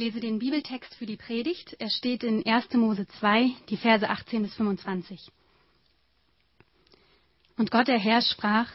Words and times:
lese 0.00 0.18
den 0.18 0.38
Bibeltext 0.38 0.94
für 0.94 1.04
die 1.04 1.18
Predigt. 1.18 1.76
Er 1.78 1.90
steht 1.90 2.24
in 2.24 2.46
1. 2.46 2.72
Mose 2.72 3.06
2, 3.18 3.50
die 3.68 3.76
Verse 3.76 4.08
18 4.08 4.42
bis 4.42 4.54
25. 4.54 5.28
Und 7.58 7.70
Gott 7.70 7.86
der 7.86 7.98
Herr 7.98 8.22
sprach, 8.22 8.70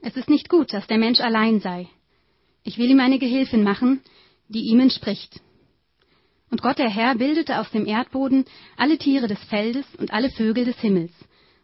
es 0.00 0.16
ist 0.16 0.28
nicht 0.28 0.48
gut, 0.48 0.72
dass 0.72 0.88
der 0.88 0.98
Mensch 0.98 1.20
allein 1.20 1.60
sei. 1.60 1.88
Ich 2.64 2.78
will 2.78 2.90
ihm 2.90 2.98
eine 2.98 3.20
Gehilfin 3.20 3.62
machen, 3.62 4.02
die 4.48 4.62
ihm 4.62 4.80
entspricht. 4.80 5.40
Und 6.50 6.62
Gott 6.62 6.80
der 6.80 6.90
Herr 6.90 7.14
bildete 7.14 7.60
aus 7.60 7.70
dem 7.70 7.86
Erdboden 7.86 8.44
alle 8.76 8.98
Tiere 8.98 9.28
des 9.28 9.38
Feldes 9.44 9.86
und 9.98 10.12
alle 10.12 10.30
Vögel 10.30 10.64
des 10.64 10.80
Himmels 10.80 11.12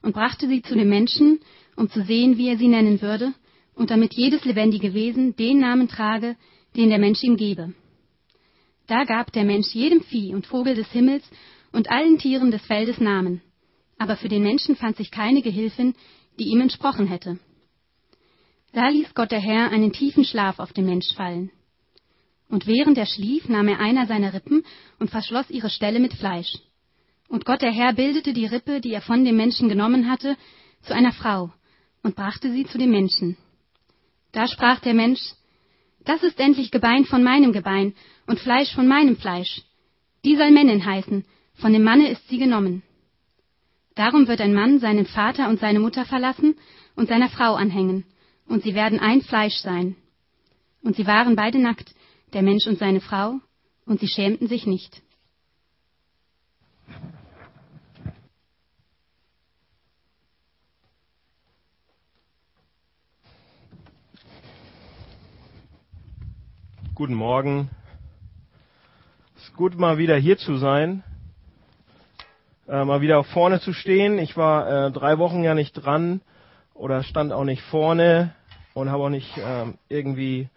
und 0.00 0.12
brachte 0.12 0.46
sie 0.46 0.62
zu 0.62 0.76
dem 0.76 0.88
Menschen, 0.88 1.40
um 1.74 1.90
zu 1.90 2.04
sehen, 2.04 2.38
wie 2.38 2.50
er 2.50 2.56
sie 2.56 2.68
nennen 2.68 3.02
würde, 3.02 3.34
und 3.74 3.90
damit 3.90 4.14
jedes 4.14 4.44
lebendige 4.44 4.94
Wesen 4.94 5.34
den 5.34 5.58
Namen 5.58 5.88
trage, 5.88 6.36
den 6.76 6.90
der 6.90 7.00
Mensch 7.00 7.24
ihm 7.24 7.36
gebe. 7.36 7.74
Da 8.86 9.04
gab 9.04 9.32
der 9.32 9.44
Mensch 9.44 9.74
jedem 9.74 10.02
Vieh 10.02 10.34
und 10.34 10.46
Vogel 10.46 10.74
des 10.74 10.90
Himmels 10.92 11.28
und 11.72 11.90
allen 11.90 12.18
Tieren 12.18 12.50
des 12.50 12.64
Feldes 12.66 12.98
Namen. 12.98 13.42
Aber 13.98 14.16
für 14.16 14.28
den 14.28 14.42
Menschen 14.42 14.76
fand 14.76 14.96
sich 14.96 15.10
keine 15.10 15.42
Gehilfin, 15.42 15.94
die 16.38 16.48
ihm 16.48 16.60
entsprochen 16.60 17.06
hätte. 17.06 17.38
Da 18.72 18.88
ließ 18.88 19.14
Gott 19.14 19.30
der 19.30 19.40
Herr 19.40 19.70
einen 19.70 19.92
tiefen 19.92 20.24
Schlaf 20.24 20.58
auf 20.58 20.72
den 20.72 20.86
Mensch 20.86 21.12
fallen. 21.14 21.50
Und 22.48 22.66
während 22.66 22.96
er 22.98 23.06
schlief, 23.06 23.48
nahm 23.48 23.68
er 23.68 23.80
einer 23.80 24.06
seiner 24.06 24.32
Rippen 24.32 24.64
und 24.98 25.10
verschloss 25.10 25.50
ihre 25.50 25.70
Stelle 25.70 25.98
mit 25.98 26.14
Fleisch. 26.14 26.52
Und 27.28 27.44
Gott 27.44 27.62
der 27.62 27.72
Herr 27.72 27.92
bildete 27.92 28.32
die 28.32 28.46
Rippe, 28.46 28.80
die 28.80 28.92
er 28.92 29.00
von 29.00 29.24
dem 29.24 29.36
Menschen 29.36 29.68
genommen 29.68 30.08
hatte, 30.08 30.36
zu 30.82 30.94
einer 30.94 31.12
Frau 31.12 31.52
und 32.02 32.14
brachte 32.14 32.52
sie 32.52 32.66
zu 32.66 32.78
dem 32.78 32.90
Menschen. 32.90 33.36
Da 34.30 34.46
sprach 34.46 34.80
der 34.80 34.94
Mensch, 34.94 35.20
das 36.06 36.22
ist 36.22 36.40
endlich 36.40 36.70
Gebein 36.70 37.04
von 37.04 37.22
meinem 37.22 37.52
Gebein 37.52 37.94
und 38.26 38.40
Fleisch 38.40 38.72
von 38.74 38.88
meinem 38.88 39.16
Fleisch. 39.16 39.62
Die 40.24 40.36
soll 40.36 40.50
Männin 40.50 40.84
heißen, 40.84 41.24
von 41.54 41.72
dem 41.72 41.82
Manne 41.82 42.08
ist 42.08 42.26
sie 42.28 42.38
genommen. 42.38 42.82
Darum 43.94 44.28
wird 44.28 44.40
ein 44.40 44.54
Mann 44.54 44.78
seinen 44.78 45.06
Vater 45.06 45.48
und 45.48 45.58
seine 45.58 45.80
Mutter 45.80 46.04
verlassen 46.04 46.56
und 46.94 47.08
seiner 47.08 47.28
Frau 47.28 47.54
anhängen, 47.54 48.04
und 48.46 48.62
sie 48.62 48.74
werden 48.74 49.00
ein 49.00 49.22
Fleisch 49.22 49.56
sein. 49.56 49.96
Und 50.82 50.96
sie 50.96 51.06
waren 51.06 51.34
beide 51.34 51.58
nackt, 51.58 51.94
der 52.32 52.42
Mensch 52.42 52.66
und 52.66 52.78
seine 52.78 53.00
Frau, 53.00 53.40
und 53.86 54.00
sie 54.00 54.08
schämten 54.08 54.48
sich 54.48 54.66
nicht. 54.66 55.02
Guten 66.96 67.12
Morgen. 67.12 67.68
Es 69.36 69.42
ist 69.42 69.54
gut, 69.54 69.78
mal 69.78 69.98
wieder 69.98 70.16
hier 70.16 70.38
zu 70.38 70.56
sein, 70.56 71.04
äh, 72.66 72.86
mal 72.86 73.02
wieder 73.02 73.22
vorne 73.22 73.60
zu 73.60 73.74
stehen. 73.74 74.18
Ich 74.18 74.38
war 74.38 74.86
äh, 74.86 74.90
drei 74.90 75.18
Wochen 75.18 75.44
ja 75.44 75.52
nicht 75.52 75.74
dran 75.74 76.22
oder 76.72 77.02
stand 77.02 77.34
auch 77.34 77.44
nicht 77.44 77.60
vorne 77.64 78.34
und 78.72 78.88
habe 78.88 79.02
auch 79.02 79.08
nicht 79.10 79.36
äh, 79.36 79.66
irgendwie 79.90 80.48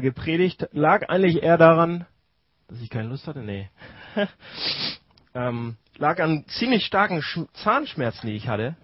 gepredigt. 0.00 0.66
Lag 0.72 1.10
eigentlich 1.10 1.42
eher 1.42 1.58
daran, 1.58 2.06
dass 2.68 2.80
ich 2.80 2.88
keine 2.88 3.10
Lust 3.10 3.26
hatte. 3.26 3.40
Nee. 3.40 3.68
ähm, 5.34 5.76
lag 5.98 6.18
an 6.20 6.46
ziemlich 6.46 6.86
starken 6.86 7.20
Sch 7.20 7.40
Zahnschmerzen, 7.52 8.28
die 8.28 8.36
ich 8.36 8.48
hatte. 8.48 8.76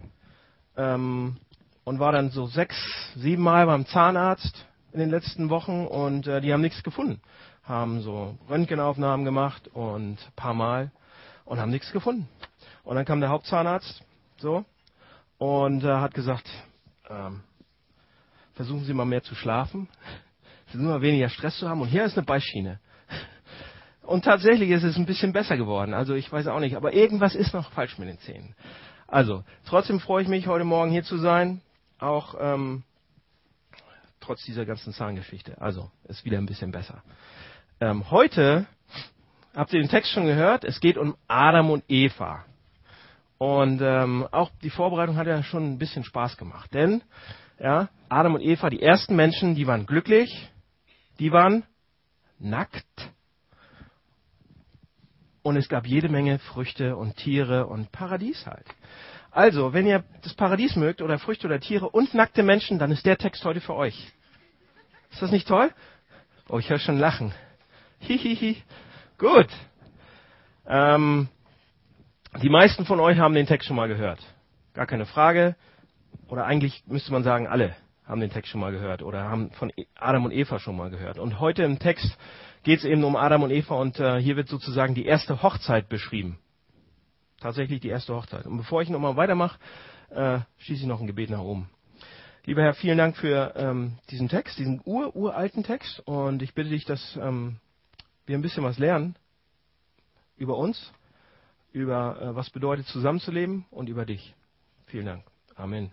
Ähm, 0.77 1.38
und 1.84 2.00
war 2.00 2.12
dann 2.12 2.28
so 2.32 2.44
sechs, 2.44 2.77
sieben 3.16 3.44
Mal 3.44 3.64
beim 3.64 3.86
Zahnarzt 3.86 4.66
in 4.92 5.00
den 5.00 5.10
letzten 5.10 5.50
Wochen 5.50 5.86
und 5.86 6.26
äh, 6.26 6.40
die 6.40 6.52
haben 6.52 6.60
nichts 6.60 6.82
gefunden. 6.82 7.20
Haben 7.64 8.00
so 8.02 8.36
Röntgenaufnahmen 8.48 9.24
gemacht 9.24 9.68
und 9.68 10.18
paar 10.36 10.54
Mal 10.54 10.90
und 11.44 11.58
haben 11.58 11.70
nichts 11.70 11.92
gefunden. 11.92 12.28
Und 12.84 12.96
dann 12.96 13.04
kam 13.04 13.20
der 13.20 13.30
Hauptzahnarzt 13.30 14.02
so 14.38 14.64
und 15.38 15.82
äh, 15.84 15.88
hat 15.88 16.14
gesagt, 16.14 16.48
ähm, 17.08 17.40
versuchen 18.55 18.84
Sie 18.84 18.92
mal 18.92 19.06
mehr 19.06 19.22
zu 19.22 19.34
schlafen, 19.34 19.89
versuchen 20.67 20.86
Sie 20.86 20.92
mal 20.92 21.02
weniger 21.02 21.28
Stress 21.28 21.58
zu 21.58 21.68
haben 21.68 21.80
und 21.80 21.88
hier 21.88 22.05
ist 22.05 22.17
eine 22.17 22.27
Beischiene. 22.27 22.78
Und 24.02 24.24
tatsächlich 24.24 24.70
ist 24.70 24.83
es 24.83 24.96
ein 24.96 25.06
bisschen 25.06 25.33
besser 25.33 25.56
geworden. 25.56 25.94
Also 25.94 26.14
ich 26.14 26.30
weiß 26.30 26.48
auch 26.48 26.58
nicht, 26.58 26.74
aber 26.74 26.92
irgendwas 26.92 27.36
ist 27.36 27.55
noch 27.55 27.70
falsch 27.70 27.98
mit 27.98 28.08
den 28.08 28.18
Zähnen. 28.18 28.56
Also 29.06 29.44
trotzdem 29.64 30.00
freue 30.00 30.24
ich 30.24 30.28
mich, 30.28 30.48
heute 30.48 30.64
Morgen 30.64 30.90
hier 30.90 31.05
zu 31.05 31.18
sein. 31.18 31.61
Auch 32.00 32.34
ähm, 32.40 32.83
trotz 34.22 34.42
dieser 34.44 34.64
ganzen 34.64 34.92
Zahngeschichte. 34.92 35.60
Also 35.60 35.90
ist 36.05 36.24
wieder 36.24 36.38
ein 36.38 36.46
bisschen 36.46 36.72
besser. 36.72 37.02
Ähm, 37.80 38.10
heute 38.10 38.66
habt 39.55 39.72
ihr 39.72 39.80
den 39.80 39.90
Text 39.90 40.12
schon 40.12 40.27
gehört. 40.27 40.64
Es 40.64 40.80
geht 40.80 40.96
um 40.96 41.16
Adam 41.28 41.70
und 41.70 41.84
Eva. 41.88 42.44
Und 43.38 43.80
ähm, 43.82 44.27
auch 44.30 44.50
die 44.62 44.70
Vorbereitung 44.70 45.16
hat 45.16 45.27
ja 45.27 45.42
schon 45.42 45.72
ein 45.72 45.78
bisschen 45.78 46.05
Spaß 46.05 46.36
gemacht. 46.36 46.72
Denn 46.72 47.02
ja, 47.58 47.88
Adam 48.08 48.34
und 48.34 48.40
Eva, 48.40 48.70
die 48.70 48.80
ersten 48.80 49.16
Menschen, 49.16 49.55
die 49.55 49.66
waren 49.66 49.86
glücklich, 49.86 50.50
die 51.18 51.32
waren 51.32 51.64
nackt. 52.38 53.11
Und 55.42 55.56
es 55.56 55.68
gab 55.68 55.86
jede 55.86 56.08
Menge 56.08 56.38
Früchte 56.38 56.96
und 56.96 57.16
Tiere 57.16 57.66
und 57.66 57.90
Paradies 57.90 58.46
halt. 58.46 58.66
Also, 59.32 59.72
wenn 59.72 59.86
ihr 59.86 60.04
das 60.22 60.34
Paradies 60.34 60.76
mögt 60.76 61.00
oder 61.00 61.18
Früchte 61.18 61.46
oder 61.46 61.58
Tiere 61.58 61.88
und 61.88 62.12
nackte 62.12 62.42
Menschen, 62.42 62.78
dann 62.78 62.90
ist 62.90 63.06
der 63.06 63.16
Text 63.16 63.42
heute 63.46 63.62
für 63.62 63.74
euch. 63.74 64.12
Ist 65.10 65.22
das 65.22 65.30
nicht 65.30 65.48
toll? 65.48 65.70
Oh, 66.50 66.58
ich 66.58 66.68
höre 66.68 66.78
schon 66.78 66.98
Lachen. 66.98 67.32
Hihihi. 68.00 68.62
Gut. 69.16 69.48
Ähm, 70.66 71.28
die 72.42 72.50
meisten 72.50 72.84
von 72.84 73.00
euch 73.00 73.18
haben 73.18 73.34
den 73.34 73.46
Text 73.46 73.66
schon 73.66 73.76
mal 73.76 73.88
gehört. 73.88 74.20
Gar 74.74 74.86
keine 74.86 75.06
Frage. 75.06 75.56
Oder 76.28 76.44
eigentlich 76.44 76.84
müsste 76.86 77.10
man 77.12 77.22
sagen, 77.22 77.46
alle 77.46 77.74
haben 78.04 78.20
den 78.20 78.30
Text 78.30 78.50
schon 78.50 78.60
mal 78.60 78.72
gehört 78.72 79.02
oder 79.02 79.24
haben 79.24 79.50
von 79.52 79.72
Adam 79.94 80.26
und 80.26 80.32
Eva 80.32 80.58
schon 80.58 80.76
mal 80.76 80.90
gehört. 80.90 81.18
Und 81.18 81.40
heute 81.40 81.62
im 81.62 81.78
Text 81.78 82.18
geht 82.64 82.80
es 82.80 82.84
eben 82.84 83.02
um 83.02 83.16
Adam 83.16 83.44
und 83.44 83.50
Eva 83.50 83.76
und 83.76 83.98
äh, 83.98 84.20
hier 84.20 84.36
wird 84.36 84.48
sozusagen 84.48 84.94
die 84.94 85.06
erste 85.06 85.42
Hochzeit 85.42 85.88
beschrieben 85.88 86.38
tatsächlich 87.42 87.80
die 87.80 87.89
erste 87.89 88.14
Hochzeit. 88.14 88.47
Und 88.47 88.57
bevor 88.57 88.83
ich 88.83 88.89
nochmal 88.89 89.17
weitermache, 89.17 89.58
äh, 90.11 90.41
schließe 90.58 90.83
ich 90.83 90.89
noch 90.89 91.01
ein 91.01 91.07
Gebet 91.07 91.30
nach 91.30 91.41
oben. 91.41 91.69
Lieber 92.45 92.63
Herr, 92.63 92.75
vielen 92.75 92.98
Dank 92.98 93.17
für 93.17 93.55
ähm, 93.57 93.98
diesen 94.11 94.29
Text, 94.29 94.58
diesen 94.58 94.80
ur 94.85 95.14
uralten 95.14 95.63
Text. 95.63 96.01
Und 96.01 96.42
ich 96.42 96.55
bitte 96.55 96.70
dich, 96.70 96.85
dass 96.85 97.17
ähm, 97.17 97.57
wir 98.27 98.36
ein 98.36 98.42
bisschen 98.42 98.64
was 98.64 98.79
lernen 98.79 99.17
über 100.36 100.57
uns, 100.57 100.92
über 101.73 102.20
äh, 102.20 102.35
was 102.35 102.51
bedeutet 102.51 102.86
zusammenzuleben 102.86 103.64
und 103.70 103.89
über 103.89 104.05
dich. 104.05 104.35
Vielen 104.86 105.07
Dank. 105.07 105.24
Amen. 105.55 105.92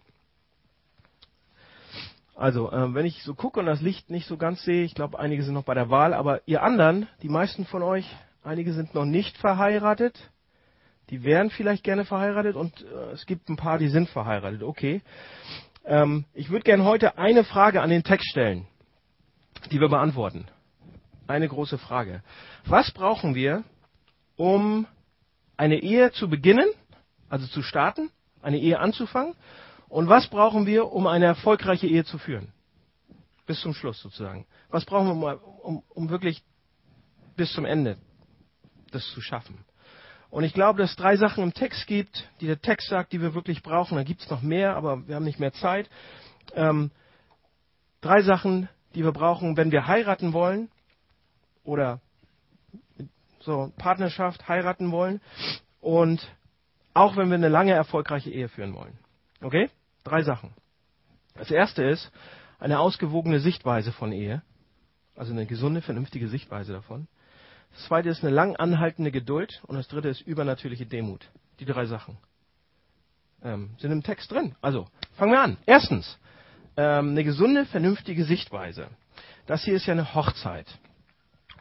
Also, 2.36 2.72
äh, 2.72 2.94
wenn 2.94 3.06
ich 3.06 3.22
so 3.24 3.36
gucke 3.36 3.60
und 3.60 3.66
das 3.66 3.81
Licht 3.81 4.10
nicht 4.10 4.26
so 4.26 4.38
ganz 4.38 4.64
sehe, 4.64 4.84
ich 4.84 4.96
glaube, 4.96 5.20
einige 5.20 5.44
sind 5.44 5.54
noch 5.54 5.66
bei 5.66 5.74
der 5.74 5.90
Wahl, 5.90 6.14
aber 6.14 6.42
ihr 6.48 6.64
anderen, 6.64 7.08
die 7.22 7.30
meisten 7.30 7.66
von 7.66 7.84
euch, 7.84 8.10
einige 8.44 8.74
sind 8.74 8.96
noch 8.96 9.06
nicht 9.06 9.38
verheiratet, 9.38 10.18
die 11.09 11.24
wären 11.24 11.50
vielleicht 11.50 11.84
gerne 11.84 12.06
verheiratet 12.06 12.56
und 12.56 12.81
äh, 12.81 13.12
es 13.14 13.25
gibt 13.25 13.50
ein 13.50 13.58
paar, 13.58 13.78
die 13.78 13.90
sind 13.90 14.09
verheiratet. 14.09 14.64
Okay. 14.64 15.02
Ähm, 15.86 16.25
ich 16.34 16.50
würde 16.50 16.64
gerne 16.64 16.84
heute 16.84 17.18
eine 17.18 17.44
Frage 17.44 17.81
an 17.81 17.90
den 17.90 18.03
Text 18.03 18.30
stellen, 18.30 18.68
die 19.72 19.80
wir 19.80 19.90
beantworten. 19.90 20.46
Eine 21.28 21.48
große 21.48 21.78
Frage. 21.78 22.24
Was 22.66 22.92
brauchen 22.92 23.36
wir, 23.36 23.64
um 24.36 24.88
eine 25.58 25.80
Ehe 25.80 26.12
zu 26.12 26.30
beginnen, 26.30 26.69
also 27.28 27.48
zu 27.48 27.62
starten, 27.62 28.12
eine 28.42 28.59
Ehe 28.59 28.80
anzufangen? 28.80 29.36
Und 29.88 30.08
was 30.08 30.28
brauchen 30.28 30.66
wir, 30.66 30.92
um 30.92 31.08
eine 31.08 31.25
erfolgreiche 31.25 31.88
Ehe 31.88 32.06
zu 32.06 32.19
führen? 32.19 32.53
Bis 33.48 33.59
zum 33.62 33.74
Schluss 33.74 34.00
sozusagen. 34.00 34.46
Was 34.69 34.86
brauchen 34.86 35.19
wir, 35.19 35.42
um, 35.64 35.84
um 35.90 36.09
wirklich 36.09 36.44
bis 37.36 37.52
zum 37.53 37.66
Ende 37.66 37.98
das 38.92 39.06
zu 39.12 39.22
schaffen? 39.22 39.66
Und 40.31 40.44
ich 40.44 40.54
glaube, 40.54 40.80
dass 40.80 40.92
es 40.92 40.96
drei 40.96 41.18
Sachen 41.18 41.44
im 41.44 41.54
Text 41.54 41.88
gibt, 41.88 42.30
die 42.40 42.48
der 42.48 42.62
Text 42.62 42.90
sagt, 42.90 43.14
die 43.14 43.22
wir 43.22 43.34
wirklich 43.34 43.64
brauchen. 43.64 43.96
Da 43.98 44.04
gibt 44.04 44.22
es 44.22 44.30
noch 44.30 44.42
mehr, 44.42 44.76
aber 44.76 45.08
wir 45.08 45.16
haben 45.16 45.26
nicht 45.26 45.40
mehr 45.40 45.54
Zeit. 45.54 45.90
Ähm, 46.56 46.92
drei 48.02 48.22
Sachen, 48.22 48.70
die 48.94 49.04
wir 49.04 49.12
brauchen, 49.12 49.58
wenn 49.58 49.72
wir 49.72 49.88
heiraten 49.88 50.34
wollen 50.34 50.70
oder 51.64 52.00
so 53.40 53.72
Partnerschaft 53.78 54.48
heiraten 54.48 54.92
wollen 54.92 55.22
und 55.81 56.28
auch 56.94 57.16
wenn 57.16 57.30
wir 57.30 57.36
eine 57.36 57.50
lange 57.50 57.72
erfolgreiche 57.72 58.30
Ehe 58.30 58.50
führen 58.50 58.76
wollen. 58.76 58.98
Okay? 59.42 59.70
Drei 60.04 60.22
Sachen. 60.24 60.54
Das 61.36 61.50
erste 61.50 61.84
ist 61.84 62.12
eine 62.60 62.80
ausgewogene 62.80 63.40
Sichtweise 63.40 63.92
von 63.92 64.12
Ehe, 64.12 64.42
also 65.16 65.31
eine 65.31 65.46
gesunde, 65.46 65.81
vernünftige 65.81 66.28
Sichtweise 66.28 66.74
davon. 66.74 67.08
Das 67.71 67.86
zweite 67.86 68.10
ist 68.10 68.24
eine 68.24 68.33
lang 68.33 68.56
anhaltende 68.56 69.12
Geduld 69.12 69.62
und 69.68 69.75
das 69.75 69.88
dritte 69.88 70.10
ist 70.10 70.21
übernatürliche 70.21 70.86
Demut. 70.86 71.30
Die 71.60 71.66
drei 71.66 71.86
Sachen 71.86 72.18
ähm, 73.44 73.71
sind 73.77 73.92
im 73.92 74.04
Text 74.04 74.31
drin. 74.31 74.56
Also 74.62 74.88
fangen 75.16 75.31
wir 75.31 75.42
an. 75.42 75.57
Erstens 75.66 76.18
ähm, 76.77 77.12
eine 77.12 77.24
gesunde, 77.24 77.66
vernünftige 77.66 78.24
Sichtweise. 78.25 78.88
Das 79.45 79.63
hier 79.63 79.75
ist 79.75 79.86
ja 79.86 79.94
eine 79.94 80.13
Hochzeit. 80.13 80.68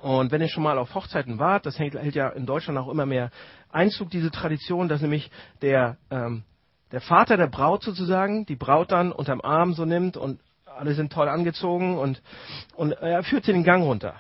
Und 0.01 0.31
wenn 0.31 0.41
ihr 0.41 0.49
schon 0.49 0.63
mal 0.63 0.79
auf 0.79 0.95
Hochzeiten 0.95 1.39
wart, 1.39 1.67
das 1.67 1.79
hält, 1.79 1.95
hält 1.95 2.15
ja 2.15 2.29
in 2.29 2.47
Deutschland 2.47 2.79
auch 2.79 2.89
immer 2.89 3.07
mehr 3.07 3.31
Einzug, 3.71 4.11
diese 4.11 4.31
Tradition, 4.31 4.89
dass 4.89 5.01
nämlich 5.01 5.31
der, 5.61 5.97
ähm, 6.11 6.45
der 6.93 7.01
Vater 7.01 7.37
der 7.37 7.49
Braut 7.49 7.83
sozusagen 7.83 8.47
die 8.47 8.57
Braut 8.57 8.93
dann 8.93 9.11
unterm 9.13 9.41
Arm 9.41 9.75
so 9.75 9.85
nimmt 9.85 10.17
und 10.17 10.41
alle 10.65 10.95
sind 10.95 11.13
toll 11.13 11.29
angezogen 11.29 11.99
und, 11.99 12.23
und 12.77 12.93
er 12.93 13.25
führt 13.25 13.45
sie 13.45 13.53
den 13.53 13.65
Gang 13.65 13.83
runter. 13.83 14.15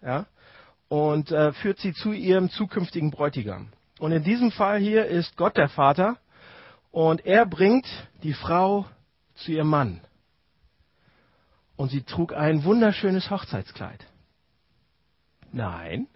Ja? 0.00 0.26
Und 0.92 1.32
äh, 1.32 1.54
führt 1.54 1.78
sie 1.78 1.94
zu 1.94 2.12
ihrem 2.12 2.50
zukünftigen 2.50 3.10
Bräutigam. 3.10 3.68
Und 3.98 4.12
in 4.12 4.24
diesem 4.24 4.52
Fall 4.52 4.78
hier 4.78 5.06
ist 5.06 5.38
Gott 5.38 5.56
der 5.56 5.70
Vater 5.70 6.18
und 6.90 7.24
er 7.24 7.46
bringt 7.46 7.86
die 8.22 8.34
Frau 8.34 8.84
zu 9.36 9.52
ihrem 9.52 9.68
Mann. 9.68 10.02
Und 11.76 11.92
sie 11.92 12.02
trug 12.02 12.34
ein 12.34 12.64
wunderschönes 12.64 13.30
Hochzeitskleid. 13.30 14.04
Nein. 15.50 16.08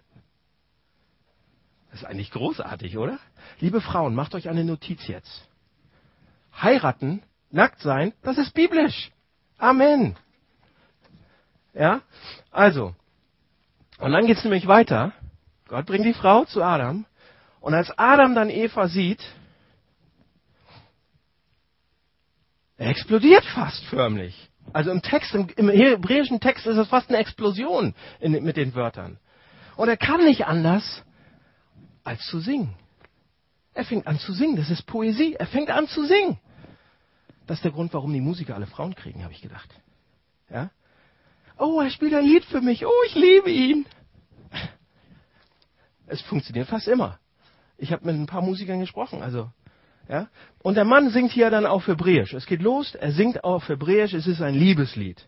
Das 1.89 2.01
ist 2.01 2.05
eigentlich 2.05 2.29
großartig, 2.29 2.99
oder? 2.99 3.17
Liebe 3.59 3.81
Frauen, 3.81 4.13
macht 4.13 4.35
euch 4.35 4.47
eine 4.47 4.63
Notiz 4.63 5.07
jetzt. 5.07 5.49
Heiraten, 6.53 7.23
nackt 7.49 7.81
sein, 7.81 8.13
das 8.21 8.37
ist 8.37 8.53
biblisch. 8.53 9.11
Amen. 9.57 10.15
Ja? 11.73 12.01
Also. 12.51 12.93
Und 13.99 14.11
dann 14.11 14.27
geht's 14.27 14.43
nämlich 14.43 14.67
weiter. 14.67 15.13
Gott 15.67 15.85
bringt 15.85 16.05
die 16.05 16.13
Frau 16.13 16.45
zu 16.45 16.63
Adam. 16.63 17.05
Und 17.59 17.73
als 17.73 17.91
Adam 17.97 18.35
dann 18.35 18.49
Eva 18.49 18.87
sieht, 18.87 19.23
er 22.77 22.89
explodiert 22.89 23.43
fast 23.45 23.83
förmlich. 23.85 24.49
Also 24.73 24.91
im 24.91 25.01
Text, 25.01 25.33
im, 25.33 25.49
im 25.55 25.69
hebräischen 25.69 26.39
Text 26.39 26.67
ist 26.67 26.77
es 26.77 26.87
fast 26.87 27.09
eine 27.09 27.17
Explosion 27.17 27.95
in, 28.19 28.31
mit 28.43 28.57
den 28.57 28.75
Wörtern. 28.75 29.19
Und 29.75 29.89
er 29.89 29.97
kann 29.97 30.23
nicht 30.23 30.45
anders, 30.45 31.03
als 32.03 32.25
zu 32.25 32.39
singen. 32.39 32.75
Er 33.73 33.85
fängt 33.85 34.07
an 34.07 34.19
zu 34.19 34.33
singen. 34.33 34.55
Das 34.55 34.69
ist 34.69 34.85
Poesie. 34.85 35.35
Er 35.35 35.47
fängt 35.47 35.69
an 35.69 35.87
zu 35.87 36.05
singen. 36.05 36.39
Das 37.45 37.57
ist 37.57 37.63
der 37.63 37.71
Grund, 37.71 37.93
warum 37.93 38.11
die 38.11 38.21
Musiker 38.21 38.55
alle 38.55 38.67
Frauen 38.67 38.95
kriegen, 38.95 39.23
habe 39.23 39.33
ich 39.33 39.41
gedacht. 39.41 39.69
Ja? 40.49 40.69
Oh, 41.57 41.81
er 41.81 41.89
spielt 41.89 42.13
ein 42.13 42.25
Lied 42.25 42.45
für 42.45 42.61
mich. 42.61 42.85
Oh, 42.85 43.03
ich 43.07 43.15
liebe 43.15 43.49
ihn. 43.49 43.85
Es 46.05 46.21
funktioniert 46.21 46.67
fast 46.67 46.87
immer. 46.87 47.19
Ich 47.77 47.91
habe 47.91 48.05
mit 48.05 48.15
ein 48.15 48.27
paar 48.27 48.41
Musikern 48.41 48.79
gesprochen. 48.79 49.21
Also, 49.21 49.51
ja? 50.07 50.29
Und 50.59 50.75
der 50.75 50.85
Mann 50.85 51.09
singt 51.09 51.31
hier 51.31 51.49
dann 51.49 51.65
auf 51.65 51.87
Hebräisch. 51.87 52.33
Es 52.33 52.45
geht 52.45 52.61
los. 52.61 52.95
Er 52.95 53.11
singt 53.11 53.43
auf 53.43 53.67
Hebräisch. 53.67 54.13
Es 54.13 54.27
ist 54.27 54.41
ein 54.41 54.55
Liebeslied. 54.55 55.27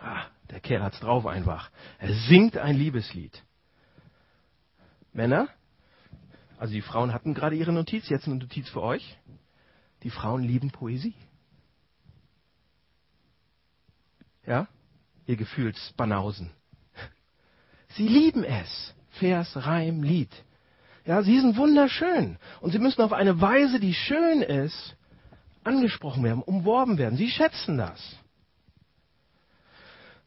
Ah, 0.00 0.26
der 0.50 0.60
Kerl 0.60 0.82
hat's 0.82 1.00
drauf 1.00 1.26
einfach. 1.26 1.70
Er 1.98 2.12
singt 2.12 2.56
ein 2.56 2.76
Liebeslied. 2.76 3.42
Männer, 5.12 5.48
also 6.58 6.72
die 6.72 6.82
Frauen 6.82 7.12
hatten 7.12 7.34
gerade 7.34 7.56
ihre 7.56 7.72
Notiz, 7.72 8.08
jetzt 8.08 8.26
eine 8.26 8.36
Notiz 8.36 8.68
für 8.68 8.82
euch. 8.82 9.18
Die 10.02 10.10
Frauen 10.10 10.42
lieben 10.42 10.70
Poesie. 10.70 11.14
Ja? 14.46 14.68
Ihr 15.26 15.36
Gefühlsbanausen. 15.36 16.50
Sie 17.90 18.08
lieben 18.08 18.44
es. 18.44 18.94
Vers, 19.18 19.54
Reim, 19.54 20.02
Lied. 20.02 20.30
Ja, 21.04 21.22
sie 21.22 21.38
sind 21.40 21.56
wunderschön. 21.56 22.38
Und 22.60 22.72
sie 22.72 22.78
müssen 22.78 23.02
auf 23.02 23.12
eine 23.12 23.40
Weise, 23.40 23.80
die 23.80 23.94
schön 23.94 24.42
ist, 24.42 24.96
angesprochen 25.64 26.24
werden, 26.24 26.42
umworben 26.42 26.98
werden. 26.98 27.16
Sie 27.16 27.28
schätzen 27.28 27.76
das. 27.76 28.00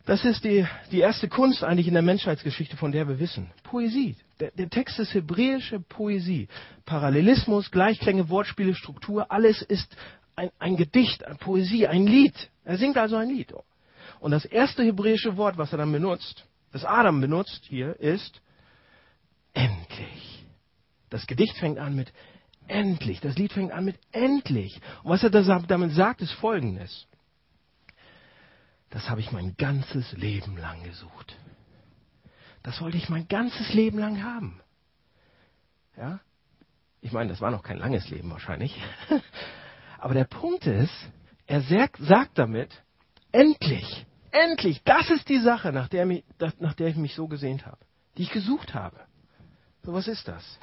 Das 0.06 0.24
ist 0.24 0.44
die, 0.44 0.68
die 0.92 1.00
erste 1.00 1.28
Kunst 1.28 1.64
eigentlich 1.64 1.88
in 1.88 1.94
der 1.94 2.04
Menschheitsgeschichte, 2.04 2.78
von 2.78 2.92
der 2.92 3.08
wir 3.08 3.20
wissen. 3.20 3.50
Poesie. 3.64 4.16
Der, 4.40 4.52
der 4.52 4.70
Text 4.70 5.00
ist 5.00 5.14
hebräische 5.14 5.80
Poesie. 5.80 6.48
Parallelismus, 6.86 7.72
Gleichklänge, 7.72 8.30
Wortspiele, 8.30 8.76
Struktur, 8.76 9.32
alles 9.32 9.64
ist 9.64 9.96
ein, 10.36 10.52
ein 10.60 10.76
Gedicht, 10.76 11.26
eine 11.26 11.36
Poesie, 11.36 11.88
ein 11.88 12.06
Lied. 12.06 12.36
Er 12.66 12.78
singt 12.78 12.98
also 12.98 13.16
ein 13.16 13.30
Lied. 13.30 13.54
Und 14.20 14.32
das 14.32 14.46
erste 14.46 14.84
hebräische 14.84 15.38
Wort, 15.38 15.58
was 15.58 15.72
er 15.72 15.78
dann 15.78 15.92
benutzt, 15.92 16.46
das 16.72 16.86
Adam 16.86 17.22
benutzt 17.22 17.66
hier, 17.66 18.00
ist 18.00 18.42
endlich. 19.54 20.46
Das 21.10 21.28
Gedicht 21.28 21.58
fängt 21.58 21.80
an 21.80 21.96
mit 21.96 22.12
endlich. 22.68 23.22
Das 23.22 23.38
Lied 23.38 23.54
fängt 23.54 23.72
an 23.72 23.86
mit 23.86 23.98
endlich. 24.12 24.82
Und 25.04 25.12
was 25.12 25.24
er 25.24 25.30
damit 25.30 25.92
sagt, 25.92 26.22
ist 26.22 26.34
folgendes 26.34 27.08
das 28.96 29.10
habe 29.10 29.20
ich 29.20 29.34
mein 29.34 29.58
ganzes 29.58 30.14
Leben 30.14 30.56
lang 30.56 30.82
gesucht. 30.84 31.36
Das 32.64 32.80
wollte 32.80 32.96
ich 32.96 33.10
mein 33.10 33.28
ganzes 33.28 33.74
Leben 33.74 34.00
lang 34.00 34.24
haben. 34.24 34.62
Ja? 35.98 36.22
Ich 37.02 37.12
meine, 37.12 37.30
das 37.30 37.42
war 37.42 37.52
noch 37.52 37.62
kein 37.62 37.78
langes 37.78 38.10
Leben 38.10 38.32
wahrscheinlich. 38.32 38.82
Aber 39.98 40.14
der 40.14 40.24
Punkt 40.24 40.66
ist, 40.66 40.94
er 41.46 41.62
sagt 41.62 42.38
damit, 42.38 42.85
endlich, 43.36 44.06
endlich, 44.32 44.82
das 44.84 45.10
ist 45.10 45.28
die 45.28 45.40
Sache, 45.40 45.72
nach 45.72 45.90
der, 45.90 46.06
mich, 46.06 46.24
nach 46.60 46.74
der 46.74 46.88
ich 46.88 46.96
mich 46.96 47.16
so 47.16 47.28
gesehnt 47.28 47.66
habe, 47.66 47.80
die 48.18 48.24
ich 48.24 48.32
gesucht 48.32 48.74
habe. 48.74 49.00
So, 49.84 49.94
was 49.94 50.08
ist 50.08 50.28
das? 50.28 50.60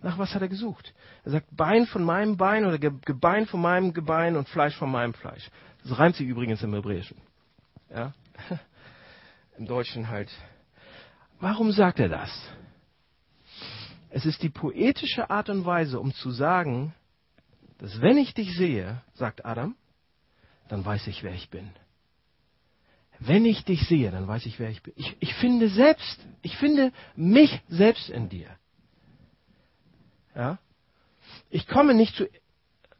Nach 0.00 0.16
was 0.16 0.34
hat 0.34 0.42
er 0.42 0.48
gesucht? 0.48 0.94
Er 1.24 1.32
sagt 1.32 1.48
Bein 1.56 1.86
von 1.86 2.04
meinem 2.04 2.36
Bein 2.36 2.64
oder 2.64 2.78
Gebein 2.78 3.46
von 3.46 3.60
meinem 3.60 3.92
Gebein 3.92 4.36
und 4.36 4.48
Fleisch 4.48 4.76
von 4.76 4.90
meinem 4.90 5.12
Fleisch. 5.12 5.50
Das 5.82 5.98
reimt 5.98 6.16
sich 6.16 6.26
übrigens 6.26 6.62
im 6.62 6.72
Hebräischen. 6.72 7.20
Ja? 7.90 8.12
Im 9.58 9.66
Deutschen 9.66 10.08
halt. 10.08 10.30
Warum 11.40 11.72
sagt 11.72 11.98
er 11.98 12.08
das? 12.08 12.30
Es 14.10 14.24
ist 14.24 14.42
die 14.42 14.50
poetische 14.50 15.30
Art 15.30 15.50
und 15.50 15.64
Weise, 15.64 15.98
um 15.98 16.14
zu 16.14 16.30
sagen, 16.30 16.94
dass 17.78 18.00
wenn 18.00 18.18
ich 18.18 18.34
dich 18.34 18.56
sehe, 18.56 19.02
sagt 19.14 19.44
Adam, 19.44 19.74
dann 20.68 20.84
weiß 20.84 21.08
ich, 21.08 21.24
wer 21.24 21.34
ich 21.34 21.50
bin. 21.50 21.70
Wenn 23.20 23.44
ich 23.44 23.64
dich 23.64 23.86
sehe, 23.88 24.10
dann 24.10 24.28
weiß 24.28 24.46
ich, 24.46 24.58
wer 24.58 24.70
ich 24.70 24.82
bin. 24.82 24.94
Ich, 24.96 25.16
ich 25.20 25.34
finde 25.34 25.68
selbst, 25.68 26.20
ich 26.42 26.56
finde 26.56 26.92
mich 27.16 27.60
selbst 27.68 28.08
in 28.10 28.28
dir. 28.28 28.48
Ja? 30.34 30.58
Ich 31.50 31.66
komme 31.66 31.94
nicht 31.94 32.14
zu 32.14 32.28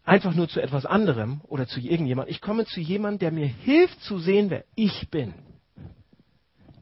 einfach 0.04 0.34
nur 0.34 0.48
zu 0.48 0.60
etwas 0.60 0.86
anderem 0.86 1.42
oder 1.44 1.66
zu 1.66 1.80
irgendjemandem. 1.80 2.32
Ich 2.32 2.40
komme 2.40 2.64
zu 2.64 2.80
jemandem, 2.80 3.18
der 3.18 3.30
mir 3.30 3.46
hilft 3.46 4.00
zu 4.00 4.18
sehen, 4.18 4.50
wer 4.50 4.64
ich 4.74 5.08
bin. 5.10 5.34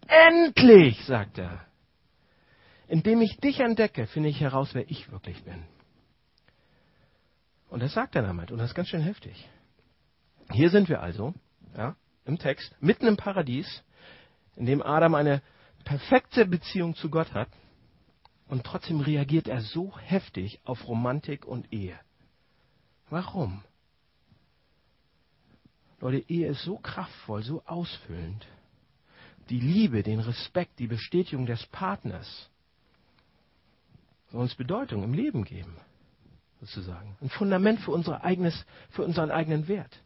Endlich, 0.07 1.05
sagt 1.05 1.39
er. 1.39 1.67
Indem 2.89 3.21
ich 3.21 3.37
dich 3.39 3.59
entdecke, 3.59 4.07
finde 4.07 4.29
ich 4.29 4.41
heraus, 4.41 4.71
wer 4.73 4.89
ich 4.89 5.11
wirklich 5.11 5.43
bin. 5.43 5.65
Und 7.69 7.83
das 7.83 7.95
sagt 7.95 8.15
er 8.15 8.23
damit. 8.23 8.53
Und 8.53 8.59
das 8.59 8.71
ist 8.71 8.77
ganz 8.77 8.89
schön 8.89 9.03
heftig. 9.03 9.49
Hier 10.53 10.71
sind 10.71 10.89
wir 10.89 11.03
also, 11.03 11.35
ja, 11.77 11.97
im 12.27 12.39
Text, 12.39 12.75
mitten 12.81 13.07
im 13.07 13.17
Paradies, 13.17 13.83
in 14.57 14.67
dem 14.67 14.83
Adam 14.83 15.15
eine 15.15 15.43
perfekte 15.85 16.45
Beziehung 16.47 16.95
zu 16.95 17.09
Gott 17.09 17.33
hat. 17.33 17.49
Und 18.49 18.65
trotzdem 18.65 19.01
reagiert 19.01 19.49
er 19.49 19.61
so 19.61 19.97
heftig 19.99 20.61
auf 20.65 20.87
Romantik 20.87 21.45
und 21.45 21.73
Ehe. 21.73 21.99
Warum? 23.11 23.63
Leute, 26.01 26.19
Ehe 26.29 26.49
ist 26.49 26.63
so 26.63 26.77
kraftvoll, 26.79 27.43
so 27.43 27.63
ausfüllend. 27.65 28.47
Die 29.49 29.61
Liebe, 29.61 30.03
den 30.03 30.21
Respekt, 30.21 30.79
die 30.79 30.89
Bestätigung 30.89 31.47
des 31.47 31.65
Partners 31.67 32.51
soll 34.31 34.43
uns 34.43 34.55
Bedeutung 34.55 35.05
im 35.05 35.15
Leben 35.15 35.45
geben, 35.45 35.77
sozusagen. 36.61 37.17
Ein 37.21 37.31
Fundament 37.31 37.81
für, 37.81 37.93
unser 37.93 38.25
eigenes, 38.25 38.67
für 38.91 39.05
unseren 39.05 39.31
eigenen 39.31 39.69
Wert. 39.69 40.03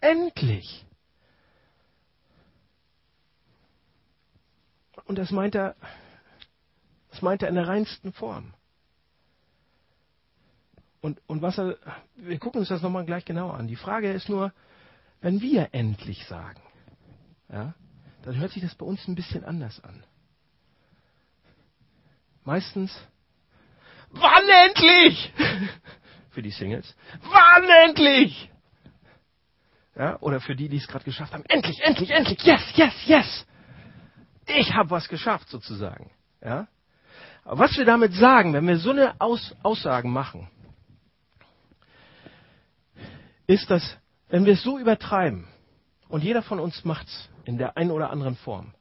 Endlich! 0.00 0.84
Und 5.10 5.16
das 5.16 5.32
meint 5.32 5.56
er, 5.56 5.74
das 7.10 7.20
meint 7.20 7.42
er 7.42 7.48
in 7.48 7.56
der 7.56 7.66
reinsten 7.66 8.12
Form. 8.12 8.54
Und, 11.00 11.20
und 11.26 11.42
was 11.42 11.58
er, 11.58 11.78
wir 12.14 12.38
gucken 12.38 12.60
uns 12.60 12.68
das 12.68 12.80
nochmal 12.80 13.04
gleich 13.04 13.24
genau 13.24 13.50
an. 13.50 13.66
Die 13.66 13.74
Frage 13.74 14.12
ist 14.12 14.28
nur, 14.28 14.52
wenn 15.20 15.40
wir 15.40 15.70
endlich 15.72 16.24
sagen, 16.28 16.62
ja, 17.48 17.74
dann 18.22 18.36
hört 18.36 18.52
sich 18.52 18.62
das 18.62 18.76
bei 18.76 18.86
uns 18.86 19.08
ein 19.08 19.16
bisschen 19.16 19.42
anders 19.42 19.82
an. 19.82 20.04
Meistens, 22.44 22.96
wann 24.10 24.48
endlich? 24.68 25.32
für 26.30 26.42
die 26.42 26.52
Singles, 26.52 26.94
wann 27.22 27.68
endlich? 27.88 28.48
Ja, 29.96 30.20
oder 30.20 30.40
für 30.40 30.54
die, 30.54 30.68
die 30.68 30.76
es 30.76 30.86
gerade 30.86 31.04
geschafft 31.04 31.32
haben, 31.32 31.44
endlich, 31.48 31.80
endlich, 31.80 32.10
endlich, 32.10 32.40
yes, 32.44 32.62
yes, 32.76 32.94
yes. 33.06 33.46
Ich 34.58 34.74
habe 34.74 34.90
was 34.90 35.08
geschafft 35.08 35.48
sozusagen. 35.48 36.10
Ja? 36.42 36.68
Aber 37.44 37.58
was 37.58 37.76
wir 37.76 37.84
damit 37.84 38.12
sagen, 38.14 38.52
wenn 38.52 38.66
wir 38.66 38.78
so 38.78 38.90
eine 38.90 39.20
Aus 39.20 39.54
Aussagen 39.62 40.10
machen, 40.10 40.48
ist, 43.46 43.70
dass 43.70 43.96
wenn 44.28 44.44
wir 44.44 44.54
es 44.54 44.62
so 44.62 44.78
übertreiben, 44.78 45.48
und 46.08 46.24
jeder 46.24 46.42
von 46.42 46.58
uns 46.58 46.84
macht 46.84 47.06
es 47.06 47.28
in 47.44 47.56
der 47.56 47.76
einen 47.76 47.90
oder 47.90 48.10
anderen 48.10 48.36
Form, 48.36 48.74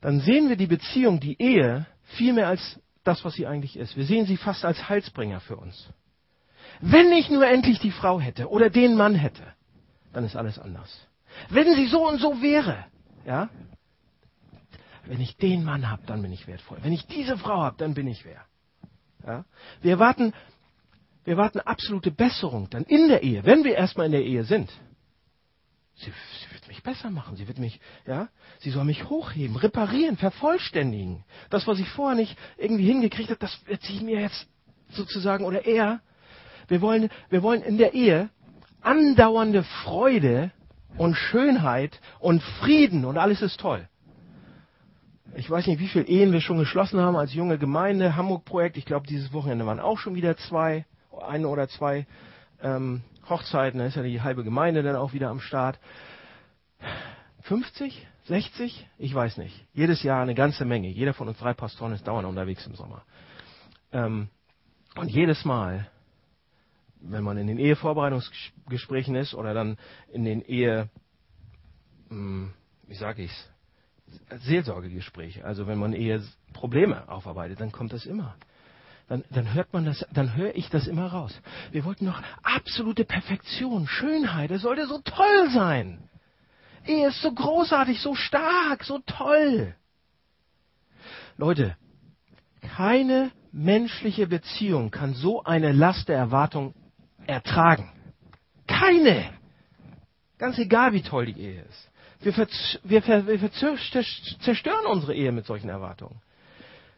dann 0.00 0.20
sehen 0.20 0.48
wir 0.48 0.56
die 0.56 0.66
Beziehung, 0.66 1.20
die 1.20 1.40
Ehe, 1.40 1.86
viel 2.16 2.32
mehr 2.32 2.48
als 2.48 2.80
das, 3.04 3.24
was 3.24 3.34
sie 3.34 3.46
eigentlich 3.46 3.76
ist. 3.76 3.96
Wir 3.96 4.04
sehen 4.04 4.26
sie 4.26 4.36
fast 4.36 4.64
als 4.64 4.88
Heilsbringer 4.88 5.40
für 5.40 5.56
uns. 5.56 5.88
Wenn 6.80 7.12
ich 7.12 7.30
nur 7.30 7.46
endlich 7.46 7.78
die 7.78 7.90
Frau 7.90 8.20
hätte 8.20 8.48
oder 8.48 8.70
den 8.70 8.96
Mann 8.96 9.14
hätte, 9.14 9.42
dann 10.12 10.24
ist 10.24 10.36
alles 10.36 10.58
anders. 10.58 11.06
Wenn 11.48 11.74
sie 11.74 11.86
so 11.86 12.06
und 12.06 12.18
so 12.18 12.42
wäre, 12.42 12.84
ja, 13.26 13.48
wenn 15.06 15.20
ich 15.20 15.36
den 15.36 15.64
Mann 15.64 15.90
habe, 15.90 16.02
dann 16.06 16.22
bin 16.22 16.32
ich 16.32 16.46
wertvoll. 16.46 16.78
Wenn 16.82 16.92
ich 16.92 17.06
diese 17.06 17.36
Frau 17.36 17.62
habe, 17.62 17.76
dann 17.78 17.94
bin 17.94 18.06
ich 18.06 18.24
wer. 18.24 18.44
Ja? 19.26 19.44
Wir 19.82 19.92
erwarten, 19.92 20.32
wir 21.24 21.32
erwarten 21.32 21.60
absolute 21.60 22.10
Besserung 22.10 22.68
dann 22.70 22.84
in 22.84 23.08
der 23.08 23.22
Ehe, 23.22 23.44
wenn 23.44 23.64
wir 23.64 23.74
erstmal 23.76 24.06
in 24.06 24.12
der 24.12 24.24
Ehe 24.24 24.44
sind. 24.44 24.70
Sie, 25.96 26.06
sie, 26.06 26.52
wird 26.52 26.66
mich 26.66 26.82
besser 26.82 27.10
machen. 27.10 27.36
Sie 27.36 27.46
wird 27.46 27.58
mich, 27.58 27.80
ja, 28.06 28.28
sie 28.58 28.70
soll 28.70 28.84
mich 28.84 29.08
hochheben, 29.08 29.56
reparieren, 29.56 30.16
vervollständigen. 30.16 31.24
Das, 31.50 31.66
was 31.66 31.78
ich 31.78 31.88
vorher 31.90 32.16
nicht 32.16 32.36
irgendwie 32.56 32.86
hingekriegt 32.86 33.30
habe, 33.30 33.38
das 33.38 33.56
wird 33.66 33.82
sie 33.82 34.00
mir 34.00 34.20
jetzt 34.20 34.46
sozusagen 34.90 35.44
oder 35.44 35.66
er. 35.66 36.00
Wir 36.66 36.80
wollen, 36.80 37.10
wir 37.30 37.42
wollen 37.42 37.62
in 37.62 37.78
der 37.78 37.94
Ehe 37.94 38.30
andauernde 38.80 39.62
Freude 39.62 40.50
und 40.96 41.14
Schönheit 41.14 42.00
und 42.20 42.42
Frieden 42.42 43.04
und 43.04 43.18
alles 43.18 43.42
ist 43.42 43.60
toll. 43.60 43.88
Ich 45.36 45.50
weiß 45.50 45.66
nicht, 45.66 45.80
wie 45.80 45.88
viele 45.88 46.06
Ehen 46.06 46.32
wir 46.32 46.40
schon 46.40 46.58
geschlossen 46.58 47.00
haben 47.00 47.16
als 47.16 47.34
junge 47.34 47.58
Gemeinde, 47.58 48.14
Hamburg-Projekt. 48.14 48.76
Ich 48.76 48.84
glaube, 48.84 49.06
dieses 49.06 49.32
Wochenende 49.32 49.66
waren 49.66 49.80
auch 49.80 49.98
schon 49.98 50.14
wieder 50.14 50.36
zwei, 50.36 50.86
eine 51.26 51.48
oder 51.48 51.68
zwei 51.68 52.06
ähm, 52.62 53.02
Hochzeiten. 53.28 53.80
Da 53.80 53.86
ist 53.86 53.96
ja 53.96 54.02
die 54.02 54.22
halbe 54.22 54.44
Gemeinde 54.44 54.82
dann 54.84 54.94
auch 54.94 55.12
wieder 55.12 55.30
am 55.30 55.40
Start. 55.40 55.80
50? 57.42 58.06
60? 58.26 58.88
Ich 58.98 59.14
weiß 59.14 59.38
nicht. 59.38 59.66
Jedes 59.72 60.02
Jahr 60.02 60.22
eine 60.22 60.34
ganze 60.34 60.64
Menge. 60.64 60.88
Jeder 60.88 61.14
von 61.14 61.28
uns 61.28 61.38
drei 61.38 61.52
Pastoren 61.52 61.92
ist 61.92 62.06
dauernd 62.06 62.28
unterwegs 62.28 62.66
im 62.66 62.74
Sommer. 62.74 63.02
Ähm, 63.92 64.28
und 64.96 65.10
jedes 65.10 65.44
Mal, 65.44 65.88
wenn 67.10 67.24
man 67.24 67.36
in 67.36 67.46
den 67.46 67.58
Ehevorbereitungsgesprächen 67.58 69.14
ist 69.14 69.34
oder 69.34 69.54
dann 69.54 69.76
in 70.12 70.24
den 70.24 70.42
Ehe, 70.42 70.88
hm, 72.08 72.52
wie 72.86 72.94
sage 72.94 73.22
ich's, 73.22 73.50
Seelsorgegespräche, 74.30 75.44
also 75.44 75.66
wenn 75.66 75.78
man 75.78 75.92
eher 75.92 76.20
Probleme 76.52 77.08
aufarbeitet, 77.08 77.60
dann 77.60 77.72
kommt 77.72 77.92
das 77.92 78.06
immer. 78.06 78.36
Dann, 79.08 79.24
dann 79.30 79.52
hört 79.52 79.72
man 79.72 79.84
das, 79.84 80.06
dann 80.12 80.34
höre 80.34 80.54
ich 80.54 80.70
das 80.70 80.86
immer 80.86 81.06
raus. 81.06 81.38
Wir 81.72 81.84
wollten 81.84 82.06
noch 82.06 82.22
absolute 82.42 83.04
Perfektion, 83.04 83.86
Schönheit, 83.86 84.50
es 84.50 84.62
sollte 84.62 84.86
so 84.86 85.00
toll 85.00 85.50
sein. 85.52 86.08
Ehe 86.86 87.08
ist 87.08 87.20
so 87.20 87.32
großartig, 87.32 88.00
so 88.00 88.14
stark, 88.14 88.84
so 88.84 89.00
toll. 89.00 89.74
Leute, 91.36 91.76
keine 92.60 93.30
menschliche 93.52 94.26
Beziehung 94.26 94.90
kann 94.90 95.14
so 95.14 95.44
eine 95.44 95.72
Last 95.72 96.08
der 96.08 96.16
Erwartung 96.16 96.74
ertragen. 97.26 97.90
Keine. 98.66 99.30
Ganz 100.38 100.58
egal, 100.58 100.92
wie 100.92 101.02
toll 101.02 101.26
die 101.26 101.40
Ehe 101.40 101.62
ist. 101.62 101.90
Wir, 102.20 102.36
wir, 103.06 103.42
wir 103.42 103.52
zerstören 103.52 104.86
unsere 104.86 105.14
Ehe 105.14 105.32
mit 105.32 105.46
solchen 105.46 105.68
Erwartungen. 105.68 106.20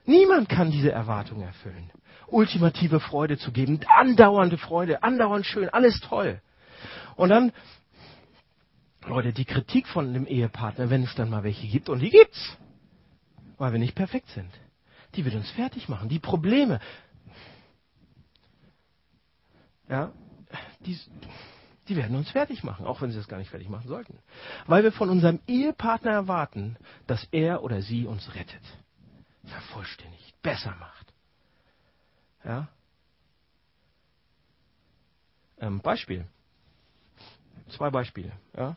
Niemand 0.05 0.49
kann 0.49 0.71
diese 0.71 0.93
Erwartungen 0.93 1.43
erfüllen. 1.43 1.91
Ultimative 2.29 3.01
Freude 3.01 3.37
zu 3.39 3.53
geben, 3.53 3.81
andauernde 3.99 4.57
Freude, 4.57 5.03
andauernd 5.03 5.47
schön, 5.47 5.69
alles 5.69 6.01
toll. 6.01 6.41
Und 7.17 7.31
dann, 7.31 7.53
Leute, 9.05 9.33
die 9.33 9.45
Kritik 9.45 9.87
von 9.89 10.13
dem 10.15 10.27
Ehepartner, 10.27 10.91
wenn 10.91 11.03
es 11.03 11.15
dann 11.15 11.31
mal 11.31 11.43
welche 11.43 11.67
gibt, 11.67 11.89
und 11.89 12.01
die 12.01 12.11
gibt's, 12.11 12.57
weil 13.59 13.73
wir 13.73 13.79
nicht 13.79 13.95
perfekt 13.95 14.29
sind, 14.31 14.51
die 15.15 15.25
wird 15.25 15.35
uns 15.35 15.51
fertig 15.51 15.89
machen. 15.89 16.09
Die 16.09 16.19
Probleme, 16.19 16.81
ja, 19.89 20.13
die, 20.81 20.99
die 21.89 21.97
werden 21.97 22.17
uns 22.17 22.31
fertig 22.31 22.65
machen, 22.65 22.87
auch 22.87 23.01
wenn 23.01 23.11
sie 23.11 23.19
es 23.19 23.29
gar 23.29 23.39
nicht 23.39 23.51
fertig 23.51 23.69
machen 23.69 23.89
sollten. 23.89 24.19
Weil 24.67 24.83
wir 24.83 24.93
von 24.93 25.11
unserem 25.11 25.41
Ehepartner 25.47 26.13
erwarten, 26.13 26.77
dass 27.07 27.27
er 27.31 27.63
oder 27.63 27.83
sie 27.83 28.07
uns 28.07 28.35
rettet, 28.35 28.63
vervollständigt, 29.45 30.41
besser 30.43 30.75
macht. 30.81 31.13
Ja? 32.45 32.69
Ähm, 35.59 35.81
Beispiel. 35.81 36.27
Zwei 37.69 37.91
Beispiele. 37.91 38.33
Ja? 38.57 38.77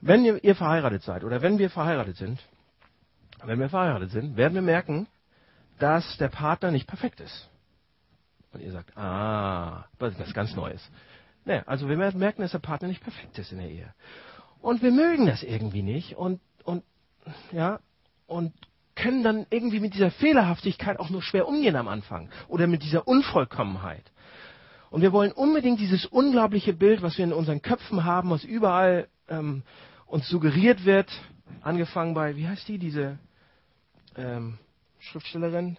Wenn 0.00 0.24
ihr, 0.24 0.42
ihr 0.42 0.56
verheiratet 0.56 1.02
seid 1.02 1.24
oder 1.24 1.42
wenn 1.42 1.58
wir 1.58 1.70
verheiratet 1.70 2.16
sind, 2.16 2.40
wenn 3.44 3.58
wir 3.58 3.68
verheiratet 3.68 4.10
sind, 4.10 4.36
werden 4.36 4.54
wir 4.54 4.62
merken, 4.62 5.06
dass 5.78 6.16
der 6.18 6.28
Partner 6.28 6.70
nicht 6.70 6.86
perfekt 6.86 7.20
ist. 7.20 7.48
Und 8.52 8.60
ihr 8.60 8.72
sagt, 8.72 8.96
ah, 8.96 9.86
das 9.98 10.14
ist 10.14 10.20
was 10.20 10.34
ganz 10.34 10.54
Neues. 10.54 10.82
Nee, 11.44 11.62
also 11.66 11.88
wir 11.88 11.96
merken, 11.96 12.42
dass 12.42 12.52
der 12.52 12.58
Partner 12.58 12.88
nicht 12.88 13.02
perfekt 13.02 13.38
ist 13.38 13.52
in 13.52 13.58
der 13.58 13.68
Ehe. 13.68 13.94
Und 14.60 14.82
wir 14.82 14.92
mögen 14.92 15.26
das 15.26 15.42
irgendwie 15.42 15.82
nicht 15.82 16.16
und, 16.16 16.40
und, 16.64 16.84
ja, 17.50 17.80
und 18.26 18.52
können 18.94 19.22
dann 19.22 19.46
irgendwie 19.50 19.80
mit 19.80 19.94
dieser 19.94 20.10
Fehlerhaftigkeit 20.10 21.00
auch 21.00 21.10
nur 21.10 21.22
schwer 21.22 21.48
umgehen 21.48 21.76
am 21.76 21.88
Anfang 21.88 22.28
oder 22.48 22.66
mit 22.66 22.82
dieser 22.82 23.08
Unvollkommenheit. 23.08 24.04
Und 24.90 25.00
wir 25.00 25.12
wollen 25.12 25.32
unbedingt 25.32 25.80
dieses 25.80 26.04
unglaubliche 26.04 26.74
Bild, 26.74 27.02
was 27.02 27.16
wir 27.16 27.24
in 27.24 27.32
unseren 27.32 27.62
Köpfen 27.62 28.04
haben, 28.04 28.30
was 28.30 28.44
überall 28.44 29.08
ähm, 29.28 29.62
uns 30.06 30.28
suggeriert 30.28 30.84
wird, 30.84 31.10
angefangen 31.62 32.12
bei, 32.14 32.36
wie 32.36 32.46
heißt 32.46 32.68
die, 32.68 32.78
diese 32.78 33.18
ähm, 34.16 34.58
Schriftstellerin, 34.98 35.78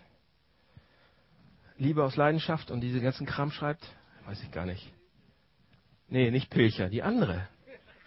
Liebe 1.84 2.04
aus 2.04 2.16
Leidenschaft 2.16 2.72
und 2.72 2.82
diese 2.82 3.02
ganzen 3.02 3.28
Kram 3.28 3.52
schreibt, 3.52 3.86
weiß 4.26 4.42
ich 4.42 4.52
gar 4.52 4.66
nicht. 4.66 4.92
Nee, 6.08 6.32
nicht 6.32 6.50
Pilcher, 6.50 6.90
die 6.90 7.04
andere. 7.04 7.48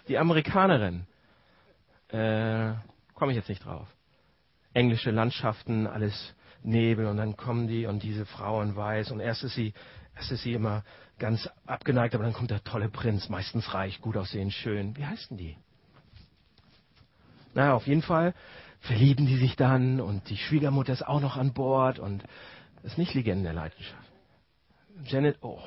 Die 0.08 0.18
Amerikanerin. 0.18 1.06
Äh, 2.08 2.72
Komme 3.14 3.32
ich 3.32 3.36
jetzt 3.36 3.48
nicht 3.48 3.64
drauf. 3.64 3.88
Englische 4.72 5.10
Landschaften, 5.10 5.86
alles 5.86 6.34
Nebel 6.62 7.06
und 7.06 7.16
dann 7.16 7.36
kommen 7.36 7.66
die 7.66 7.86
und 7.86 8.02
diese 8.02 8.26
Frau 8.26 8.62
in 8.62 8.76
weiß 8.76 9.10
und 9.10 9.20
erst 9.20 9.44
ist 9.44 9.54
sie, 9.54 9.72
erst 10.14 10.32
ist 10.32 10.42
sie 10.42 10.52
immer 10.52 10.84
ganz 11.18 11.48
abgeneigt, 11.66 12.14
aber 12.14 12.24
dann 12.24 12.32
kommt 12.32 12.50
der 12.50 12.64
tolle 12.64 12.88
Prinz, 12.88 13.28
meistens 13.28 13.72
reich, 13.72 14.00
gut 14.00 14.16
aussehend, 14.16 14.52
schön. 14.52 14.96
Wie 14.96 15.06
heißen 15.06 15.36
die? 15.36 15.56
Naja, 17.54 17.74
auf 17.74 17.86
jeden 17.86 18.02
Fall 18.02 18.34
verlieben 18.80 19.26
die 19.26 19.36
sich 19.36 19.56
dann 19.56 20.00
und 20.00 20.28
die 20.28 20.36
Schwiegermutter 20.36 20.92
ist 20.92 21.06
auch 21.06 21.20
noch 21.20 21.36
an 21.36 21.54
Bord 21.54 21.98
und 21.98 22.22
das 22.82 22.92
ist 22.92 22.98
nicht 22.98 23.14
Legende 23.14 23.44
der 23.44 23.52
Leidenschaft. 23.52 24.12
Janet, 25.04 25.38
oh, 25.42 25.58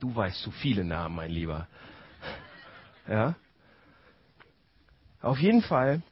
du 0.00 0.14
weißt 0.14 0.42
zu 0.42 0.50
viele 0.50 0.84
Namen, 0.84 1.16
mein 1.16 1.30
Lieber. 1.30 1.66
Ja? 3.08 3.34
Auf 5.22 5.38
jeden 5.38 5.62
Fall, 5.62 6.02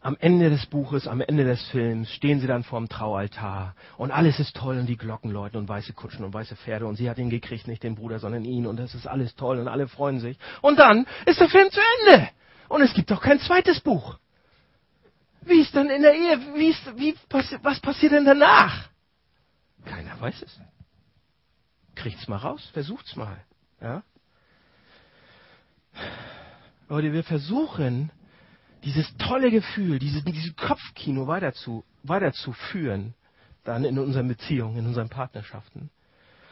am 0.00 0.16
Ende 0.18 0.50
des 0.50 0.66
Buches, 0.66 1.06
am 1.06 1.20
Ende 1.20 1.44
des 1.44 1.62
Films 1.68 2.10
stehen 2.10 2.40
sie 2.40 2.46
dann 2.46 2.64
vorm 2.64 2.88
Traualtar 2.88 3.74
und 3.98 4.10
alles 4.10 4.40
ist 4.40 4.56
toll 4.56 4.78
und 4.78 4.86
die 4.86 4.96
Glocken 4.96 5.30
läuten 5.30 5.58
und 5.58 5.68
weiße 5.68 5.92
Kutschen 5.92 6.24
und 6.24 6.32
weiße 6.32 6.56
Pferde 6.56 6.86
und 6.86 6.96
sie 6.96 7.08
hat 7.10 7.18
ihn 7.18 7.30
gekriegt, 7.30 7.68
nicht 7.68 7.82
den 7.82 7.94
Bruder, 7.94 8.18
sondern 8.18 8.44
ihn 8.44 8.66
und 8.66 8.78
das 8.78 8.94
ist 8.94 9.06
alles 9.06 9.36
toll 9.36 9.58
und 9.58 9.68
alle 9.68 9.88
freuen 9.88 10.18
sich. 10.18 10.38
Und 10.62 10.78
dann 10.78 11.06
ist 11.26 11.38
der 11.38 11.48
Film 11.48 11.70
zu 11.70 11.80
Ende 11.98 12.30
und 12.68 12.80
es 12.80 12.94
gibt 12.94 13.12
auch 13.12 13.20
kein 13.20 13.38
zweites 13.40 13.80
Buch. 13.80 14.18
Wie 15.42 15.60
ist 15.60 15.74
dann 15.74 15.88
in 15.90 16.02
der 16.02 16.14
Ehe, 16.14 16.40
wie 16.54 16.68
ist, 16.68 16.98
wie, 16.98 17.14
was 17.62 17.80
passiert 17.80 18.12
denn 18.12 18.24
danach? 18.24 18.89
Keiner 19.84 20.20
weiß 20.20 20.42
es. 20.42 20.60
Kriegt's 21.94 22.28
mal 22.28 22.36
raus, 22.36 22.68
versucht's 22.72 23.16
mal. 23.16 23.44
Ja? 23.80 24.02
Leute, 26.88 27.12
wir 27.12 27.24
versuchen, 27.24 28.10
dieses 28.84 29.14
tolle 29.18 29.50
Gefühl, 29.50 29.98
dieses, 29.98 30.24
dieses 30.24 30.54
Kopfkino 30.56 31.26
weiter 31.26 31.52
zu, 31.52 31.84
weiterzuführen, 32.02 33.14
dann 33.64 33.84
in 33.84 33.98
unseren 33.98 34.28
Beziehungen, 34.28 34.78
in 34.78 34.86
unseren 34.86 35.08
Partnerschaften. 35.08 35.90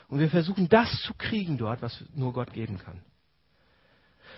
Und 0.08 0.20
wir 0.20 0.30
versuchen, 0.30 0.68
das 0.68 0.90
zu 1.02 1.14
kriegen 1.14 1.58
dort, 1.58 1.82
was 1.82 2.04
nur 2.14 2.32
Gott 2.32 2.52
geben 2.52 2.78
kann. 2.78 3.02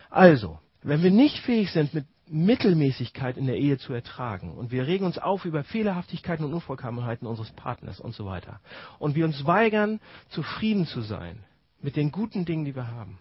Also, 0.08 0.58
wenn 0.82 1.02
wir 1.02 1.10
nicht 1.10 1.38
fähig 1.40 1.70
sind, 1.72 1.94
mit 1.94 2.06
Mittelmäßigkeit 2.30 3.36
in 3.36 3.46
der 3.46 3.56
Ehe 3.56 3.78
zu 3.78 3.92
ertragen. 3.92 4.52
Und 4.52 4.70
wir 4.70 4.86
regen 4.86 5.04
uns 5.04 5.18
auf 5.18 5.44
über 5.44 5.64
Fehlerhaftigkeiten 5.64 6.44
und 6.44 6.54
Unvollkommenheiten 6.54 7.26
unseres 7.26 7.50
Partners 7.52 8.00
und 8.00 8.14
so 8.14 8.24
weiter. 8.24 8.60
Und 8.98 9.16
wir 9.16 9.24
uns 9.24 9.46
weigern, 9.46 10.00
zufrieden 10.28 10.86
zu 10.86 11.00
sein 11.00 11.44
mit 11.80 11.96
den 11.96 12.12
guten 12.12 12.44
Dingen, 12.44 12.64
die 12.64 12.76
wir 12.76 12.86
haben. 12.86 13.18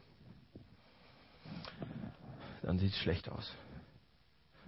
Dann 2.61 2.77
sieht 2.77 2.91
es 2.91 2.99
schlecht 2.99 3.29
aus. 3.29 3.53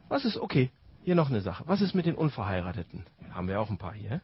Was 0.10 0.25
ist, 0.25 0.38
okay, 0.38 0.71
hier 1.03 1.15
noch 1.15 1.29
eine 1.29 1.41
Sache. 1.41 1.63
Was 1.67 1.81
ist 1.81 1.93
mit 1.93 2.05
den 2.05 2.15
Unverheirateten? 2.15 3.05
Haben 3.31 3.48
wir 3.48 3.62
auch 3.62 3.69
ein 3.69 3.77
paar 3.77 3.93
hier. 3.93 4.21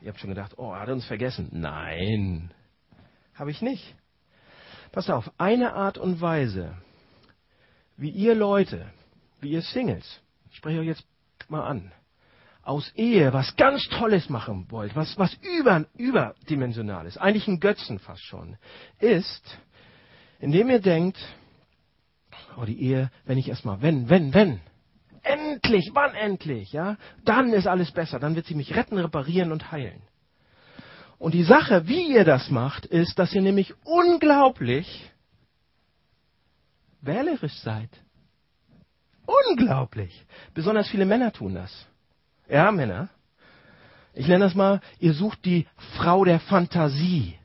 Ihr 0.00 0.08
habt 0.08 0.20
schon 0.20 0.30
gedacht, 0.30 0.54
oh, 0.56 0.72
er 0.72 0.80
hat 0.80 0.88
uns 0.88 1.06
vergessen. 1.06 1.48
Nein, 1.52 2.52
habe 3.34 3.50
ich 3.50 3.60
nicht. 3.60 3.94
Pass 4.92 5.10
auf, 5.10 5.30
eine 5.36 5.74
Art 5.74 5.98
und 5.98 6.20
Weise, 6.20 6.74
wie 7.96 8.10
ihr 8.10 8.34
Leute 8.34 8.86
wie 9.40 9.50
ihr 9.50 9.62
Singles, 9.62 10.20
ich 10.50 10.56
spreche 10.56 10.80
euch 10.80 10.86
jetzt 10.86 11.04
mal 11.48 11.66
an, 11.66 11.92
aus 12.62 12.90
Ehe 12.96 13.32
was 13.32 13.54
ganz 13.56 13.88
Tolles 13.90 14.28
machen 14.28 14.66
wollt, 14.70 14.96
was, 14.96 15.16
was 15.18 15.34
über, 15.34 15.86
überdimensional 15.96 17.06
ist, 17.06 17.18
eigentlich 17.18 17.46
ein 17.46 17.60
Götzen 17.60 17.98
fast 17.98 18.24
schon, 18.24 18.56
ist, 18.98 19.58
indem 20.40 20.70
ihr 20.70 20.80
denkt, 20.80 21.18
oh, 22.56 22.64
die 22.64 22.80
Ehe, 22.80 23.10
wenn 23.24 23.38
ich 23.38 23.48
erstmal, 23.48 23.82
wenn, 23.82 24.08
wenn, 24.08 24.34
wenn, 24.34 24.60
endlich, 25.22 25.90
wann 25.92 26.14
endlich, 26.14 26.72
ja, 26.72 26.96
dann 27.24 27.52
ist 27.52 27.66
alles 27.66 27.90
besser, 27.92 28.18
dann 28.18 28.34
wird 28.34 28.46
sie 28.46 28.54
mich 28.54 28.74
retten, 28.74 28.98
reparieren 28.98 29.52
und 29.52 29.70
heilen. 29.70 30.02
Und 31.18 31.34
die 31.34 31.44
Sache, 31.44 31.86
wie 31.88 32.12
ihr 32.12 32.24
das 32.24 32.50
macht, 32.50 32.84
ist, 32.86 33.18
dass 33.18 33.34
ihr 33.34 33.42
nämlich 33.42 33.74
unglaublich 33.84 35.10
wählerisch 37.00 37.54
seid. 37.60 37.90
Unglaublich. 39.26 40.24
Besonders 40.54 40.88
viele 40.88 41.04
Männer 41.04 41.32
tun 41.32 41.54
das. 41.54 41.86
Ja, 42.48 42.70
Männer. 42.70 43.08
Ich 44.14 44.28
nenne 44.28 44.44
das 44.44 44.54
mal, 44.54 44.80
ihr 44.98 45.12
sucht 45.12 45.44
die 45.44 45.66
Frau 45.96 46.24
der 46.24 46.40
Fantasie. 46.40 47.38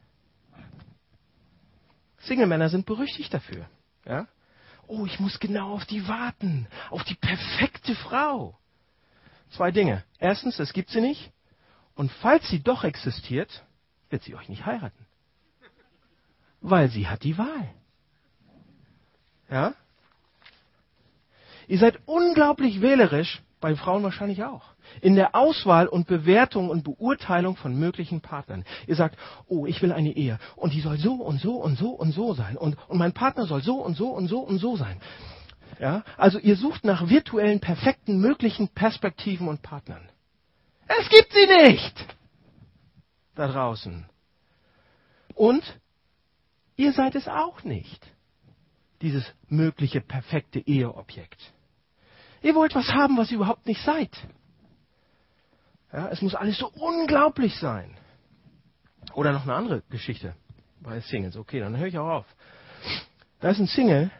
Single-Männer 2.19 2.69
sind 2.69 2.85
berüchtigt 2.85 3.33
dafür. 3.33 3.67
Ja? 4.05 4.27
Oh, 4.87 5.05
ich 5.05 5.19
muss 5.19 5.39
genau 5.39 5.73
auf 5.73 5.85
die 5.85 6.07
warten. 6.07 6.67
Auf 6.89 7.03
die 7.03 7.15
perfekte 7.15 7.95
Frau. 7.95 8.57
Zwei 9.51 9.71
Dinge. 9.71 10.03
Erstens, 10.19 10.59
es 10.59 10.71
gibt 10.73 10.89
sie 10.91 11.01
nicht. 11.01 11.31
Und 11.95 12.11
falls 12.11 12.47
sie 12.49 12.61
doch 12.61 12.83
existiert, 12.83 13.65
wird 14.09 14.23
sie 14.23 14.35
euch 14.35 14.47
nicht 14.47 14.65
heiraten. 14.65 15.05
Weil 16.61 16.89
sie 16.89 17.07
hat 17.07 17.23
die 17.23 17.37
Wahl. 17.37 17.73
Ja? 19.49 19.73
Ihr 21.71 21.79
seid 21.79 21.99
unglaublich 22.05 22.81
wählerisch, 22.81 23.41
bei 23.61 23.77
Frauen 23.77 24.03
wahrscheinlich 24.03 24.43
auch, 24.43 24.73
in 24.99 25.15
der 25.15 25.35
Auswahl 25.35 25.87
und 25.87 26.05
Bewertung 26.05 26.69
und 26.69 26.83
Beurteilung 26.83 27.55
von 27.55 27.79
möglichen 27.79 28.19
Partnern. 28.19 28.65
Ihr 28.87 28.97
sagt, 28.97 29.17
oh, 29.47 29.65
ich 29.65 29.81
will 29.81 29.93
eine 29.93 30.11
Ehe 30.11 30.37
und 30.57 30.73
die 30.73 30.81
soll 30.81 30.97
so 30.97 31.13
und 31.13 31.39
so 31.39 31.55
und 31.55 31.77
so 31.77 31.91
und 31.91 32.11
so 32.11 32.33
sein 32.33 32.57
und, 32.57 32.77
und 32.89 32.97
mein 32.97 33.13
Partner 33.13 33.45
soll 33.45 33.61
so 33.61 33.75
und 33.75 33.95
so 33.95 34.09
und 34.09 34.27
so 34.27 34.39
und 34.39 34.57
so 34.57 34.75
sein. 34.75 34.99
Ja? 35.79 36.03
Also 36.17 36.39
ihr 36.39 36.57
sucht 36.57 36.83
nach 36.83 37.07
virtuellen, 37.07 37.61
perfekten, 37.61 38.19
möglichen 38.19 38.67
Perspektiven 38.67 39.47
und 39.47 39.61
Partnern. 39.61 40.09
Es 40.87 41.07
gibt 41.07 41.31
sie 41.31 41.69
nicht! 41.69 42.05
Da 43.33 43.47
draußen. 43.47 44.05
Und 45.35 45.63
ihr 46.75 46.91
seid 46.91 47.15
es 47.15 47.29
auch 47.29 47.63
nicht 47.63 48.05
dieses 49.01 49.23
mögliche 49.47 50.01
perfekte 50.01 50.59
Eheobjekt. 50.59 51.53
Ihr 52.41 52.55
wollt 52.55 52.73
was 52.75 52.87
haben, 52.89 53.17
was 53.17 53.29
ihr 53.31 53.37
überhaupt 53.37 53.67
nicht 53.67 53.81
seid. 53.83 54.11
Ja, 55.93 56.07
es 56.07 56.21
muss 56.21 56.35
alles 56.35 56.57
so 56.57 56.67
unglaublich 56.67 57.55
sein. 57.57 57.97
Oder 59.13 59.33
noch 59.33 59.43
eine 59.43 59.55
andere 59.55 59.83
Geschichte 59.89 60.35
bei 60.81 60.99
Singles. 61.01 61.35
Okay, 61.35 61.59
dann 61.59 61.77
höre 61.77 61.87
ich 61.87 61.97
auch 61.97 62.09
auf. 62.09 62.25
Da 63.39 63.49
ist 63.49 63.59
ein 63.59 63.67
Single, 63.67 64.11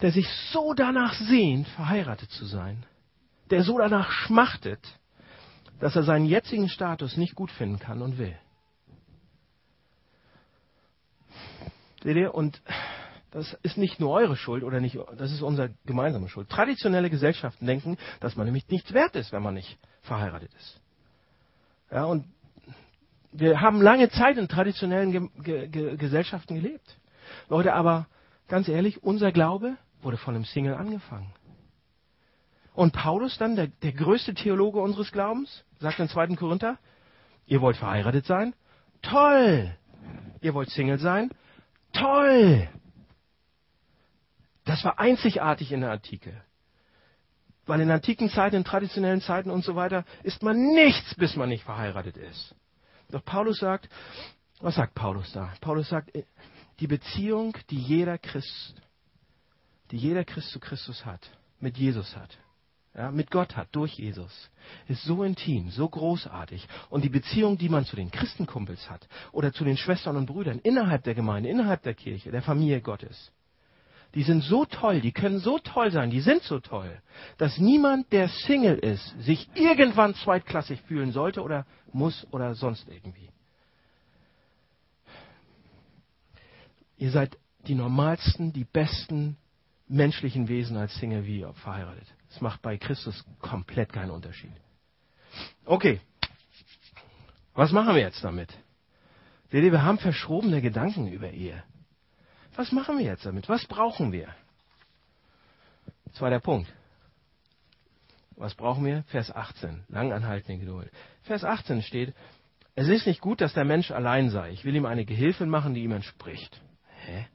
der 0.00 0.12
sich 0.12 0.28
so 0.52 0.74
danach 0.74 1.14
sehnt, 1.14 1.68
verheiratet 1.68 2.30
zu 2.30 2.46
sein, 2.46 2.84
der 3.50 3.62
so 3.62 3.78
danach 3.78 4.10
schmachtet, 4.10 4.80
dass 5.80 5.94
er 5.96 6.02
seinen 6.02 6.26
jetzigen 6.26 6.68
Status 6.68 7.16
nicht 7.16 7.34
gut 7.34 7.50
finden 7.50 7.78
kann 7.78 8.02
und 8.02 8.18
will. 8.18 8.36
Seht 12.02 12.16
ihr? 12.16 12.34
Und 12.34 12.60
das 13.30 13.56
ist 13.62 13.76
nicht 13.76 14.00
nur 14.00 14.10
eure 14.10 14.36
Schuld 14.36 14.62
oder 14.62 14.80
nicht, 14.80 14.98
das 15.16 15.32
ist 15.32 15.42
unsere 15.42 15.70
gemeinsame 15.84 16.28
Schuld. 16.28 16.48
Traditionelle 16.48 17.10
Gesellschaften 17.10 17.66
denken, 17.66 17.96
dass 18.20 18.36
man 18.36 18.46
nämlich 18.46 18.68
nichts 18.68 18.92
wert 18.92 19.16
ist, 19.16 19.32
wenn 19.32 19.42
man 19.42 19.54
nicht 19.54 19.78
verheiratet 20.02 20.52
ist. 20.54 20.80
Ja, 21.90 22.04
und 22.04 22.24
wir 23.32 23.60
haben 23.60 23.82
lange 23.82 24.08
Zeit 24.10 24.38
in 24.38 24.48
traditionellen 24.48 25.12
Ge 25.12 25.28
Ge 25.42 25.68
Ge 25.68 25.96
Gesellschaften 25.96 26.54
gelebt. 26.54 26.96
Leute, 27.48 27.74
aber 27.74 28.06
ganz 28.48 28.68
ehrlich, 28.68 29.02
unser 29.02 29.32
Glaube 29.32 29.76
wurde 30.02 30.16
von 30.16 30.34
einem 30.34 30.44
Single 30.44 30.74
angefangen. 30.74 31.32
Und 32.74 32.92
Paulus 32.92 33.38
dann, 33.38 33.56
der, 33.56 33.68
der 33.68 33.92
größte 33.92 34.34
Theologe 34.34 34.80
unseres 34.80 35.10
Glaubens, 35.10 35.64
sagt 35.78 35.98
in 35.98 36.08
2. 36.08 36.28
Korinther, 36.36 36.78
ihr 37.46 37.60
wollt 37.60 37.76
verheiratet 37.76 38.26
sein? 38.26 38.54
Toll! 39.02 39.74
Ihr 40.42 40.52
wollt 40.54 40.70
Single 40.70 40.98
sein? 40.98 41.30
Toll! 41.92 42.68
Das 44.66 44.84
war 44.84 44.98
einzigartig 44.98 45.72
in 45.72 45.80
der 45.80 45.92
Antike. 45.92 46.42
Weil 47.66 47.80
in 47.80 47.90
antiken 47.90 48.28
Zeiten, 48.28 48.56
in 48.56 48.64
traditionellen 48.64 49.20
Zeiten 49.20 49.48
und 49.50 49.64
so 49.64 49.76
weiter, 49.76 50.04
ist 50.24 50.42
man 50.42 50.56
nichts, 50.74 51.14
bis 51.14 51.36
man 51.36 51.48
nicht 51.48 51.64
verheiratet 51.64 52.16
ist. 52.16 52.54
Doch 53.10 53.24
Paulus 53.24 53.58
sagt, 53.58 53.88
was 54.60 54.74
sagt 54.74 54.94
Paulus 54.94 55.32
da? 55.32 55.52
Paulus 55.60 55.88
sagt, 55.88 56.14
äh, 56.14 56.24
die 56.80 56.88
Beziehung, 56.88 57.56
die 57.70 57.78
jeder 57.78 58.18
Christ, 58.18 58.74
die 59.92 59.96
jeder 59.96 60.24
Christ 60.24 60.50
zu 60.50 60.58
Christus 60.58 61.06
hat, 61.06 61.20
mit 61.60 61.78
Jesus 61.78 62.16
hat, 62.16 62.36
ja, 62.96 63.12
mit 63.12 63.30
Gott 63.30 63.56
hat, 63.56 63.68
durch 63.72 63.94
Jesus, 63.94 64.50
ist 64.88 65.04
so 65.04 65.22
intim, 65.22 65.70
so 65.70 65.88
großartig. 65.88 66.66
Und 66.90 67.04
die 67.04 67.08
Beziehung, 67.08 67.56
die 67.56 67.68
man 67.68 67.84
zu 67.84 67.94
den 67.94 68.10
Christenkumpels 68.10 68.90
hat 68.90 69.06
oder 69.30 69.52
zu 69.52 69.64
den 69.64 69.76
Schwestern 69.76 70.16
und 70.16 70.26
Brüdern 70.26 70.58
innerhalb 70.58 71.04
der 71.04 71.14
Gemeinde, 71.14 71.50
innerhalb 71.50 71.82
der 71.82 71.94
Kirche, 71.94 72.32
der 72.32 72.42
Familie 72.42 72.80
Gottes, 72.80 73.32
die 74.14 74.22
sind 74.22 74.42
so 74.42 74.64
toll, 74.64 75.00
die 75.00 75.12
können 75.12 75.38
so 75.38 75.58
toll 75.58 75.90
sein, 75.90 76.10
die 76.10 76.20
sind 76.20 76.42
so 76.42 76.60
toll, 76.60 77.00
dass 77.38 77.58
niemand, 77.58 78.12
der 78.12 78.28
Single 78.28 78.78
ist, 78.78 79.20
sich 79.20 79.48
irgendwann 79.54 80.14
zweitklassig 80.14 80.80
fühlen 80.82 81.12
sollte 81.12 81.42
oder 81.42 81.66
muss 81.92 82.26
oder 82.30 82.54
sonst 82.54 82.88
irgendwie. 82.88 83.28
Ihr 86.98 87.10
seid 87.10 87.36
die 87.66 87.74
normalsten, 87.74 88.52
die 88.52 88.64
besten 88.64 89.36
menschlichen 89.88 90.48
Wesen 90.48 90.76
als 90.76 90.94
Single 90.96 91.26
wie 91.26 91.46
verheiratet. 91.54 92.06
Das 92.30 92.40
macht 92.40 92.62
bei 92.62 92.76
Christus 92.76 93.24
komplett 93.40 93.92
keinen 93.92 94.10
Unterschied. 94.10 94.52
Okay. 95.64 96.00
Was 97.54 97.72
machen 97.72 97.94
wir 97.94 98.02
jetzt 98.02 98.22
damit? 98.24 98.50
Seht 99.50 99.64
ihr, 99.64 99.72
wir 99.72 99.82
haben 99.82 99.98
verschrobene 99.98 100.60
Gedanken 100.60 101.08
über 101.08 101.30
Ehe. 101.30 101.62
Was 102.56 102.72
machen 102.72 102.98
wir 102.98 103.04
jetzt 103.04 103.26
damit? 103.26 103.48
Was 103.48 103.66
brauchen 103.66 104.12
wir? 104.12 104.34
Zweiter 106.14 106.40
Punkt. 106.40 106.72
Was 108.36 108.54
brauchen 108.54 108.84
wir? 108.84 109.04
Vers 109.04 109.34
18. 109.34 109.84
Langanhaltende 109.88 110.58
Geduld. 110.58 110.90
Vers 111.22 111.44
18 111.44 111.82
steht, 111.82 112.14
es 112.74 112.88
ist 112.88 113.06
nicht 113.06 113.20
gut, 113.20 113.40
dass 113.40 113.54
der 113.54 113.64
Mensch 113.64 113.90
allein 113.90 114.30
sei. 114.30 114.50
Ich 114.50 114.64
will 114.64 114.76
ihm 114.76 114.86
eine 114.86 115.04
Gehilfin 115.04 115.48
machen, 115.48 115.74
die 115.74 115.82
ihm 115.82 115.92
entspricht. 115.92 116.60
Hä? 117.04 117.26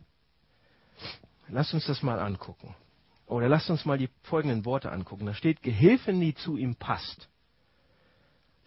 Lasst 1.47 1.73
uns 1.73 1.85
das 1.85 2.03
mal 2.03 2.19
angucken. 2.19 2.75
Oder 3.25 3.49
lasst 3.49 3.69
uns 3.69 3.85
mal 3.85 3.97
die 3.97 4.09
folgenden 4.23 4.65
Worte 4.65 4.91
angucken. 4.91 5.25
Da 5.25 5.33
steht 5.33 5.63
Gehilfin, 5.63 6.19
die 6.19 6.35
zu 6.35 6.57
ihm 6.57 6.75
passt. 6.75 7.27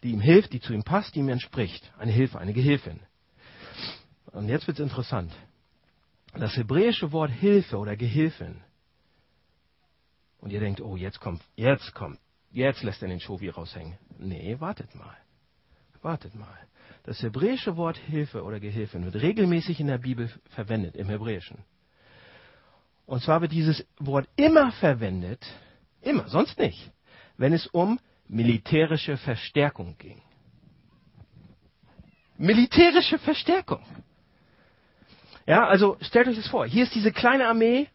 Die 0.02 0.10
ihm 0.10 0.20
hilft, 0.20 0.52
die 0.52 0.60
zu 0.60 0.72
ihm 0.72 0.82
passt, 0.82 1.14
die 1.14 1.20
ihm 1.20 1.28
entspricht. 1.28 1.92
Eine 1.98 2.12
Hilfe, 2.12 2.38
eine 2.38 2.52
Gehilfin. 2.52 3.00
Und 4.32 4.48
jetzt 4.48 4.66
wird 4.66 4.78
es 4.78 4.82
interessant. 4.82 5.32
Das 6.36 6.56
hebräische 6.56 7.12
Wort 7.12 7.30
Hilfe 7.30 7.78
oder 7.78 7.96
Gehilfin. 7.96 8.60
Und 10.38 10.50
ihr 10.50 10.60
denkt, 10.60 10.80
oh, 10.80 10.96
jetzt 10.96 11.20
kommt, 11.20 11.42
jetzt 11.56 11.94
kommt, 11.94 12.18
jetzt 12.50 12.82
lässt 12.82 13.02
er 13.02 13.08
den 13.08 13.20
Schovi 13.20 13.48
raushängen. 13.48 13.96
Nee, 14.18 14.56
wartet 14.60 14.94
mal. 14.94 15.16
Wartet 16.02 16.34
mal. 16.34 16.58
Das 17.04 17.22
hebräische 17.22 17.76
Wort 17.76 17.96
Hilfe 17.96 18.42
oder 18.42 18.60
Gehilfin 18.60 19.04
wird 19.04 19.16
regelmäßig 19.16 19.80
in 19.80 19.86
der 19.86 19.98
Bibel 19.98 20.30
verwendet, 20.50 20.96
im 20.96 21.08
Hebräischen. 21.08 21.64
Und 23.06 23.22
zwar 23.22 23.40
wird 23.40 23.52
dieses 23.52 23.86
Wort 23.98 24.28
immer 24.36 24.72
verwendet, 24.72 25.44
immer, 26.00 26.28
sonst 26.28 26.58
nicht, 26.58 26.90
wenn 27.36 27.52
es 27.52 27.66
um 27.68 28.00
militärische 28.26 29.16
Verstärkung 29.18 29.96
ging. 29.98 30.20
Militärische 32.36 33.18
Verstärkung. 33.18 33.84
Ja, 35.46 35.66
also 35.66 35.96
stellt 36.00 36.28
euch 36.28 36.36
das 36.36 36.48
vor. 36.48 36.66
Hier 36.66 36.84
ist 36.84 36.94
diese 36.94 37.12
kleine 37.12 37.46
Armee. 37.46 37.88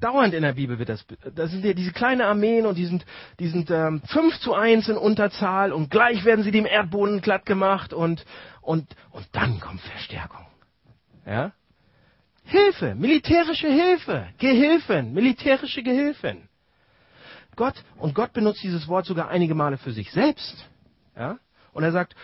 Dauernd 0.00 0.34
in 0.34 0.42
der 0.42 0.54
Bibel 0.54 0.78
wird 0.78 0.88
das. 0.88 1.04
Das 1.34 1.50
sind 1.50 1.62
diese 1.62 1.92
kleinen 1.92 2.20
Armeen 2.20 2.66
und 2.66 2.76
die 2.76 2.84
sind, 2.84 3.06
die 3.38 3.46
sind 3.46 3.70
ähm, 3.70 4.02
5 4.06 4.40
zu 4.40 4.54
1 4.54 4.88
in 4.88 4.96
Unterzahl 4.96 5.72
und 5.72 5.90
gleich 5.90 6.24
werden 6.24 6.42
sie 6.42 6.50
dem 6.50 6.66
Erdboden 6.66 7.20
glatt 7.20 7.46
gemacht 7.46 7.92
und, 7.92 8.24
und, 8.60 8.86
und 9.12 9.26
dann 9.32 9.60
kommt 9.60 9.80
Verstärkung. 9.80 10.46
Ja? 11.24 11.52
Hilfe, 12.44 12.94
militärische 12.94 13.68
Hilfe, 13.68 14.28
Gehilfen, 14.38 15.14
militärische 15.14 15.82
Gehilfen. 15.82 16.48
Gott, 17.56 17.74
und 17.96 18.14
Gott 18.14 18.32
benutzt 18.32 18.62
dieses 18.62 18.88
Wort 18.88 19.06
sogar 19.06 19.28
einige 19.28 19.54
Male 19.54 19.78
für 19.78 19.92
sich 19.92 20.10
selbst. 20.10 20.68
Ja? 21.16 21.38
Und 21.72 21.84
er 21.84 21.92
sagt, 21.92 22.14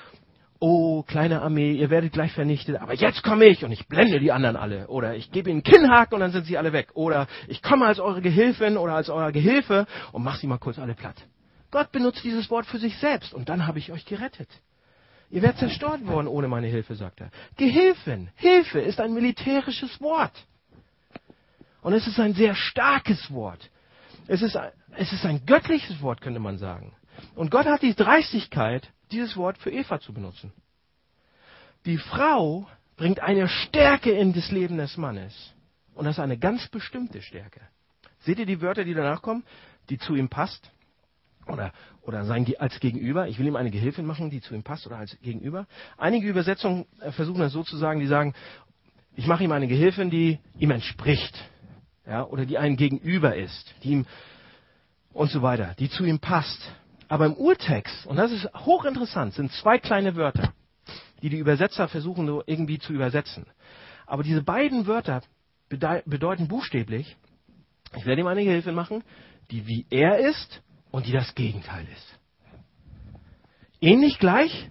oh, 0.60 1.02
kleine 1.02 1.42
Armee, 1.42 1.72
ihr 1.72 1.90
werdet 1.90 2.12
gleich 2.12 2.32
vernichtet, 2.32 2.76
aber 2.76 2.94
jetzt 2.94 3.22
komme 3.22 3.46
ich 3.46 3.64
und 3.64 3.72
ich 3.72 3.88
blende 3.88 4.20
die 4.20 4.30
anderen 4.30 4.56
alle. 4.56 4.86
Oder 4.88 5.16
ich 5.16 5.32
gebe 5.32 5.50
ihnen 5.50 5.62
Kinnhaken 5.62 6.14
und 6.14 6.20
dann 6.20 6.32
sind 6.32 6.44
sie 6.44 6.58
alle 6.58 6.72
weg. 6.72 6.90
Oder 6.94 7.26
ich 7.48 7.62
komme 7.62 7.86
als 7.86 7.98
eure 7.98 8.20
Gehilfin 8.20 8.76
oder 8.76 8.94
als 8.94 9.08
euer 9.08 9.32
Gehilfe 9.32 9.86
und 10.12 10.22
mach 10.22 10.36
sie 10.36 10.46
mal 10.46 10.58
kurz 10.58 10.78
alle 10.78 10.94
platt. 10.94 11.16
Gott 11.70 11.90
benutzt 11.92 12.22
dieses 12.24 12.50
Wort 12.50 12.66
für 12.66 12.78
sich 12.78 12.96
selbst 12.98 13.32
und 13.32 13.48
dann 13.48 13.66
habe 13.66 13.78
ich 13.78 13.90
euch 13.90 14.04
gerettet. 14.04 14.48
Ihr 15.30 15.42
werdet 15.42 15.58
zerstört 15.58 16.04
worden 16.06 16.26
ohne 16.26 16.48
meine 16.48 16.66
Hilfe, 16.66 16.96
sagt 16.96 17.20
er. 17.20 17.30
Gehilfen, 17.56 18.30
Hilfe 18.34 18.80
ist 18.80 19.00
ein 19.00 19.14
militärisches 19.14 20.00
Wort. 20.00 20.32
Und 21.82 21.92
es 21.94 22.06
ist 22.06 22.18
ein 22.18 22.34
sehr 22.34 22.54
starkes 22.54 23.32
Wort. 23.32 23.70
Es 24.26 24.42
ist, 24.42 24.56
ein, 24.56 24.70
es 24.96 25.12
ist 25.12 25.24
ein 25.24 25.46
göttliches 25.46 26.02
Wort, 26.02 26.20
könnte 26.20 26.40
man 26.40 26.58
sagen. 26.58 26.92
Und 27.34 27.50
Gott 27.50 27.66
hat 27.66 27.82
die 27.82 27.94
Dreistigkeit, 27.94 28.88
dieses 29.12 29.36
Wort 29.36 29.58
für 29.58 29.70
Eva 29.70 30.00
zu 30.00 30.12
benutzen. 30.12 30.52
Die 31.86 31.98
Frau 31.98 32.66
bringt 32.96 33.20
eine 33.20 33.48
Stärke 33.48 34.10
in 34.10 34.32
das 34.32 34.50
Leben 34.50 34.76
des 34.76 34.96
Mannes. 34.96 35.54
Und 35.94 36.04
das 36.04 36.16
ist 36.16 36.20
eine 36.20 36.38
ganz 36.38 36.68
bestimmte 36.68 37.22
Stärke. 37.22 37.60
Seht 38.20 38.38
ihr 38.38 38.46
die 38.46 38.60
Wörter, 38.60 38.84
die 38.84 38.94
danach 38.94 39.22
kommen, 39.22 39.44
die 39.88 39.98
zu 39.98 40.14
ihm 40.14 40.28
passt? 40.28 40.70
Oder, 41.46 41.72
oder 42.02 42.24
sein 42.24 42.46
als 42.58 42.78
Gegenüber. 42.80 43.26
Ich 43.28 43.38
will 43.38 43.46
ihm 43.46 43.56
eine 43.56 43.70
Gehilfin 43.70 44.06
machen, 44.06 44.30
die 44.30 44.40
zu 44.40 44.54
ihm 44.54 44.62
passt 44.62 44.86
oder 44.86 44.98
als 44.98 45.18
Gegenüber. 45.22 45.66
Einige 45.96 46.28
Übersetzungen 46.28 46.86
äh, 47.00 47.10
versuchen 47.12 47.40
das 47.40 47.52
so 47.52 47.62
zu 47.62 47.76
sagen, 47.76 48.00
die 48.00 48.06
sagen, 48.06 48.34
ich 49.16 49.26
mache 49.26 49.42
ihm 49.44 49.52
eine 49.52 49.66
Gehilfin, 49.66 50.10
die 50.10 50.38
ihm 50.58 50.70
entspricht. 50.70 51.36
Ja, 52.06 52.24
oder 52.24 52.46
die 52.46 52.58
ein 52.58 52.76
Gegenüber 52.76 53.34
ist, 53.36 53.74
die 53.82 53.90
ihm 53.90 54.06
und 55.12 55.30
so 55.30 55.42
weiter, 55.42 55.74
die 55.78 55.90
zu 55.90 56.04
ihm 56.04 56.18
passt. 56.18 56.60
Aber 57.10 57.26
im 57.26 57.34
Urtext, 57.34 58.06
und 58.06 58.16
das 58.16 58.30
ist 58.30 58.48
hochinteressant, 58.54 59.34
sind 59.34 59.50
zwei 59.54 59.78
kleine 59.78 60.14
Wörter, 60.14 60.54
die 61.22 61.28
die 61.28 61.38
Übersetzer 61.38 61.88
versuchen 61.88 62.24
so 62.28 62.44
irgendwie 62.46 62.78
zu 62.78 62.92
übersetzen. 62.92 63.46
Aber 64.06 64.22
diese 64.22 64.44
beiden 64.44 64.86
Wörter 64.86 65.20
bedeuten 65.68 66.46
buchstäblich, 66.46 67.16
ich 67.96 68.06
werde 68.06 68.20
ihm 68.20 68.28
eine 68.28 68.44
Gehilfin 68.44 68.76
machen, 68.76 69.02
die 69.50 69.66
wie 69.66 69.86
er 69.90 70.18
ist 70.18 70.62
und 70.92 71.06
die 71.06 71.12
das 71.12 71.34
Gegenteil 71.34 71.84
ist. 71.92 72.18
Ähnlich 73.80 74.20
gleich, 74.20 74.70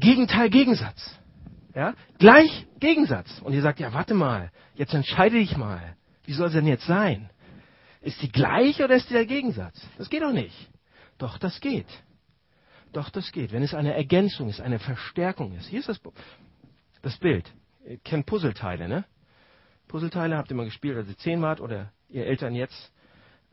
Gegenteil, 0.00 0.50
Gegensatz. 0.50 1.16
Ja? 1.76 1.94
Gleich 2.18 2.66
Gegensatz. 2.80 3.38
Und 3.44 3.52
ihr 3.52 3.62
sagt, 3.62 3.78
ja, 3.78 3.92
warte 3.92 4.14
mal, 4.14 4.50
jetzt 4.74 4.94
entscheide 4.94 5.38
dich 5.38 5.56
mal. 5.56 5.94
Wie 6.24 6.32
soll 6.32 6.48
es 6.48 6.54
denn 6.54 6.66
jetzt 6.66 6.86
sein? 6.86 7.30
Ist 8.00 8.20
die 8.20 8.32
gleich 8.32 8.82
oder 8.82 8.96
ist 8.96 9.08
die 9.10 9.14
der 9.14 9.26
Gegensatz? 9.26 9.80
Das 9.96 10.10
geht 10.10 10.22
doch 10.22 10.32
nicht. 10.32 10.68
Doch, 11.18 11.38
das 11.38 11.60
geht. 11.60 11.86
Doch, 12.92 13.10
das 13.10 13.32
geht. 13.32 13.52
Wenn 13.52 13.62
es 13.62 13.74
eine 13.74 13.94
Ergänzung 13.94 14.48
ist, 14.48 14.60
eine 14.60 14.78
Verstärkung 14.78 15.54
ist. 15.54 15.66
Hier 15.66 15.80
ist 15.80 15.88
das, 15.88 16.00
das 17.02 17.16
Bild. 17.18 17.52
Ihr 17.86 17.98
kennt 17.98 18.26
Puzzleteile, 18.26 18.88
ne? 18.88 19.04
Puzzleteile 19.88 20.36
habt 20.36 20.50
ihr 20.50 20.56
mal 20.56 20.64
gespielt, 20.64 20.96
als 20.96 21.08
ihr 21.08 21.16
zehn 21.18 21.42
wart 21.42 21.60
oder 21.60 21.92
ihr 22.08 22.26
Eltern 22.26 22.54
jetzt. 22.54 22.92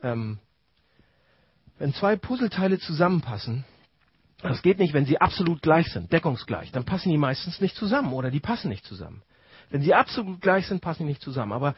Ähm, 0.02 0.38
wenn 1.78 1.92
zwei 1.94 2.16
Puzzleteile 2.16 2.78
zusammenpassen, 2.78 3.64
das 4.42 4.62
geht 4.62 4.78
nicht, 4.78 4.92
wenn 4.92 5.06
sie 5.06 5.20
absolut 5.20 5.62
gleich 5.62 5.86
sind, 5.92 6.12
deckungsgleich, 6.12 6.70
dann 6.72 6.84
passen 6.84 7.10
die 7.10 7.18
meistens 7.18 7.60
nicht 7.60 7.74
zusammen 7.74 8.12
oder 8.12 8.30
die 8.30 8.40
passen 8.40 8.68
nicht 8.68 8.84
zusammen. 8.84 9.22
Wenn 9.70 9.82
sie 9.82 9.94
absolut 9.94 10.40
gleich 10.40 10.66
sind, 10.66 10.80
passen 10.80 11.04
die 11.04 11.08
nicht 11.08 11.22
zusammen. 11.22 11.52
Aber 11.52 11.74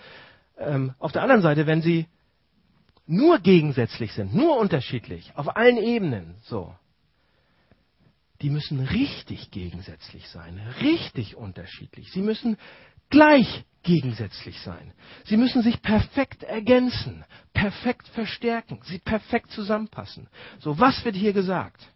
ähm, 0.58 0.94
auf 0.98 1.12
der 1.12 1.22
anderen 1.22 1.42
Seite, 1.42 1.66
wenn 1.66 1.82
sie 1.82 2.06
nur 3.08 3.38
gegensätzlich 3.38 4.12
sind, 4.12 4.34
nur 4.34 4.58
unterschiedlich, 4.58 5.32
auf 5.34 5.56
allen 5.56 5.78
Ebenen, 5.78 6.36
so, 6.42 6.74
die 8.42 8.50
müssen 8.50 8.80
richtig 8.80 9.50
gegensätzlich 9.50 10.28
sein, 10.28 10.60
richtig 10.80 11.34
unterschiedlich. 11.34 12.12
Sie 12.12 12.20
müssen 12.20 12.56
gleich 13.10 13.64
gegensätzlich 13.82 14.60
sein. 14.60 14.92
Sie 15.24 15.38
müssen 15.38 15.62
sich 15.62 15.80
perfekt 15.80 16.42
ergänzen, 16.42 17.24
perfekt 17.54 18.06
verstärken, 18.08 18.80
sie 18.84 18.98
perfekt 18.98 19.50
zusammenpassen. 19.52 20.28
So, 20.60 20.78
was 20.78 21.04
wird 21.04 21.16
hier 21.16 21.32
gesagt 21.32 21.88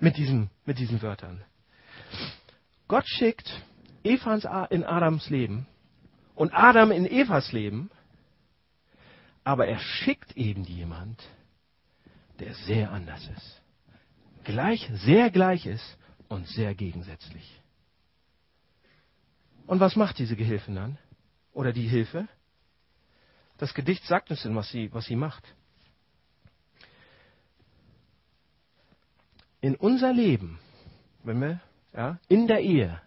mit, 0.00 0.16
diesem, 0.16 0.48
mit 0.64 0.78
diesen 0.78 1.02
Wörtern? 1.02 1.44
Gott 2.88 3.06
schickt 3.06 3.52
Eva 4.02 4.64
in 4.70 4.84
Adams 4.84 5.28
Leben 5.28 5.66
und 6.34 6.54
Adam 6.54 6.90
in 6.90 7.04
Evas 7.04 7.52
Leben, 7.52 7.90
aber 9.48 9.66
er 9.66 9.78
schickt 9.78 10.36
eben 10.36 10.64
jemand, 10.64 11.26
der 12.38 12.52
sehr 12.52 12.92
anders 12.92 13.26
ist. 13.28 13.62
Gleich, 14.44 14.86
sehr 14.92 15.30
gleich 15.30 15.64
ist 15.64 15.96
und 16.28 16.46
sehr 16.48 16.74
gegensätzlich. 16.74 17.62
Und 19.66 19.80
was 19.80 19.96
macht 19.96 20.18
diese 20.18 20.36
Gehilfin 20.36 20.74
dann? 20.74 20.98
Oder 21.54 21.72
die 21.72 21.88
Hilfe? 21.88 22.28
Das 23.56 23.72
Gedicht 23.72 24.04
sagt 24.04 24.30
uns 24.30 24.42
denn, 24.42 24.54
was 24.54 24.68
sie, 24.68 24.92
was 24.92 25.06
sie 25.06 25.16
macht. 25.16 25.54
In 29.62 29.76
unser 29.76 30.12
Leben, 30.12 30.58
wenn 31.24 31.40
wir, 31.40 31.60
ja, 31.94 32.18
in 32.28 32.48
der 32.48 32.60
Ehe, 32.60 33.00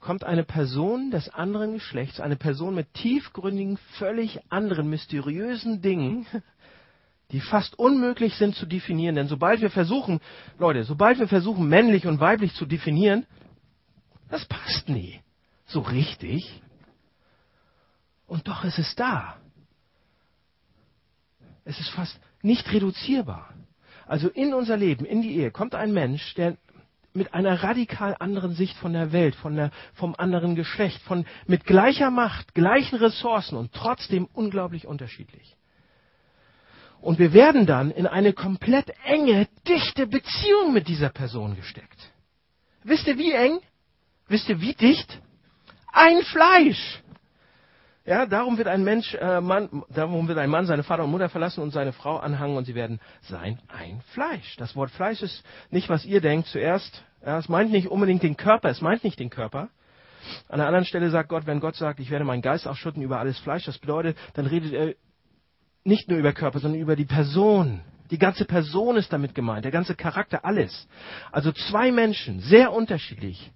kommt 0.00 0.24
eine 0.24 0.44
Person 0.44 1.10
des 1.10 1.28
anderen 1.28 1.74
Geschlechts, 1.74 2.20
eine 2.20 2.36
Person 2.36 2.74
mit 2.74 2.92
tiefgründigen, 2.94 3.78
völlig 3.98 4.40
anderen, 4.48 4.88
mysteriösen 4.88 5.82
Dingen, 5.82 6.26
die 7.32 7.40
fast 7.40 7.78
unmöglich 7.78 8.34
sind 8.36 8.54
zu 8.54 8.66
definieren. 8.66 9.16
Denn 9.16 9.28
sobald 9.28 9.60
wir 9.60 9.70
versuchen, 9.70 10.20
Leute, 10.58 10.84
sobald 10.84 11.18
wir 11.18 11.28
versuchen, 11.28 11.68
männlich 11.68 12.06
und 12.06 12.20
weiblich 12.20 12.54
zu 12.54 12.64
definieren, 12.64 13.26
das 14.30 14.44
passt 14.44 14.88
nie 14.88 15.20
so 15.68 15.80
richtig. 15.80 16.62
Und 18.26 18.48
doch 18.48 18.64
ist 18.64 18.78
es 18.78 18.94
da. 18.96 19.36
Es 21.64 21.78
ist 21.78 21.90
fast 21.90 22.18
nicht 22.42 22.70
reduzierbar. 22.72 23.54
Also 24.06 24.28
in 24.28 24.54
unser 24.54 24.76
Leben, 24.76 25.04
in 25.04 25.22
die 25.22 25.36
Ehe, 25.36 25.50
kommt 25.50 25.74
ein 25.74 25.92
Mensch, 25.92 26.34
der 26.34 26.56
mit 27.12 27.34
einer 27.34 27.62
radikal 27.62 28.16
anderen 28.18 28.54
Sicht 28.54 28.76
von 28.76 28.92
der 28.92 29.12
Welt, 29.12 29.34
von 29.34 29.56
der, 29.56 29.70
vom 29.94 30.14
anderen 30.16 30.54
Geschlecht, 30.54 31.00
von, 31.02 31.26
mit 31.46 31.64
gleicher 31.64 32.10
Macht, 32.10 32.54
gleichen 32.54 32.96
Ressourcen 32.96 33.56
und 33.56 33.72
trotzdem 33.72 34.28
unglaublich 34.32 34.86
unterschiedlich. 34.86 35.56
Und 37.00 37.18
wir 37.18 37.32
werden 37.32 37.66
dann 37.66 37.90
in 37.90 38.06
eine 38.06 38.32
komplett 38.32 38.92
enge, 39.04 39.48
dichte 39.66 40.06
Beziehung 40.06 40.72
mit 40.72 40.88
dieser 40.88 41.10
Person 41.10 41.56
gesteckt. 41.56 42.10
Wisst 42.82 43.06
ihr 43.06 43.18
wie 43.18 43.32
eng? 43.32 43.60
Wisst 44.26 44.48
ihr 44.48 44.60
wie 44.60 44.74
dicht? 44.74 45.20
ein 45.92 46.22
Fleisch. 46.22 47.00
Ja, 48.08 48.24
darum 48.24 48.56
wird 48.56 48.68
ein 48.68 48.84
Mensch, 48.84 49.12
äh, 49.16 49.42
Mann, 49.42 49.84
darum 49.90 50.28
wird 50.28 50.38
ein 50.38 50.48
Mann 50.48 50.64
seine 50.64 50.82
Vater 50.82 51.04
und 51.04 51.10
Mutter 51.10 51.28
verlassen 51.28 51.60
und 51.60 51.72
seine 51.72 51.92
Frau 51.92 52.16
anhangen 52.16 52.56
und 52.56 52.64
sie 52.64 52.74
werden 52.74 53.00
sein 53.20 53.58
ein 53.68 54.00
Fleisch. 54.14 54.56
Das 54.56 54.74
Wort 54.74 54.90
Fleisch 54.90 55.20
ist 55.20 55.44
nicht, 55.70 55.90
was 55.90 56.06
ihr 56.06 56.22
denkt 56.22 56.48
zuerst. 56.48 57.04
Ja, 57.22 57.36
es 57.36 57.50
meint 57.50 57.70
nicht 57.70 57.88
unbedingt 57.88 58.22
den 58.22 58.38
Körper, 58.38 58.70
es 58.70 58.80
meint 58.80 59.04
nicht 59.04 59.18
den 59.18 59.28
Körper. 59.28 59.68
An 60.48 60.58
einer 60.58 60.68
anderen 60.68 60.86
Stelle 60.86 61.10
sagt 61.10 61.28
Gott, 61.28 61.46
wenn 61.46 61.60
Gott 61.60 61.76
sagt, 61.76 62.00
ich 62.00 62.10
werde 62.10 62.24
meinen 62.24 62.40
Geist 62.40 62.66
ausschütten 62.66 63.02
über 63.02 63.18
alles 63.18 63.38
Fleisch, 63.40 63.66
das 63.66 63.76
bedeutet, 63.76 64.16
dann 64.32 64.46
redet 64.46 64.72
er 64.72 64.94
nicht 65.84 66.08
nur 66.08 66.18
über 66.18 66.32
Körper, 66.32 66.60
sondern 66.60 66.80
über 66.80 66.96
die 66.96 67.04
Person. 67.04 67.82
Die 68.10 68.18
ganze 68.18 68.46
Person 68.46 68.96
ist 68.96 69.12
damit 69.12 69.34
gemeint, 69.34 69.66
der 69.66 69.72
ganze 69.72 69.94
Charakter, 69.94 70.46
alles. 70.46 70.88
Also 71.30 71.52
zwei 71.52 71.92
Menschen, 71.92 72.40
sehr 72.40 72.72
unterschiedlich, 72.72 73.52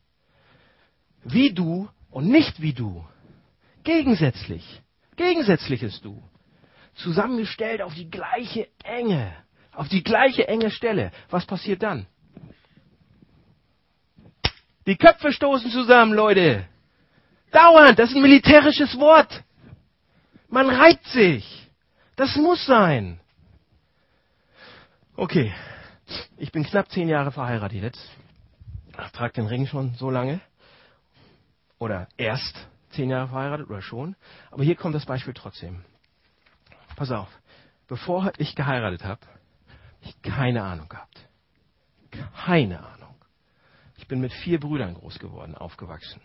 wie 1.25 1.55
du 1.55 1.89
und 2.11 2.29
nicht 2.29 2.61
wie 2.61 2.75
du. 2.75 3.03
Gegensätzlich. 3.85 4.83
Gegensätzliches 5.17 6.01
Du. 6.01 6.23
Zusammengestellt 6.95 7.83
auf 7.83 7.95
die 7.95 8.11
gleiche 8.11 8.69
Enge. 8.85 9.35
Auf 9.73 9.89
die 9.89 10.03
gleiche 10.03 10.47
enge 10.49 10.71
Stelle. 10.71 11.11
Was 11.31 11.47
passiert 11.47 11.83
dann? 11.83 12.07
Die 14.87 14.97
Köpfe 14.97 15.33
stoßen 15.33 15.71
zusammen, 15.71 16.13
Leute. 16.13 16.67
Dauernd. 17.51 17.99
Das 17.99 18.11
ist 18.11 18.17
ein 18.17 18.23
militärisches 18.23 18.99
Wort. 18.99 19.43
Man 20.49 20.69
reibt 20.69 21.07
sich. 21.07 21.71
Das 22.17 22.37
muss 22.37 22.65
sein. 22.67 23.21
Okay. 25.17 25.53
Ich 26.37 26.53
bin 26.53 26.65
knapp 26.65 26.91
zehn 26.91 27.09
Jahre 27.09 27.33
verheiratet 27.33 27.83
jetzt. 27.83 28.11
Ich 28.89 29.13
trage 29.13 29.35
den 29.35 29.47
Ring 29.47 29.67
schon 29.67 29.95
so 29.95 30.11
lange 30.11 30.41
oder 31.79 32.09
erst 32.17 32.69
zehn 32.93 33.11
Jahre 33.11 33.29
verheiratet 33.29 33.69
oder 33.69 33.83
schon. 33.83 34.17
Aber 34.51 34.65
hier 34.65 34.77
kommt 34.77 34.95
das 34.95 35.07
Beispiel 35.07 35.35
trotzdem. 35.35 35.85
Pass 36.97 37.11
auf, 37.11 37.29
bevor 37.89 38.33
ich 38.39 38.55
geheiratet 38.55 39.05
habe, 39.05 39.21
ich 40.01 40.21
keine 40.23 40.63
Ahnung 40.63 40.89
gehabt. 40.89 41.29
Keine 42.45 42.79
Ahnung. 42.85 43.15
Ich 43.97 44.07
bin 44.09 44.21
mit 44.21 44.33
vier 44.33 44.61
Brüdern 44.61 44.95
groß 44.95 45.19
geworden, 45.19 45.55
aufgewachsen. 45.55 46.21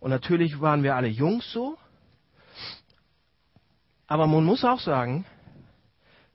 Und 0.00 0.10
natürlich 0.10 0.60
waren 0.60 0.82
wir 0.82 0.94
alle 0.96 1.08
Jungs 1.08 1.50
so. 1.52 1.76
Aber 4.06 4.26
man 4.26 4.44
muss 4.44 4.64
auch 4.64 4.80
sagen, 4.80 5.26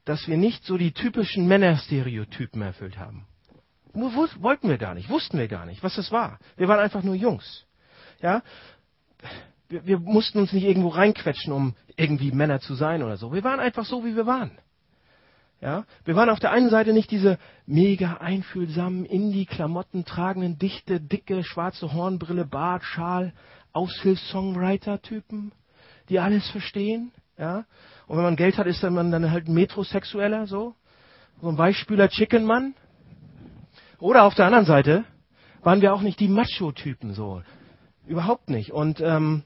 dass 0.06 0.28
wir 0.28 0.38
nicht 0.38 0.66
so 0.66 0.78
die 0.78 0.94
typischen 0.94 1.48
Männerstereotypen 1.48 2.62
erfüllt 2.62 2.98
haben. 2.98 3.26
Wollten 3.94 4.70
wir 4.70 4.78
gar 4.78 4.94
nicht, 4.94 5.10
wussten 5.10 5.38
wir 5.38 5.48
gar 5.48 5.66
nicht, 5.66 5.84
was 5.84 5.96
das 5.96 6.12
war. 6.12 6.40
Wir 6.58 6.68
waren 6.68 6.80
einfach 6.80 7.04
nur 7.04 7.16
Jungs. 7.16 7.66
Ja? 8.22 8.42
Wir, 9.70 9.86
wir 9.86 10.00
mussten 10.00 10.40
uns 10.40 10.52
nicht 10.54 10.64
irgendwo 10.64 10.90
reinquetschen, 10.90 11.54
um 11.54 11.76
irgendwie 11.96 12.32
Männer 12.32 12.60
zu 12.60 12.76
sein 12.76 13.04
oder 13.04 13.18
so. 13.18 13.34
Wir 13.34 13.44
waren 13.44 13.60
einfach 13.60 13.86
so, 13.86 14.04
wie 14.04 14.16
wir 14.16 14.26
waren. 14.26 14.52
Ja, 15.62 15.86
wir 16.06 16.16
waren 16.16 16.30
auf 16.30 16.40
der 16.40 16.52
einen 16.52 16.72
Seite 16.72 16.92
nicht 16.92 17.12
diese 17.12 17.38
mega 17.68 18.18
einfühlsamen, 18.18 19.06
Indie-Klamotten 19.06 20.06
tragenden, 20.06 20.58
dichte, 20.58 21.00
dicke, 21.00 21.44
schwarze 21.44 21.94
Hornbrille, 21.94 22.46
Bart, 22.46 22.84
Schal, 22.84 23.32
Aushilfs-Songwriter-Typen, 23.72 25.52
die 26.10 26.20
alles 26.20 26.50
verstehen. 26.50 27.12
Ja, 27.38 27.66
und 28.08 28.18
wenn 28.18 28.24
man 28.24 28.36
Geld 28.36 28.58
hat, 28.58 28.66
ist 28.66 28.82
man 28.84 29.12
dann 29.12 29.30
halt 29.30 29.48
Metrosexueller, 29.48 30.48
so, 30.48 30.74
so 31.42 31.50
ein 31.50 31.58
Weichspüler 31.58 32.10
Chicken-Mann. 32.10 32.74
Oder 34.00 34.24
auf 34.24 34.34
der 34.34 34.48
anderen 34.48 34.66
Seite 34.66 35.06
waren 35.62 35.82
wir 35.82 35.94
auch 35.94 36.02
nicht 36.02 36.20
die 36.20 36.28
Macho-Typen, 36.28 37.14
so, 37.14 37.44
überhaupt 38.06 38.50
nicht. 38.50 38.72
Und 38.72 39.00
ähm, 39.02 39.44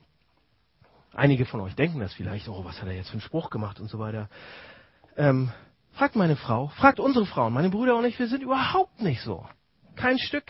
einige 1.14 1.46
von 1.46 1.62
euch 1.62 1.76
denken 1.76 2.00
das 2.00 2.14
vielleicht, 2.14 2.48
oh, 2.48 2.64
was 2.66 2.82
hat 2.82 2.88
er 2.88 2.96
jetzt 2.96 3.10
für 3.10 3.14
einen 3.14 3.22
Spruch 3.22 3.50
gemacht 3.50 3.80
und 3.80 3.90
so 3.90 4.00
weiter. 4.00 4.30
Ähm, 5.18 5.52
Fragt 5.96 6.18
meine 6.18 6.36
Frau, 6.36 6.68
fragt 6.68 7.00
unsere 7.00 7.26
Frauen, 7.26 7.54
meine 7.54 7.70
Brüder 7.70 7.96
und 7.96 8.04
ich, 8.04 8.20
wir 8.20 8.28
sind 8.28 8.44
überhaupt 8.44 9.02
nicht 9.02 9.22
so. 9.22 9.46
Kein 9.96 10.20
Stück. 10.20 10.44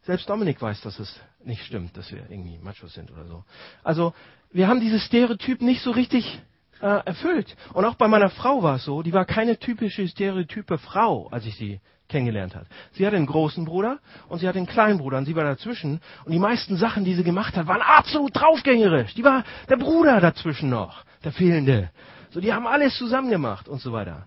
Selbst 0.00 0.30
Dominik 0.30 0.62
weiß, 0.62 0.80
dass 0.80 0.98
es 0.98 1.20
nicht 1.44 1.62
stimmt, 1.62 1.94
dass 1.94 2.10
wir 2.10 2.30
irgendwie 2.30 2.58
Machos 2.58 2.94
sind 2.94 3.10
oder 3.10 3.26
so. 3.26 3.44
Also, 3.84 4.14
wir 4.50 4.68
haben 4.68 4.80
dieses 4.80 5.02
Stereotyp 5.02 5.60
nicht 5.60 5.82
so 5.82 5.90
richtig 5.90 6.40
äh, 6.80 6.86
erfüllt. 6.86 7.54
Und 7.74 7.84
auch 7.84 7.96
bei 7.96 8.08
meiner 8.08 8.30
Frau 8.30 8.62
war 8.62 8.76
es 8.76 8.84
so, 8.86 9.02
die 9.02 9.12
war 9.12 9.26
keine 9.26 9.58
typische 9.58 10.08
stereotype 10.08 10.78
Frau, 10.78 11.28
als 11.28 11.44
ich 11.44 11.56
sie 11.56 11.80
kennengelernt 12.12 12.54
hat. 12.54 12.66
Sie 12.92 13.04
hatte 13.04 13.16
einen 13.16 13.26
großen 13.26 13.64
Bruder 13.64 13.98
und 14.28 14.38
sie 14.38 14.46
hatte 14.46 14.58
einen 14.58 14.68
kleinen 14.68 14.98
Bruder 14.98 15.18
und 15.18 15.24
sie 15.24 15.34
war 15.34 15.44
dazwischen. 15.44 16.00
Und 16.24 16.32
die 16.32 16.38
meisten 16.38 16.76
Sachen, 16.76 17.04
die 17.04 17.14
sie 17.14 17.24
gemacht 17.24 17.56
hat, 17.56 17.66
waren 17.66 17.82
absolut 17.82 18.36
draufgängerisch. 18.36 19.14
Die 19.14 19.24
war 19.24 19.42
der 19.68 19.76
Bruder 19.76 20.20
dazwischen 20.20 20.70
noch, 20.70 21.04
der 21.24 21.32
fehlende. 21.32 21.90
So, 22.30 22.40
die 22.40 22.52
haben 22.52 22.66
alles 22.66 22.96
zusammen 22.96 23.30
gemacht 23.30 23.68
und 23.68 23.80
so 23.80 23.92
weiter. 23.92 24.26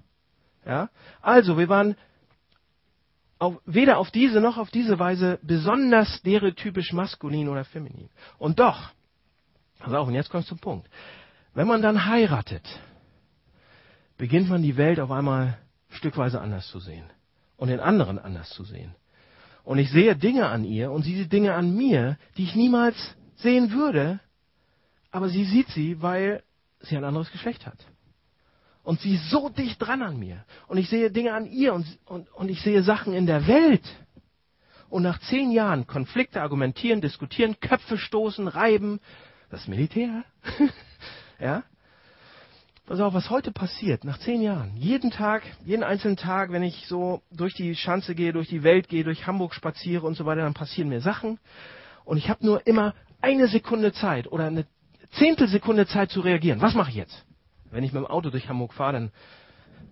Ja? 0.65 0.89
Also, 1.21 1.57
wir 1.57 1.69
waren 1.69 1.95
auf, 3.39 3.61
weder 3.65 3.97
auf 3.97 4.11
diese 4.11 4.41
noch 4.41 4.57
auf 4.57 4.71
diese 4.71 4.99
Weise 4.99 5.39
besonders 5.41 6.17
stereotypisch 6.17 6.91
maskulin 6.91 7.47
oder 7.47 7.63
feminin. 7.63 8.09
Und 8.37 8.59
doch, 8.59 8.91
pass 9.79 9.93
auf, 9.93 10.07
und 10.07 10.13
jetzt 10.13 10.29
kommst 10.29 10.49
du 10.49 10.55
zum 10.55 10.59
Punkt. 10.59 10.89
Wenn 11.53 11.67
man 11.67 11.81
dann 11.81 12.05
heiratet, 12.05 12.67
beginnt 14.17 14.49
man 14.49 14.61
die 14.61 14.75
Welt 14.75 14.99
auf 14.99 15.11
einmal 15.11 15.57
stückweise 15.89 16.41
anders 16.41 16.67
zu 16.67 16.79
sehen 16.79 17.05
und 17.57 17.69
den 17.69 17.79
anderen 17.79 18.19
anders 18.19 18.49
zu 18.49 18.63
sehen. 18.63 18.95
Und 19.63 19.79
ich 19.79 19.89
sehe 19.89 20.15
Dinge 20.15 20.47
an 20.47 20.63
ihr 20.63 20.91
und 20.91 21.03
sie 21.03 21.15
sieht 21.15 21.33
Dinge 21.33 21.53
an 21.53 21.75
mir, 21.75 22.17
die 22.37 22.43
ich 22.43 22.55
niemals 22.55 22.95
sehen 23.35 23.71
würde, 23.71 24.19
aber 25.11 25.29
sie 25.29 25.45
sieht 25.45 25.69
sie, 25.69 26.01
weil 26.01 26.43
sie 26.81 26.97
ein 26.97 27.03
anderes 27.03 27.31
Geschlecht 27.31 27.65
hat. 27.65 27.77
Und 28.83 28.99
sie 29.01 29.15
ist 29.15 29.31
so 29.31 29.49
dicht 29.49 29.81
dran 29.81 30.03
an 30.03 30.19
mir. 30.19 30.45
Und 30.67 30.77
ich 30.77 30.89
sehe 30.89 31.09
Dinge 31.09 31.33
an 31.33 31.47
ihr 31.47 31.73
und, 31.73 31.87
und, 32.05 32.31
und 32.33 32.49
ich 32.49 32.61
sehe 32.61 32.83
Sachen 32.83 33.13
in 33.13 33.25
der 33.25 33.47
Welt. 33.47 33.83
Und 34.89 35.01
nach 35.01 35.19
zehn 35.21 35.51
Jahren 35.51 35.87
Konflikte 35.87 36.41
argumentieren, 36.41 37.01
diskutieren, 37.01 37.59
Köpfe 37.59 37.97
stoßen, 37.97 38.47
reiben, 38.47 38.99
das 39.49 39.67
Militär. 39.67 40.23
ja? 41.39 41.63
Pass 42.85 42.99
auf, 42.99 43.15
was 43.15 43.31
heute 43.31 43.51
passiert, 43.51 44.03
nach 44.03 44.19
zehn 44.19 44.43
Jahren. 44.43 44.75
Jeden 44.77 45.09
Tag, 45.09 45.41
jeden 45.65 45.83
einzelnen 45.83 46.17
Tag, 46.17 46.51
wenn 46.51 46.61
ich 46.61 46.85
so 46.87 47.23
durch 47.31 47.55
die 47.55 47.75
Schanze 47.75 48.13
gehe, 48.13 48.31
durch 48.31 48.47
die 48.47 48.61
Welt 48.61 48.89
gehe, 48.89 49.03
durch 49.03 49.25
Hamburg 49.25 49.55
spaziere 49.55 50.05
und 50.05 50.15
so 50.15 50.27
weiter, 50.27 50.41
dann 50.41 50.53
passieren 50.53 50.89
mir 50.89 51.01
Sachen. 51.01 51.39
Und 52.03 52.17
ich 52.17 52.29
habe 52.29 52.45
nur 52.45 52.67
immer 52.67 52.93
eine 53.21 53.47
Sekunde 53.47 53.91
Zeit 53.91 54.27
oder 54.31 54.45
eine 54.45 54.67
Zehntelsekunde 55.13 55.87
Zeit 55.87 56.11
zu 56.11 56.21
reagieren. 56.21 56.61
Was 56.61 56.75
mache 56.75 56.91
ich 56.91 56.95
jetzt? 56.95 57.25
Wenn 57.71 57.83
ich 57.83 57.91
mit 57.91 58.03
dem 58.03 58.07
Auto 58.07 58.29
durch 58.29 58.49
Hamburg 58.49 58.71
fahre, 58.73 58.93
dann, 58.93 59.11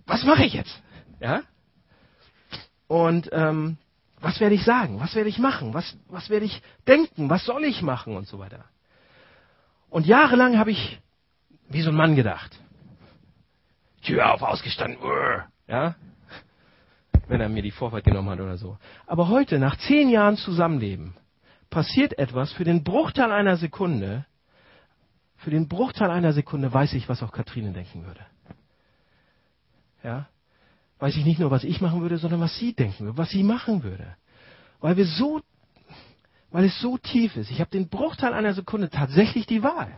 was 0.06 0.22
mache 0.22 0.44
ich 0.44 0.52
jetzt? 0.52 0.80
Ja? 1.18 1.42
Und 2.86 3.28
ähm, 3.32 3.76
was 4.20 4.38
werde 4.38 4.54
ich 4.54 4.64
sagen? 4.64 5.00
Was 5.00 5.16
werde 5.16 5.28
ich 5.28 5.40
machen? 5.40 5.74
Was, 5.74 5.96
was 6.06 6.30
werde 6.30 6.46
ich 6.46 6.62
denken? 6.86 7.28
Was 7.28 7.44
soll 7.44 7.64
ich 7.64 7.82
machen? 7.82 8.16
Und 8.16 8.28
so 8.28 8.38
weiter. 8.38 8.64
Und 9.90 10.06
jahrelang 10.06 10.58
habe 10.58 10.70
ich 10.70 11.00
wie 11.68 11.82
so 11.82 11.90
ein 11.90 11.96
Mann 11.96 12.14
gedacht. 12.14 12.56
Tür 14.04 14.32
auf, 14.32 14.42
ausgestanden. 14.42 14.98
Ja? 15.66 15.96
Wenn 17.26 17.40
er 17.40 17.48
mir 17.48 17.62
die 17.62 17.70
Vorfahrt 17.70 18.04
genommen 18.04 18.30
hat 18.30 18.40
oder 18.40 18.56
so. 18.56 18.78
Aber 19.06 19.28
heute, 19.28 19.58
nach 19.58 19.76
zehn 19.78 20.08
Jahren 20.08 20.36
Zusammenleben, 20.36 21.14
passiert 21.70 22.18
etwas 22.18 22.52
für 22.52 22.64
den 22.64 22.84
Bruchteil 22.84 23.32
einer 23.32 23.56
Sekunde, 23.56 24.26
für 25.38 25.50
den 25.50 25.68
Bruchteil 25.68 26.10
einer 26.10 26.32
Sekunde 26.32 26.72
weiß 26.72 26.94
ich, 26.94 27.08
was 27.08 27.22
auch 27.22 27.32
Katrine 27.32 27.72
denken 27.72 28.06
würde. 28.06 28.20
Ja? 30.02 30.28
Weiß 30.98 31.16
ich 31.16 31.24
nicht 31.24 31.40
nur, 31.40 31.50
was 31.50 31.64
ich 31.64 31.80
machen 31.80 32.00
würde, 32.00 32.18
sondern 32.18 32.40
was 32.40 32.56
sie 32.56 32.74
denken 32.74 33.06
würde, 33.06 33.18
was 33.18 33.30
sie 33.30 33.42
machen 33.42 33.82
würde. 33.82 34.16
Weil 34.80 34.96
wir 34.96 35.06
so, 35.06 35.40
weil 36.50 36.64
es 36.64 36.80
so 36.80 36.98
tief 36.98 37.36
ist. 37.36 37.50
Ich 37.50 37.60
habe 37.60 37.70
den 37.70 37.88
Bruchteil 37.88 38.32
einer 38.32 38.54
Sekunde 38.54 38.90
tatsächlich 38.90 39.46
die 39.46 39.62
Wahl. 39.62 39.90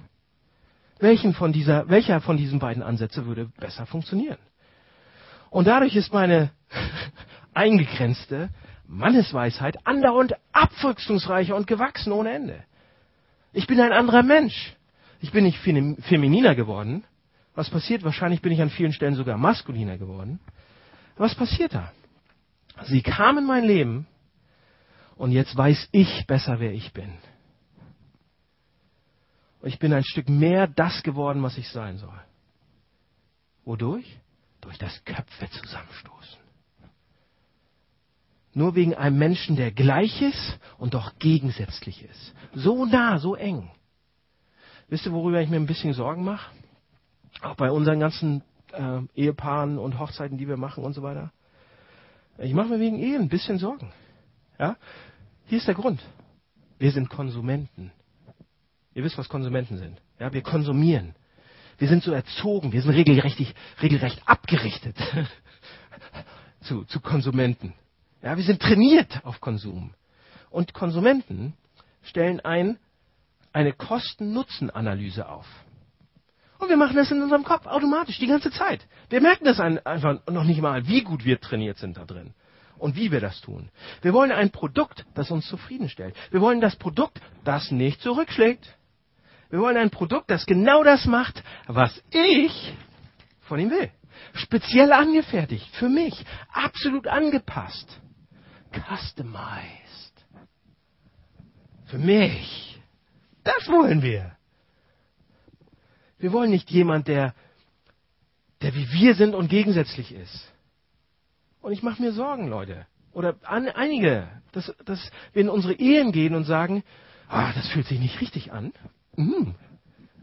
Welchen 0.98 1.34
von 1.34 1.52
dieser, 1.52 1.88
welcher 1.88 2.20
von 2.20 2.36
diesen 2.36 2.58
beiden 2.58 2.82
Ansätze 2.82 3.26
würde 3.26 3.46
besser 3.58 3.86
funktionieren? 3.86 4.38
Und 5.50 5.66
dadurch 5.66 5.94
ist 5.94 6.12
meine 6.12 6.50
eingegrenzte 7.54 8.50
Mannesweisheit 8.86 9.86
andauernd 9.86 10.34
abwechslungsreicher 10.52 11.54
und 11.54 11.66
gewachsen 11.66 12.12
ohne 12.12 12.32
Ende. 12.32 12.64
Ich 13.52 13.66
bin 13.66 13.80
ein 13.80 13.92
anderer 13.92 14.22
Mensch. 14.22 14.74
Ich 15.20 15.32
bin 15.32 15.44
nicht 15.44 15.58
femininer 15.58 16.54
geworden. 16.54 17.04
Was 17.54 17.70
passiert? 17.70 18.04
Wahrscheinlich 18.04 18.42
bin 18.42 18.52
ich 18.52 18.60
an 18.60 18.70
vielen 18.70 18.92
Stellen 18.92 19.14
sogar 19.14 19.38
maskuliner 19.38 19.96
geworden. 19.96 20.40
Was 21.16 21.34
passiert 21.34 21.74
da? 21.74 21.92
Sie 22.84 23.02
kam 23.02 23.38
in 23.38 23.46
mein 23.46 23.64
Leben 23.64 24.06
und 25.16 25.32
jetzt 25.32 25.56
weiß 25.56 25.88
ich 25.92 26.26
besser, 26.26 26.60
wer 26.60 26.72
ich 26.72 26.92
bin. 26.92 27.14
Und 29.66 29.72
ich 29.72 29.80
bin 29.80 29.92
ein 29.92 30.04
Stück 30.04 30.28
mehr 30.28 30.68
das 30.68 31.02
geworden, 31.02 31.42
was 31.42 31.58
ich 31.58 31.68
sein 31.70 31.98
soll. 31.98 32.20
Wodurch? 33.64 34.06
Durch 34.60 34.78
das 34.78 35.04
Köpfe 35.04 35.50
zusammenstoßen. 35.50 36.38
Nur 38.54 38.76
wegen 38.76 38.94
einem 38.94 39.18
Menschen, 39.18 39.56
der 39.56 39.72
gleich 39.72 40.22
ist 40.22 40.60
und 40.78 40.94
doch 40.94 41.18
gegensätzlich 41.18 42.04
ist. 42.04 42.32
So 42.54 42.84
nah, 42.84 43.18
so 43.18 43.34
eng. 43.34 43.68
Wisst 44.88 45.04
ihr, 45.04 45.12
worüber 45.12 45.40
ich 45.40 45.50
mir 45.50 45.56
ein 45.56 45.66
bisschen 45.66 45.94
Sorgen 45.94 46.22
mache? 46.22 46.48
Auch 47.42 47.56
bei 47.56 47.72
unseren 47.72 47.98
ganzen 47.98 48.44
äh, 48.72 49.00
Ehepaaren 49.16 49.78
und 49.78 49.98
Hochzeiten, 49.98 50.38
die 50.38 50.46
wir 50.46 50.58
machen 50.58 50.84
und 50.84 50.92
so 50.92 51.02
weiter. 51.02 51.32
Ich 52.38 52.54
mache 52.54 52.68
mir 52.68 52.78
wegen 52.78 53.00
Ehe 53.00 53.18
ein 53.18 53.28
bisschen 53.28 53.58
Sorgen. 53.58 53.92
Ja? 54.60 54.76
Hier 55.46 55.58
ist 55.58 55.66
der 55.66 55.74
Grund. 55.74 56.00
Wir 56.78 56.92
sind 56.92 57.10
Konsumenten. 57.10 57.90
Ihr 58.96 59.04
wisst, 59.04 59.18
was 59.18 59.28
Konsumenten 59.28 59.76
sind. 59.76 60.00
Ja, 60.18 60.32
wir 60.32 60.40
konsumieren. 60.40 61.14
Wir 61.76 61.86
sind 61.86 62.02
so 62.02 62.12
erzogen. 62.12 62.72
Wir 62.72 62.80
sind 62.80 62.92
regelrecht, 62.92 63.38
regelrecht 63.82 64.22
abgerichtet 64.24 64.96
zu, 66.62 66.84
zu 66.84 67.00
Konsumenten. 67.00 67.74
Ja, 68.22 68.38
wir 68.38 68.42
sind 68.42 68.62
trainiert 68.62 69.20
auf 69.22 69.42
Konsum. 69.42 69.92
Und 70.48 70.72
Konsumenten 70.72 71.52
stellen 72.04 72.40
ein 72.40 72.78
eine 73.52 73.74
Kosten-Nutzen-Analyse 73.74 75.28
auf. 75.28 75.46
Und 76.58 76.70
wir 76.70 76.78
machen 76.78 76.96
das 76.96 77.10
in 77.10 77.22
unserem 77.22 77.44
Kopf 77.44 77.66
automatisch 77.66 78.18
die 78.18 78.26
ganze 78.26 78.50
Zeit. 78.50 78.86
Wir 79.10 79.20
merken 79.20 79.44
das 79.44 79.60
einfach 79.60 80.26
noch 80.26 80.44
nicht 80.44 80.62
mal, 80.62 80.88
wie 80.88 81.02
gut 81.02 81.26
wir 81.26 81.38
trainiert 81.38 81.76
sind 81.76 81.98
da 81.98 82.06
drin 82.06 82.32
und 82.78 82.96
wie 82.96 83.12
wir 83.12 83.20
das 83.20 83.42
tun. 83.42 83.68
Wir 84.00 84.14
wollen 84.14 84.32
ein 84.32 84.50
Produkt, 84.50 85.04
das 85.14 85.30
uns 85.30 85.46
zufriedenstellt. 85.48 86.14
Wir 86.30 86.40
wollen 86.40 86.62
das 86.62 86.76
Produkt, 86.76 87.20
das 87.44 87.70
nicht 87.70 88.00
zurückschlägt. 88.00 88.74
Wir 89.50 89.60
wollen 89.60 89.76
ein 89.76 89.90
Produkt, 89.90 90.30
das 90.30 90.46
genau 90.46 90.82
das 90.82 91.06
macht, 91.06 91.42
was 91.66 92.02
ich 92.10 92.74
von 93.42 93.60
ihm 93.60 93.70
will. 93.70 93.90
Speziell 94.34 94.92
angefertigt, 94.92 95.74
für 95.76 95.88
mich, 95.88 96.24
absolut 96.52 97.06
angepasst, 97.06 98.00
customized. 98.72 100.12
Für 101.86 101.98
mich. 101.98 102.80
Das 103.44 103.68
wollen 103.68 104.02
wir. 104.02 104.36
Wir 106.18 106.32
wollen 106.32 106.50
nicht 106.50 106.70
jemand, 106.70 107.06
der, 107.08 107.34
der 108.62 108.74
wie 108.74 108.90
wir 108.90 109.14
sind 109.14 109.34
und 109.34 109.48
gegensätzlich 109.48 110.12
ist. 110.12 110.52
Und 111.60 111.72
ich 111.72 111.82
mache 111.82 112.02
mir 112.02 112.12
Sorgen, 112.12 112.48
Leute. 112.48 112.86
Oder 113.12 113.36
an, 113.42 113.68
einige, 113.68 114.28
dass, 114.52 114.74
dass 114.84 115.10
wir 115.32 115.42
in 115.42 115.48
unsere 115.48 115.74
Ehen 115.74 116.12
gehen 116.12 116.34
und 116.34 116.44
sagen, 116.44 116.82
ah, 117.28 117.52
das 117.54 117.68
fühlt 117.68 117.86
sich 117.86 118.00
nicht 118.00 118.20
richtig 118.20 118.52
an. 118.52 118.72
Mm, 119.16 119.52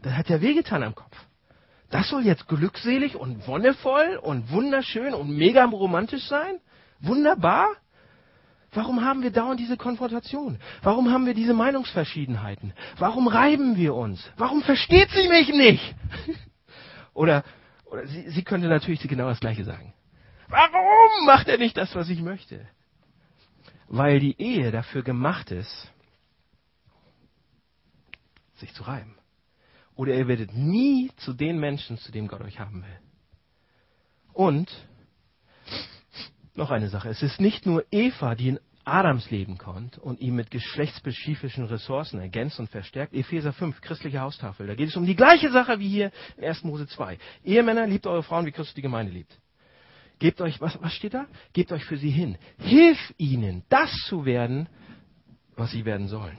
das 0.02 0.14
hat 0.14 0.28
ja 0.28 0.40
wehgetan 0.40 0.82
am 0.82 0.94
Kopf. 0.94 1.16
Das 1.90 2.08
soll 2.08 2.24
jetzt 2.24 2.48
glückselig 2.48 3.16
und 3.16 3.46
wonnevoll 3.46 4.18
und 4.22 4.50
wunderschön 4.50 5.14
und 5.14 5.36
mega 5.36 5.64
romantisch 5.64 6.24
sein? 6.24 6.58
Wunderbar? 7.00 7.68
Warum 8.72 9.04
haben 9.04 9.22
wir 9.22 9.30
dauernd 9.30 9.60
diese 9.60 9.76
Konfrontation? 9.76 10.58
Warum 10.82 11.12
haben 11.12 11.26
wir 11.26 11.34
diese 11.34 11.54
Meinungsverschiedenheiten? 11.54 12.72
Warum 12.98 13.28
reiben 13.28 13.76
wir 13.76 13.94
uns? 13.94 14.28
Warum 14.36 14.62
versteht 14.62 15.10
sie 15.10 15.28
mich 15.28 15.48
nicht? 15.48 15.94
oder 17.14 17.44
oder 17.94 18.08
sie, 18.08 18.28
sie 18.30 18.42
könnte 18.42 18.66
natürlich 18.66 19.00
genau 19.02 19.28
das 19.28 19.38
Gleiche 19.38 19.64
sagen. 19.64 19.94
Warum 20.48 21.26
macht 21.26 21.46
er 21.46 21.58
nicht 21.58 21.76
das, 21.76 21.94
was 21.94 22.08
ich 22.08 22.20
möchte? 22.20 22.66
Weil 23.86 24.18
die 24.18 24.40
Ehe 24.40 24.72
dafür 24.72 25.02
gemacht 25.04 25.52
ist, 25.52 25.92
sich 28.64 28.74
zu 28.74 28.84
reiben. 28.84 29.14
Oder 29.94 30.14
ihr 30.14 30.26
werdet 30.26 30.54
nie 30.54 31.10
zu 31.16 31.32
den 31.32 31.58
Menschen, 31.58 31.98
zu 31.98 32.10
denen 32.10 32.28
Gott 32.28 32.40
euch 32.40 32.58
haben 32.58 32.82
will. 32.82 32.98
Und 34.32 34.70
noch 36.54 36.70
eine 36.70 36.88
Sache. 36.88 37.08
Es 37.08 37.22
ist 37.22 37.40
nicht 37.40 37.66
nur 37.66 37.84
Eva, 37.90 38.34
die 38.34 38.48
in 38.48 38.60
Adams 38.84 39.30
Leben 39.30 39.56
kommt 39.56 39.98
und 39.98 40.20
ihn 40.20 40.34
mit 40.34 40.50
geschlechtsspezifischen 40.50 41.64
Ressourcen 41.64 42.20
ergänzt 42.20 42.58
und 42.58 42.68
verstärkt. 42.68 43.14
Epheser 43.14 43.52
5, 43.52 43.80
christliche 43.80 44.20
Haustafel. 44.20 44.66
Da 44.66 44.74
geht 44.74 44.88
es 44.88 44.96
um 44.96 45.06
die 45.06 45.16
gleiche 45.16 45.50
Sache 45.50 45.78
wie 45.78 45.88
hier 45.88 46.12
in 46.36 46.44
1. 46.44 46.64
Mose 46.64 46.86
2. 46.86 47.18
Ehemänner, 47.44 47.86
liebt 47.86 48.06
eure 48.06 48.22
Frauen, 48.22 48.46
wie 48.46 48.52
Christus 48.52 48.74
die 48.74 48.82
Gemeinde 48.82 49.12
liebt. 49.12 49.38
Gebt 50.18 50.40
euch, 50.40 50.60
was, 50.60 50.80
was 50.82 50.92
steht 50.92 51.14
da? 51.14 51.26
Gebt 51.52 51.72
euch 51.72 51.84
für 51.84 51.96
sie 51.96 52.10
hin. 52.10 52.36
Hilf 52.58 53.14
ihnen, 53.16 53.64
das 53.68 53.90
zu 54.06 54.24
werden, 54.24 54.68
was 55.56 55.70
sie 55.70 55.84
werden 55.84 56.08
sollen. 56.08 56.38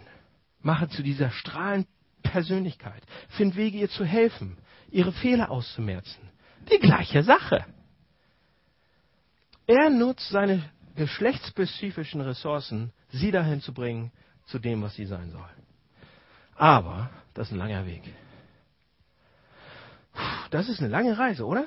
Mache 0.62 0.88
zu 0.90 1.04
dieser 1.04 1.32
strahlenden 1.32 1.95
Persönlichkeit. 2.26 3.02
Find 3.30 3.56
Wege, 3.56 3.78
ihr 3.78 3.90
zu 3.90 4.06
helfen, 4.06 4.58
ihre 4.90 5.12
Fehler 5.12 5.50
auszumerzen. 5.50 6.30
Die 6.72 6.80
gleiche 6.80 7.24
Sache. 7.24 7.66
Er 9.68 9.90
nutzt 9.90 10.30
seine 10.30 10.64
geschlechtsspezifischen 10.96 12.22
Ressourcen, 12.22 12.92
sie 13.10 13.32
dahin 13.32 13.62
zu 13.62 13.74
bringen, 13.74 14.12
zu 14.46 14.60
dem, 14.60 14.82
was 14.82 14.96
sie 14.96 15.06
sein 15.06 15.32
soll. 15.32 15.50
Aber 16.56 17.10
das 17.34 17.48
ist 17.48 17.54
ein 17.54 17.60
langer 17.60 17.86
Weg. 17.86 18.04
Das 20.52 20.70
ist 20.70 20.80
eine 20.80 20.90
lange 20.90 21.18
Reise, 21.18 21.46
oder? 21.46 21.66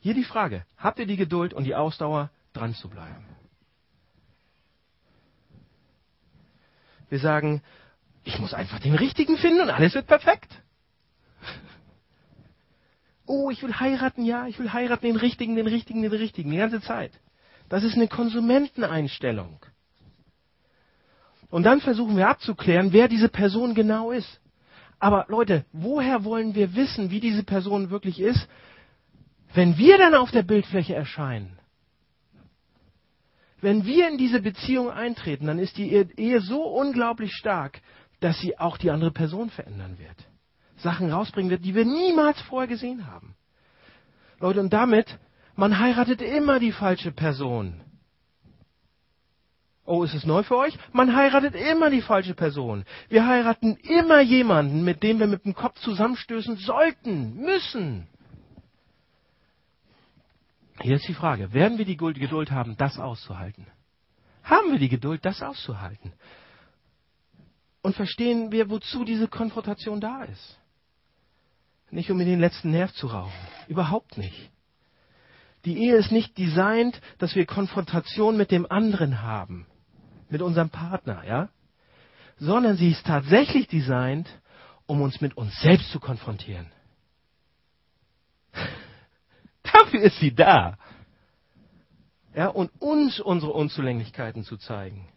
Hier 0.00 0.14
die 0.14 0.24
Frage, 0.24 0.64
habt 0.76 0.98
ihr 0.98 1.06
die 1.06 1.16
Geduld 1.16 1.54
und 1.54 1.64
die 1.64 1.74
Ausdauer, 1.74 2.30
dran 2.52 2.74
zu 2.74 2.88
bleiben? 2.88 3.24
Wir 7.08 7.20
sagen, 7.20 7.62
ich 8.24 8.38
muss 8.38 8.54
einfach 8.54 8.78
den 8.78 8.94
richtigen 8.94 9.36
finden 9.36 9.62
und 9.62 9.70
alles 9.70 9.94
wird 9.94 10.06
perfekt. 10.06 10.62
Oh, 13.26 13.50
ich 13.50 13.62
will 13.62 13.74
heiraten, 13.74 14.24
ja, 14.24 14.46
ich 14.46 14.58
will 14.58 14.72
heiraten, 14.72 15.06
den 15.06 15.16
richtigen, 15.16 15.56
den 15.56 15.66
richtigen, 15.66 16.02
den 16.02 16.12
richtigen, 16.12 16.50
die 16.50 16.56
ganze 16.56 16.80
Zeit. 16.80 17.12
Das 17.68 17.84
ist 17.84 17.94
eine 17.94 18.08
Konsumenteneinstellung. 18.08 19.60
Und 21.48 21.64
dann 21.64 21.80
versuchen 21.80 22.16
wir 22.16 22.28
abzuklären, 22.28 22.92
wer 22.92 23.08
diese 23.08 23.28
Person 23.28 23.74
genau 23.74 24.10
ist. 24.10 24.40
Aber 24.98 25.26
Leute, 25.28 25.64
woher 25.72 26.24
wollen 26.24 26.54
wir 26.54 26.74
wissen, 26.74 27.10
wie 27.10 27.20
diese 27.20 27.42
Person 27.42 27.90
wirklich 27.90 28.20
ist, 28.20 28.48
wenn 29.54 29.76
wir 29.76 29.98
dann 29.98 30.14
auf 30.14 30.30
der 30.30 30.42
Bildfläche 30.42 30.94
erscheinen? 30.94 31.58
Wenn 33.60 33.84
wir 33.84 34.08
in 34.08 34.18
diese 34.18 34.40
Beziehung 34.40 34.90
eintreten, 34.90 35.46
dann 35.46 35.58
ist 35.58 35.76
die 35.76 35.92
Ehe 35.92 36.40
so 36.40 36.62
unglaublich 36.62 37.32
stark, 37.32 37.80
dass 38.22 38.38
sie 38.40 38.58
auch 38.58 38.76
die 38.78 38.90
andere 38.90 39.10
Person 39.10 39.50
verändern 39.50 39.98
wird. 39.98 40.16
Sachen 40.76 41.12
rausbringen 41.12 41.50
wird, 41.50 41.64
die 41.64 41.74
wir 41.74 41.84
niemals 41.84 42.40
vorher 42.42 42.68
gesehen 42.68 43.06
haben. 43.06 43.34
Leute, 44.38 44.60
und 44.60 44.72
damit 44.72 45.18
man 45.54 45.78
heiratet 45.78 46.22
immer 46.22 46.58
die 46.58 46.72
falsche 46.72 47.12
Person. 47.12 47.80
Oh, 49.84 50.04
ist 50.04 50.14
es 50.14 50.24
neu 50.24 50.42
für 50.44 50.56
euch? 50.56 50.78
Man 50.92 51.14
heiratet 51.14 51.54
immer 51.54 51.90
die 51.90 52.02
falsche 52.02 52.34
Person. 52.34 52.84
Wir 53.08 53.26
heiraten 53.26 53.76
immer 53.76 54.20
jemanden, 54.20 54.84
mit 54.84 55.02
dem 55.02 55.18
wir 55.18 55.26
mit 55.26 55.44
dem 55.44 55.54
Kopf 55.54 55.78
zusammenstößen 55.80 56.56
sollten, 56.56 57.36
müssen. 57.36 58.06
Hier 60.80 60.96
ist 60.96 61.08
die 61.08 61.14
Frage, 61.14 61.52
werden 61.52 61.78
wir 61.78 61.84
die 61.84 61.96
Geduld 61.96 62.50
haben, 62.50 62.76
das 62.76 62.98
auszuhalten? 62.98 63.66
Haben 64.44 64.72
wir 64.72 64.78
die 64.78 64.88
Geduld, 64.88 65.24
das 65.24 65.42
auszuhalten? 65.42 66.12
Und 67.82 67.96
verstehen 67.96 68.52
wir, 68.52 68.70
wozu 68.70 69.04
diese 69.04 69.28
Konfrontation 69.28 70.00
da 70.00 70.22
ist? 70.22 70.58
Nicht 71.90 72.10
um 72.10 72.18
in 72.20 72.26
den 72.26 72.40
letzten 72.40 72.70
Nerv 72.70 72.94
zu 72.94 73.08
rauchen. 73.08 73.32
Überhaupt 73.68 74.16
nicht. 74.16 74.50
Die 75.64 75.78
Ehe 75.78 75.96
ist 75.96 76.10
nicht 76.10 76.38
designt, 76.38 77.00
dass 77.18 77.34
wir 77.34 77.44
Konfrontation 77.44 78.36
mit 78.36 78.50
dem 78.50 78.70
anderen 78.70 79.20
haben, 79.22 79.66
mit 80.28 80.42
unserem 80.42 80.70
Partner, 80.70 81.24
ja? 81.24 81.50
Sondern 82.38 82.76
sie 82.76 82.90
ist 82.90 83.06
tatsächlich 83.06 83.68
designt, 83.68 84.28
um 84.86 85.02
uns 85.02 85.20
mit 85.20 85.36
uns 85.36 85.54
selbst 85.60 85.90
zu 85.92 86.00
konfrontieren. 86.00 86.72
Dafür 89.62 90.00
ist 90.00 90.18
sie 90.18 90.34
da. 90.34 90.78
Ja, 92.34 92.48
und 92.48 92.70
uns 92.80 93.20
unsere 93.20 93.52
Unzulänglichkeiten 93.52 94.44
zu 94.44 94.56
zeigen. 94.56 95.11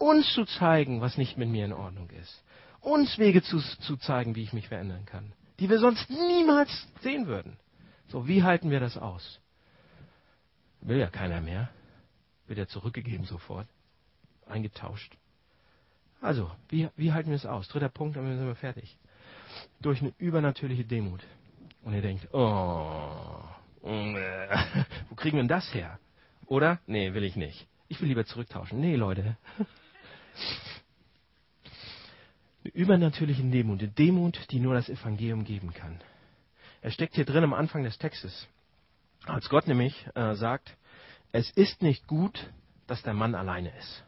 Uns 0.00 0.32
zu 0.32 0.46
zeigen, 0.46 1.02
was 1.02 1.18
nicht 1.18 1.36
mit 1.36 1.50
mir 1.50 1.66
in 1.66 1.74
Ordnung 1.74 2.08
ist. 2.08 2.42
Uns 2.80 3.18
Wege 3.18 3.42
zu, 3.42 3.58
zu 3.58 3.98
zeigen, 3.98 4.34
wie 4.34 4.42
ich 4.42 4.54
mich 4.54 4.66
verändern 4.68 5.04
kann. 5.04 5.34
Die 5.58 5.68
wir 5.68 5.78
sonst 5.78 6.08
niemals 6.08 6.70
sehen 7.02 7.26
würden. 7.26 7.58
So, 8.08 8.26
wie 8.26 8.42
halten 8.42 8.70
wir 8.70 8.80
das 8.80 8.96
aus? 8.96 9.40
Will 10.80 10.96
ja 10.96 11.10
keiner 11.10 11.42
mehr. 11.42 11.68
Wird 12.46 12.58
ja 12.58 12.66
zurückgegeben 12.66 13.26
sofort. 13.26 13.68
Eingetauscht. 14.46 15.18
Also, 16.22 16.50
wie, 16.70 16.88
wie 16.96 17.12
halten 17.12 17.28
wir 17.28 17.36
es 17.36 17.44
aus? 17.44 17.68
Dritter 17.68 17.90
Punkt, 17.90 18.16
dann 18.16 18.26
sind 18.38 18.46
wir 18.46 18.54
fertig. 18.54 18.96
Durch 19.82 20.00
eine 20.00 20.14
übernatürliche 20.16 20.86
Demut. 20.86 21.20
Und 21.82 21.92
ihr 21.92 22.00
denkt, 22.00 22.32
oh, 22.32 23.42
äh, 23.84 24.56
wo 25.10 25.14
kriegen 25.14 25.36
wir 25.36 25.42
denn 25.42 25.48
das 25.48 25.74
her? 25.74 25.98
Oder? 26.46 26.80
Nee, 26.86 27.12
will 27.12 27.24
ich 27.24 27.36
nicht. 27.36 27.68
Ich 27.88 28.00
will 28.00 28.08
lieber 28.08 28.24
zurücktauschen. 28.24 28.80
Nee, 28.80 28.96
Leute. 28.96 29.36
Eine 32.64 32.74
übernatürliche 32.74 33.42
Demut. 33.42 33.80
Eine 33.80 33.88
Demut, 33.88 34.38
die 34.50 34.60
nur 34.60 34.74
das 34.74 34.88
Evangelium 34.88 35.44
geben 35.44 35.72
kann. 35.72 36.00
Er 36.82 36.90
steckt 36.90 37.14
hier 37.14 37.24
drin 37.24 37.44
am 37.44 37.54
Anfang 37.54 37.82
des 37.82 37.98
Textes. 37.98 38.46
Als 39.26 39.48
Gott 39.48 39.66
nämlich 39.66 40.06
äh, 40.14 40.34
sagt, 40.34 40.76
es 41.32 41.50
ist 41.50 41.82
nicht 41.82 42.06
gut, 42.06 42.50
dass 42.86 43.02
der 43.02 43.14
Mann 43.14 43.34
alleine 43.34 43.70
ist. 43.78 44.04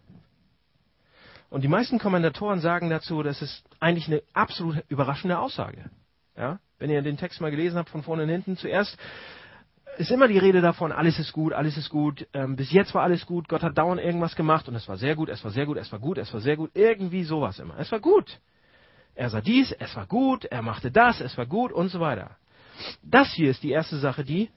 Und 1.50 1.62
die 1.62 1.68
meisten 1.68 1.98
Kommentatoren 1.98 2.60
sagen 2.60 2.88
dazu, 2.88 3.22
das 3.22 3.42
ist 3.42 3.62
eigentlich 3.78 4.06
eine 4.08 4.22
absolut 4.32 4.82
überraschende 4.88 5.38
Aussage. 5.38 5.90
Ja? 6.36 6.60
Wenn 6.78 6.90
ihr 6.90 7.02
den 7.02 7.18
Text 7.18 7.40
mal 7.40 7.50
gelesen 7.50 7.76
habt, 7.76 7.90
von 7.90 8.02
vorne 8.02 8.22
und 8.22 8.30
hinten, 8.30 8.56
zuerst 8.56 8.96
ist 9.98 10.10
immer 10.10 10.28
die 10.28 10.38
Rede 10.38 10.60
davon, 10.60 10.92
alles 10.92 11.18
ist 11.18 11.32
gut, 11.32 11.52
alles 11.52 11.76
ist 11.76 11.90
gut, 11.90 12.26
ähm, 12.32 12.56
bis 12.56 12.72
jetzt 12.72 12.94
war 12.94 13.02
alles 13.02 13.26
gut, 13.26 13.48
Gott 13.48 13.62
hat 13.62 13.76
dauernd 13.76 14.00
irgendwas 14.00 14.34
gemacht 14.34 14.68
und 14.68 14.74
es 14.74 14.88
war 14.88 14.96
sehr 14.96 15.14
gut, 15.14 15.28
es 15.28 15.44
war 15.44 15.50
sehr 15.50 15.66
gut, 15.66 15.76
es 15.76 15.92
war 15.92 15.98
gut, 15.98 16.18
es 16.18 16.32
war 16.32 16.40
sehr 16.40 16.56
gut, 16.56 16.70
irgendwie 16.74 17.24
sowas 17.24 17.58
immer. 17.58 17.78
Es 17.78 17.92
war 17.92 18.00
gut. 18.00 18.40
Er 19.14 19.28
sah 19.28 19.40
dies, 19.40 19.72
es 19.72 19.94
war 19.94 20.06
gut, 20.06 20.46
er 20.46 20.62
machte 20.62 20.90
das, 20.90 21.20
es 21.20 21.36
war 21.36 21.46
gut 21.46 21.72
und 21.72 21.88
so 21.90 22.00
weiter. 22.00 22.36
Das 23.02 23.32
hier 23.34 23.50
ist 23.50 23.62
die 23.62 23.70
erste 23.70 23.98
Sache, 23.98 24.24
die 24.24 24.50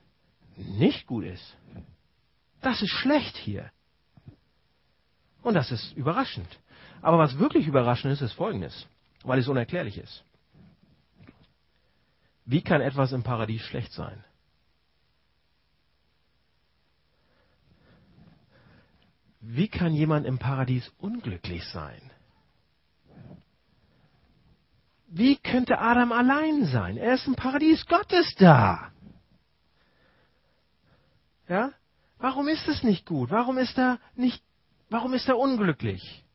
nicht 0.55 1.05
gut 1.05 1.25
ist. 1.25 1.57
Das 2.61 2.81
ist 2.81 2.91
schlecht 2.91 3.35
hier. 3.35 3.71
Und 5.43 5.53
das 5.53 5.71
ist 5.71 5.91
überraschend. 5.97 6.47
Aber 7.01 7.19
was 7.19 7.37
wirklich 7.37 7.67
überraschend 7.67 8.13
ist, 8.13 8.21
ist 8.21 8.33
Folgendes, 8.33 8.87
weil 9.23 9.39
es 9.39 9.47
unerklärlich 9.47 9.97
ist. 9.97 10.23
Wie 12.45 12.61
kann 12.61 12.81
etwas 12.81 13.11
im 13.11 13.23
Paradies 13.23 13.61
schlecht 13.61 13.91
sein? 13.91 14.23
Wie 19.47 19.67
kann 19.67 19.93
jemand 19.93 20.25
im 20.25 20.39
Paradies 20.39 20.91
unglücklich 20.97 21.63
sein? 21.69 22.01
Wie 25.07 25.37
könnte 25.37 25.77
Adam 25.77 26.11
allein 26.11 26.65
sein? 26.65 26.97
Er 26.97 27.13
ist 27.13 27.27
im 27.27 27.35
Paradies 27.35 27.85
Gottes 27.85 28.33
da. 28.39 28.91
Ja? 31.47 31.71
Warum 32.17 32.47
ist 32.47 32.67
es 32.67 32.81
nicht 32.81 33.05
gut? 33.05 33.29
Warum 33.29 33.59
ist 33.59 33.77
er 33.77 33.99
nicht, 34.15 34.43
warum 34.89 35.13
ist 35.13 35.27
er 35.27 35.37
unglücklich? 35.37 36.25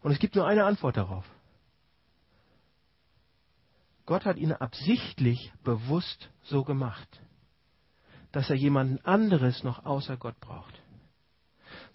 Und 0.00 0.12
es 0.12 0.18
gibt 0.18 0.36
nur 0.36 0.46
eine 0.46 0.64
Antwort 0.64 0.96
darauf. 0.96 1.26
Gott 4.06 4.24
hat 4.24 4.38
ihn 4.38 4.52
absichtlich 4.52 5.52
bewusst 5.64 6.30
so 6.44 6.64
gemacht, 6.64 7.20
dass 8.32 8.48
er 8.48 8.56
jemanden 8.56 9.04
anderes 9.04 9.64
noch 9.64 9.84
außer 9.84 10.16
Gott 10.16 10.40
braucht. 10.40 10.80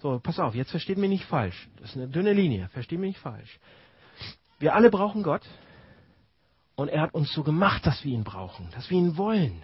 So, 0.02 0.20
pass 0.20 0.40
auf, 0.40 0.56
jetzt 0.56 0.72
versteht 0.72 0.98
mich 0.98 1.10
nicht 1.10 1.26
falsch. 1.26 1.70
Das 1.80 1.92
ist 1.92 1.98
eine 1.98 2.08
dünne 2.08 2.34
Linie, 2.34 2.70
versteht 2.70 3.00
mich 3.00 3.10
nicht 3.10 3.20
falsch. 3.20 3.60
Wir 4.60 4.76
alle 4.76 4.90
brauchen 4.90 5.24
Gott 5.24 5.44
und 6.76 6.90
er 6.90 7.02
hat 7.02 7.14
uns 7.14 7.32
so 7.34 7.44
gemacht, 7.44 7.86
dass 7.86 8.04
wir 8.04 8.14
ihn 8.14 8.24
brauchen, 8.24 8.70
dass 8.72 8.90
wir 8.90 8.98
ihn 8.98 9.18
wollen 9.18 9.64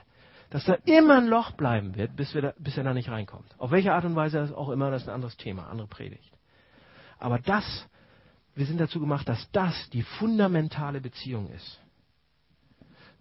dass 0.50 0.64
da 0.66 0.76
immer 0.86 1.18
ein 1.18 1.28
Loch 1.28 1.52
bleiben 1.52 1.96
wird, 1.96 2.16
bis, 2.16 2.34
wir 2.34 2.42
da, 2.42 2.54
bis 2.58 2.78
er 2.78 2.84
da 2.84 2.94
nicht 2.94 3.10
reinkommt. 3.10 3.54
Auf 3.58 3.72
welche 3.72 3.94
Art 3.94 4.06
und 4.06 4.16
Weise 4.16 4.56
auch 4.56 4.70
immer, 4.70 4.92
das 4.92 5.04
ist 5.04 5.10
ein 5.10 5.16
anderes 5.16 5.36
Thema, 5.38 5.68
andere 5.68 5.88
Predigt. 5.88 6.32
Aber 7.20 7.40
das, 7.40 7.88
wir 8.56 8.66
sind 8.66 8.80
dazu 8.80 9.00
gemacht, 9.00 9.28
dass 9.28 9.50
das 9.52 9.90
die 9.90 10.04
fundamentale 10.04 11.02
Beziehung 11.02 11.50
ist. 11.50 11.82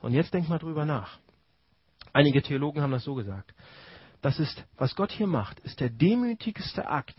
Und 0.00 0.12
jetzt 0.12 0.32
denkt 0.34 0.48
mal 0.48 0.58
drüber 0.58 0.84
nach. 0.84 1.18
Einige 2.12 2.42
Theologen 2.42 2.80
haben 2.80 2.92
das 2.92 3.04
so 3.04 3.14
gesagt. 3.14 3.52
Das 4.22 4.38
ist, 4.38 4.64
was 4.76 4.96
Gott 4.96 5.12
hier 5.12 5.26
macht, 5.26 5.60
ist 5.60 5.80
der 5.80 5.90
demütigste 5.90 6.88
Akt, 6.88 7.16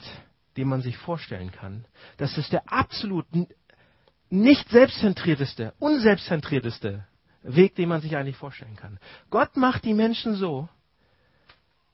den 0.58 0.68
man 0.68 0.82
sich 0.82 0.98
vorstellen 0.98 1.52
kann. 1.52 1.86
Das 2.18 2.38
ist 2.38 2.52
der 2.52 2.72
absolut 2.72 3.26
nicht 4.30 4.70
selbstzentrierteste, 4.70 5.74
unselbstzentrierteste 5.80 7.06
Weg, 7.44 7.76
den 7.76 7.90
man 7.90 8.02
sich 8.02 8.18
eigentlich 8.18 8.36
vorstellen 8.36 8.76
kann. 8.76 9.00
Gott 9.30 9.56
macht 9.56 9.86
die 9.86 9.94
Menschen 9.94 10.36
so, 10.36 10.68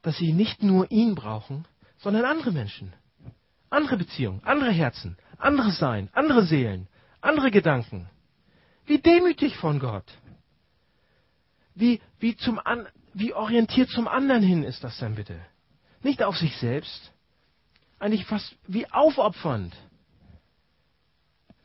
dass 0.01 0.17
sie 0.17 0.33
nicht 0.33 0.63
nur 0.63 0.89
ihn 0.91 1.15
brauchen, 1.15 1.65
sondern 1.97 2.25
andere 2.25 2.51
Menschen, 2.51 2.93
andere 3.69 3.97
Beziehungen, 3.97 4.43
andere 4.43 4.71
Herzen, 4.71 5.17
anderes 5.37 5.77
Sein, 5.77 6.09
andere 6.13 6.43
Seelen, 6.43 6.87
andere 7.21 7.51
Gedanken. 7.51 8.09
Wie 8.85 8.99
demütig 8.99 9.55
von 9.57 9.79
Gott. 9.79 10.05
Wie, 11.75 12.01
wie, 12.19 12.35
zum 12.35 12.59
An, 12.59 12.87
wie 13.13 13.33
orientiert 13.33 13.89
zum 13.89 14.07
anderen 14.07 14.43
hin 14.43 14.63
ist 14.63 14.83
das 14.83 14.97
denn 14.97 15.15
bitte? 15.15 15.39
Nicht 16.01 16.23
auf 16.23 16.37
sich 16.37 16.55
selbst. 16.57 17.11
Eigentlich 17.99 18.25
fast 18.25 18.55
wie 18.67 18.89
aufopfernd. 18.91 19.75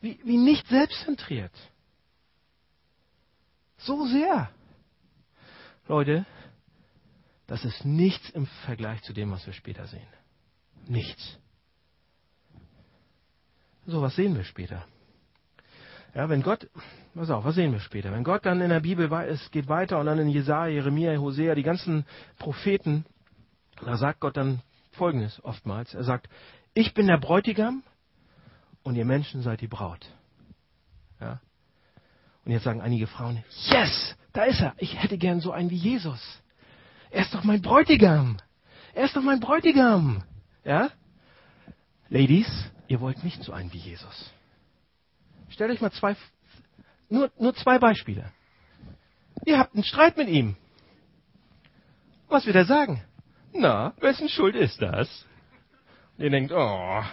Wie, 0.01 0.19
wie 0.23 0.37
nicht 0.37 0.67
selbstzentriert. 0.67 1.51
So 3.77 4.05
sehr. 4.07 4.49
Leute, 5.87 6.25
das 7.47 7.65
ist 7.65 7.83
nichts 7.83 8.29
im 8.29 8.45
Vergleich 8.65 9.01
zu 9.01 9.11
dem, 9.11 9.31
was 9.31 9.45
wir 9.45 9.53
später 9.53 9.87
sehen. 9.87 10.07
Nichts. 10.87 11.37
So, 13.87 14.01
was 14.01 14.15
sehen 14.15 14.35
wir 14.35 14.43
später? 14.43 14.85
Ja, 16.15 16.27
wenn 16.27 16.41
Gott, 16.41 16.69
pass 17.13 17.29
auf, 17.29 17.45
was 17.45 17.55
sehen 17.55 17.71
wir 17.71 17.79
später? 17.79 18.11
Wenn 18.11 18.23
Gott 18.23 18.45
dann 18.45 18.61
in 18.61 18.69
der 18.69 18.79
Bibel, 18.79 19.11
es 19.11 19.51
geht 19.51 19.67
weiter 19.67 19.99
und 19.99 20.07
dann 20.07 20.19
in 20.19 20.29
Jesaja, 20.29 20.67
Jeremia, 20.67 21.17
Hosea, 21.17 21.55
die 21.55 21.63
ganzen 21.63 22.05
Propheten, 22.37 23.05
da 23.83 23.97
sagt 23.97 24.19
Gott 24.19 24.37
dann 24.37 24.61
Folgendes 24.91 25.43
oftmals. 25.43 25.93
Er 25.93 26.03
sagt, 26.03 26.27
ich 26.73 26.93
bin 26.93 27.07
der 27.07 27.17
Bräutigam 27.17 27.83
und 28.83 28.95
ihr 28.95 29.05
Menschen 29.05 29.41
seid 29.41 29.61
die 29.61 29.67
Braut. 29.67 30.05
Ja? 31.19 31.39
Und 32.45 32.51
jetzt 32.51 32.63
sagen 32.63 32.81
einige 32.81 33.07
Frauen, 33.07 33.43
yes, 33.67 34.15
da 34.33 34.43
ist 34.43 34.61
er. 34.61 34.73
Ich 34.77 35.01
hätte 35.01 35.17
gern 35.17 35.39
so 35.39 35.51
einen 35.51 35.69
wie 35.69 35.75
Jesus. 35.75 36.41
Er 37.11 37.21
ist 37.21 37.33
doch 37.33 37.43
mein 37.43 37.61
Bräutigam. 37.61 38.37
Er 38.93 39.05
ist 39.05 39.15
doch 39.15 39.21
mein 39.21 39.39
Bräutigam. 39.39 40.23
Ja? 40.63 40.89
Ladies, 42.09 42.47
ihr 42.87 42.99
wollt 42.99 43.23
nicht 43.23 43.43
so 43.43 43.51
einen 43.51 43.71
wie 43.73 43.77
Jesus. 43.77 44.31
Stellt 45.49 45.71
euch 45.71 45.81
mal 45.81 45.91
zwei, 45.91 46.15
nur, 47.09 47.31
nur 47.37 47.55
zwei 47.55 47.79
Beispiele. 47.79 48.31
Ihr 49.45 49.57
habt 49.57 49.73
einen 49.73 49.83
Streit 49.83 50.17
mit 50.17 50.29
ihm. 50.29 50.55
Was 52.27 52.45
wird 52.45 52.55
er 52.55 52.65
sagen? 52.65 53.03
Na, 53.53 53.93
wessen 53.99 54.29
Schuld 54.29 54.55
ist 54.55 54.81
das? 54.81 55.25
Und 56.17 56.23
ihr 56.23 56.29
denkt, 56.29 56.51
oh, 56.51 57.03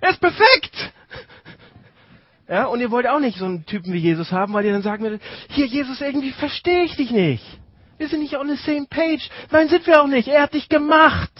er 0.00 0.10
ist 0.10 0.20
perfekt! 0.20 0.92
Ja, 2.48 2.64
und 2.66 2.80
ihr 2.80 2.90
wollt 2.90 3.06
auch 3.06 3.20
nicht 3.20 3.36
so 3.38 3.44
einen 3.44 3.66
Typen 3.66 3.92
wie 3.92 3.98
Jesus 3.98 4.32
haben, 4.32 4.54
weil 4.54 4.64
ihr 4.64 4.72
dann 4.72 4.82
sagen 4.82 5.02
würdet, 5.02 5.20
hier 5.50 5.66
Jesus, 5.66 6.00
irgendwie 6.00 6.32
verstehe 6.32 6.84
ich 6.84 6.96
dich 6.96 7.10
nicht. 7.10 7.44
Wir 7.98 8.08
sind 8.08 8.20
nicht 8.20 8.36
on 8.36 8.48
the 8.48 8.56
same 8.56 8.86
page. 8.88 9.28
Nein, 9.50 9.68
sind 9.68 9.86
wir 9.86 10.00
auch 10.00 10.06
nicht. 10.06 10.28
Er 10.28 10.42
hat 10.42 10.54
dich 10.54 10.68
gemacht. 10.68 11.32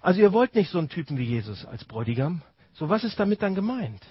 Also 0.00 0.20
ihr 0.20 0.32
wollt 0.32 0.54
nicht 0.54 0.70
so 0.70 0.78
einen 0.78 0.88
Typen 0.88 1.18
wie 1.18 1.24
Jesus 1.24 1.64
als 1.66 1.84
Bräutigam. 1.84 2.42
So, 2.76 2.90
was 2.90 3.04
ist 3.04 3.18
damit 3.18 3.42
dann 3.42 3.54
gemeint? 3.54 4.02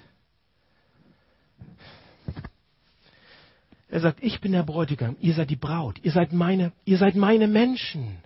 Er 3.88 4.00
sagt, 4.00 4.24
ich 4.24 4.42
bin 4.42 4.52
der 4.52 4.64
Bräutigam, 4.64 5.16
ihr 5.20 5.36
seid 5.36 5.52
die 5.52 5.56
Braut, 5.56 6.00
ihr 6.02 6.12
seid 6.12 6.34
meine, 6.34 6.72
ihr 6.84 6.98
seid 6.98 7.16
meine 7.16 7.48
Menschen. 7.48 8.18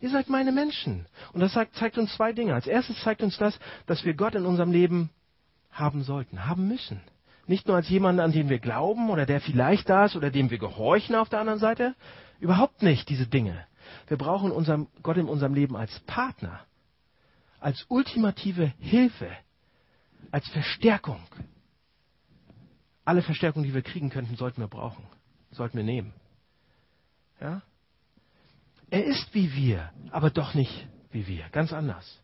Ihr 0.00 0.08
seid 0.08 0.30
meine 0.30 0.50
Menschen. 0.50 1.04
Und 1.34 1.40
das 1.40 1.52
zeigt, 1.52 1.74
zeigt 1.76 1.98
uns 1.98 2.14
zwei 2.14 2.32
Dinge. 2.32 2.54
Als 2.54 2.66
erstes 2.66 2.98
zeigt 3.02 3.22
uns 3.22 3.36
das, 3.36 3.58
dass 3.86 4.04
wir 4.06 4.14
Gott 4.14 4.34
in 4.34 4.46
unserem 4.46 4.72
Leben 4.72 5.10
haben 5.70 6.02
sollten, 6.02 6.46
haben 6.46 6.66
müssen. 6.68 7.02
Nicht 7.46 7.66
nur 7.66 7.76
als 7.76 7.90
jemanden, 7.90 8.20
an 8.20 8.32
den 8.32 8.48
wir 8.48 8.58
glauben 8.58 9.10
oder 9.10 9.26
der 9.26 9.42
vielleicht 9.42 9.90
da 9.90 10.06
ist 10.06 10.16
oder 10.16 10.30
dem 10.30 10.50
wir 10.50 10.58
gehorchen 10.58 11.14
auf 11.14 11.28
der 11.28 11.40
anderen 11.40 11.58
Seite. 11.58 11.94
Überhaupt 12.38 12.82
nicht 12.82 13.10
diese 13.10 13.26
Dinge. 13.26 13.66
Wir 14.08 14.16
brauchen 14.16 14.50
unserem, 14.50 14.88
Gott 15.02 15.18
in 15.18 15.28
unserem 15.28 15.52
Leben 15.52 15.76
als 15.76 16.00
Partner, 16.00 16.60
als 17.60 17.84
ultimative 17.88 18.72
Hilfe, 18.78 19.30
als 20.30 20.48
Verstärkung. 20.48 21.22
Alle 23.04 23.22
Verstärkung, 23.22 23.62
die 23.62 23.74
wir 23.74 23.82
kriegen 23.82 24.10
könnten, 24.10 24.36
sollten 24.36 24.60
wir 24.60 24.68
brauchen, 24.68 25.04
sollten 25.50 25.76
wir 25.76 25.84
nehmen. 25.84 26.12
Ja? 27.40 27.62
Er 28.90 29.04
ist 29.04 29.34
wie 29.34 29.54
wir, 29.54 29.92
aber 30.10 30.30
doch 30.30 30.54
nicht 30.54 30.86
wie 31.10 31.26
wir, 31.26 31.48
ganz 31.50 31.72
anders. 31.72 32.20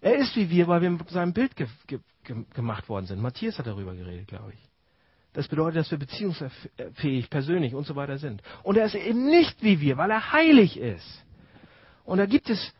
Er 0.00 0.16
ist 0.16 0.34
wie 0.36 0.48
wir, 0.50 0.66
weil 0.68 0.82
wir 0.82 0.90
mit 0.90 1.08
seinem 1.10 1.32
Bild 1.32 1.56
ge 1.56 1.66
ge 1.86 2.00
gemacht 2.54 2.88
worden 2.88 3.06
sind. 3.06 3.20
Matthias 3.20 3.58
hat 3.58 3.66
darüber 3.66 3.94
geredet, 3.94 4.28
glaube 4.28 4.52
ich. 4.52 4.70
Das 5.32 5.46
bedeutet, 5.46 5.76
dass 5.76 5.90
wir 5.90 5.98
beziehungsfähig, 5.98 7.30
persönlich 7.30 7.74
und 7.74 7.86
so 7.86 7.94
weiter 7.96 8.18
sind. 8.18 8.42
Und 8.62 8.76
er 8.76 8.86
ist 8.86 8.94
eben 8.94 9.26
nicht 9.26 9.62
wie 9.62 9.80
wir, 9.80 9.96
weil 9.96 10.10
er 10.10 10.32
heilig 10.32 10.76
ist. 10.78 11.24
Und 12.04 12.18
da 12.18 12.26
gibt 12.26 12.50
es. 12.50 12.72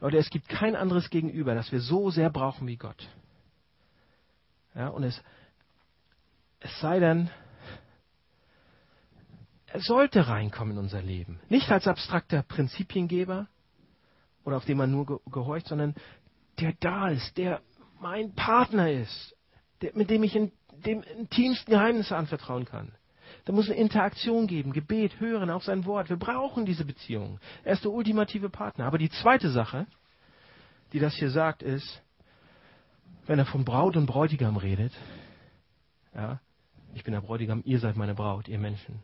Leute, 0.00 0.18
es 0.18 0.30
gibt 0.30 0.48
kein 0.48 0.76
anderes 0.76 1.10
Gegenüber, 1.10 1.54
das 1.54 1.72
wir 1.72 1.80
so 1.80 2.10
sehr 2.10 2.30
brauchen 2.30 2.66
wie 2.66 2.76
Gott. 2.76 3.08
Ja, 4.74 4.88
und 4.88 5.04
es, 5.04 5.22
es 6.60 6.80
sei 6.80 6.98
denn, 6.98 7.30
er 9.66 9.80
sollte 9.80 10.28
reinkommen 10.28 10.76
in 10.76 10.78
unser 10.78 11.02
Leben. 11.02 11.40
Nicht 11.48 11.70
als 11.70 11.86
abstrakter 11.86 12.42
Prinzipiengeber 12.42 13.48
oder 14.44 14.56
auf 14.56 14.64
den 14.64 14.76
man 14.76 14.90
nur 14.90 15.20
gehorcht, 15.26 15.68
sondern 15.68 15.94
der 16.60 16.74
da 16.80 17.08
ist, 17.08 17.36
der 17.36 17.60
mein 18.00 18.34
Partner 18.34 18.90
ist, 18.90 19.36
der, 19.80 19.96
mit 19.96 20.10
dem 20.10 20.22
ich 20.22 20.36
in 20.36 20.52
dem 20.84 21.02
intimsten 21.02 21.72
Geheimnisse 21.72 22.16
anvertrauen 22.16 22.64
kann. 22.64 22.92
Da 23.44 23.52
muss 23.52 23.68
eine 23.68 23.78
Interaktion 23.78 24.46
geben, 24.46 24.72
Gebet, 24.72 25.20
Hören 25.20 25.50
auf 25.50 25.64
sein 25.64 25.84
Wort. 25.84 26.08
Wir 26.08 26.16
brauchen 26.16 26.64
diese 26.64 26.84
Beziehung. 26.84 27.38
Er 27.62 27.74
ist 27.74 27.84
der 27.84 27.92
ultimative 27.92 28.48
Partner. 28.48 28.86
Aber 28.86 28.96
die 28.96 29.10
zweite 29.10 29.50
Sache, 29.50 29.86
die 30.92 30.98
das 30.98 31.14
hier 31.14 31.30
sagt, 31.30 31.62
ist, 31.62 32.02
wenn 33.26 33.38
er 33.38 33.46
von 33.46 33.64
Braut 33.64 33.96
und 33.96 34.06
Bräutigam 34.06 34.56
redet, 34.56 34.92
ja, 36.14 36.40
ich 36.94 37.04
bin 37.04 37.12
der 37.12 37.20
Bräutigam, 37.20 37.62
ihr 37.64 37.80
seid 37.80 37.96
meine 37.96 38.14
Braut, 38.14 38.48
ihr 38.48 38.58
Menschen. 38.58 39.02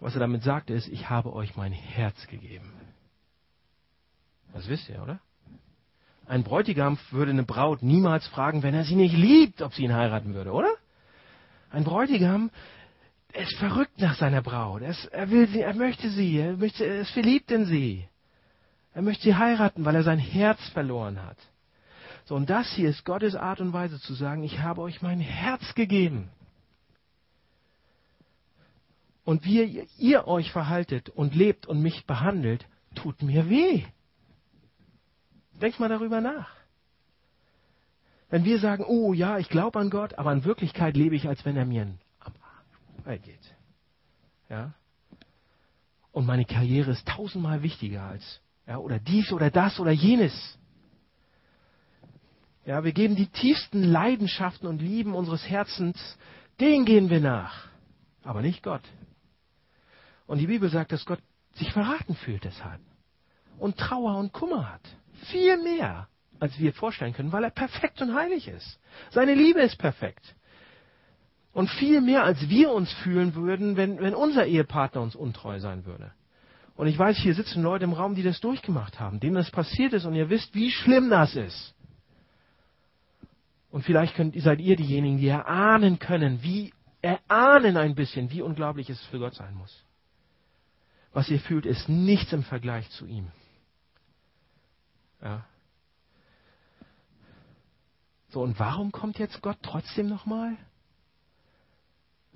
Was 0.00 0.14
er 0.14 0.20
damit 0.20 0.42
sagt, 0.42 0.70
ist, 0.70 0.88
ich 0.88 1.08
habe 1.08 1.32
euch 1.32 1.56
mein 1.56 1.72
Herz 1.72 2.26
gegeben. 2.26 2.72
Das 4.52 4.68
wisst 4.68 4.88
ihr, 4.88 5.02
oder? 5.02 5.20
Ein 6.26 6.42
Bräutigam 6.42 6.98
würde 7.10 7.30
eine 7.30 7.44
Braut 7.44 7.82
niemals 7.82 8.26
fragen, 8.26 8.62
wenn 8.62 8.74
er 8.74 8.84
sie 8.84 8.96
nicht 8.96 9.16
liebt, 9.16 9.62
ob 9.62 9.72
sie 9.74 9.84
ihn 9.84 9.94
heiraten 9.94 10.34
würde, 10.34 10.52
oder? 10.52 10.70
Ein 11.70 11.84
Bräutigam 11.84 12.50
ist 13.42 13.56
verrückt 13.56 14.00
nach 14.00 14.16
seiner 14.16 14.42
Braut. 14.42 14.82
Er, 14.82 14.90
ist, 14.90 15.06
er 15.06 15.30
will 15.30 15.48
sie, 15.48 15.60
er 15.60 15.74
möchte 15.74 16.10
sie, 16.10 16.38
er, 16.38 16.56
möchte, 16.56 16.84
er 16.84 17.00
ist 17.00 17.10
verliebt 17.10 17.50
in 17.50 17.66
sie. 17.66 18.08
Er 18.94 19.02
möchte 19.02 19.24
sie 19.24 19.34
heiraten, 19.34 19.84
weil 19.84 19.94
er 19.94 20.02
sein 20.02 20.18
Herz 20.18 20.60
verloren 20.70 21.22
hat. 21.22 21.36
So, 22.24 22.34
und 22.34 22.48
das 22.50 22.72
hier 22.72 22.88
ist 22.88 23.04
Gottes 23.04 23.34
Art 23.34 23.60
und 23.60 23.72
Weise 23.72 24.00
zu 24.00 24.14
sagen, 24.14 24.42
ich 24.42 24.60
habe 24.60 24.80
euch 24.80 25.02
mein 25.02 25.20
Herz 25.20 25.74
gegeben. 25.74 26.30
Und 29.24 29.44
wie 29.44 29.86
ihr 29.98 30.26
euch 30.26 30.50
verhaltet 30.52 31.08
und 31.08 31.34
lebt 31.34 31.66
und 31.66 31.82
mich 31.82 32.06
behandelt, 32.06 32.66
tut 32.94 33.22
mir 33.22 33.50
weh. 33.50 33.84
Denkt 35.60 35.80
mal 35.80 35.88
darüber 35.88 36.20
nach. 36.20 36.50
Wenn 38.30 38.44
wir 38.44 38.58
sagen, 38.60 38.84
oh 38.86 39.12
ja, 39.12 39.38
ich 39.38 39.48
glaube 39.48 39.78
an 39.78 39.90
Gott, 39.90 40.18
aber 40.18 40.32
in 40.32 40.44
Wirklichkeit 40.44 40.96
lebe 40.96 41.14
ich, 41.14 41.28
als 41.28 41.44
wenn 41.44 41.56
er 41.56 41.64
mir 41.64 41.82
am 41.82 41.98
Arsch 43.06 43.22
geht. 43.22 43.54
Ja? 44.48 44.74
Und 46.12 46.26
meine 46.26 46.44
Karriere 46.44 46.92
ist 46.92 47.06
tausendmal 47.06 47.62
wichtiger 47.62 48.02
als, 48.02 48.40
ja, 48.66 48.78
oder 48.78 48.98
dies 48.98 49.32
oder 49.32 49.50
das 49.50 49.78
oder 49.80 49.90
jenes. 49.90 50.58
Ja, 52.64 52.82
wir 52.84 52.92
geben 52.92 53.16
die 53.16 53.28
tiefsten 53.28 53.82
Leidenschaften 53.82 54.66
und 54.66 54.80
Lieben 54.80 55.14
unseres 55.14 55.48
Herzens, 55.48 56.18
denen 56.58 56.84
gehen 56.84 57.10
wir 57.10 57.20
nach, 57.20 57.68
aber 58.22 58.42
nicht 58.42 58.62
Gott. 58.62 58.82
Und 60.26 60.38
die 60.38 60.46
Bibel 60.46 60.68
sagt, 60.68 60.90
dass 60.92 61.04
Gott 61.04 61.20
sich 61.54 61.72
verraten 61.72 62.16
fühlt 62.16 62.44
deshalb. 62.44 62.80
Und 63.58 63.78
Trauer 63.78 64.16
und 64.18 64.32
Kummer 64.32 64.72
hat. 64.72 64.82
Viel 65.30 65.62
mehr, 65.62 66.08
als 66.40 66.58
wir 66.58 66.72
vorstellen 66.74 67.14
können, 67.14 67.32
weil 67.32 67.44
er 67.44 67.50
perfekt 67.50 68.02
und 68.02 68.14
heilig 68.14 68.48
ist. 68.48 68.78
Seine 69.10 69.34
Liebe 69.34 69.60
ist 69.60 69.78
perfekt. 69.78 70.35
Und 71.56 71.70
viel 71.70 72.02
mehr, 72.02 72.22
als 72.22 72.50
wir 72.50 72.70
uns 72.70 72.92
fühlen 72.92 73.34
würden, 73.34 73.78
wenn, 73.78 73.98
wenn 73.98 74.14
unser 74.14 74.44
Ehepartner 74.44 75.00
uns 75.00 75.16
untreu 75.16 75.58
sein 75.58 75.86
würde. 75.86 76.12
Und 76.74 76.86
ich 76.86 76.98
weiß, 76.98 77.16
hier 77.16 77.34
sitzen 77.34 77.62
Leute 77.62 77.84
im 77.84 77.94
Raum, 77.94 78.14
die 78.14 78.22
das 78.22 78.40
durchgemacht 78.40 79.00
haben, 79.00 79.20
denen 79.20 79.36
das 79.36 79.50
passiert 79.50 79.94
ist 79.94 80.04
und 80.04 80.14
ihr 80.14 80.28
wisst, 80.28 80.54
wie 80.54 80.70
schlimm 80.70 81.08
das 81.08 81.34
ist. 81.34 81.74
Und 83.70 83.86
vielleicht 83.86 84.14
könnt, 84.16 84.38
seid 84.38 84.60
ihr 84.60 84.76
diejenigen, 84.76 85.16
die 85.16 85.28
erahnen 85.28 85.98
können, 85.98 86.42
wie 86.42 86.74
erahnen 87.00 87.78
ein 87.78 87.94
bisschen, 87.94 88.30
wie 88.30 88.42
unglaublich 88.42 88.90
es 88.90 89.00
für 89.06 89.18
Gott 89.18 89.34
sein 89.34 89.54
muss. 89.54 89.82
Was 91.14 91.30
ihr 91.30 91.40
fühlt, 91.40 91.64
ist 91.64 91.88
nichts 91.88 92.34
im 92.34 92.42
Vergleich 92.42 92.90
zu 92.90 93.06
ihm. 93.06 93.28
Ja. 95.22 95.46
So, 98.28 98.42
und 98.42 98.60
warum 98.60 98.92
kommt 98.92 99.18
jetzt 99.18 99.40
Gott 99.40 99.56
trotzdem 99.62 100.06
nochmal? 100.06 100.58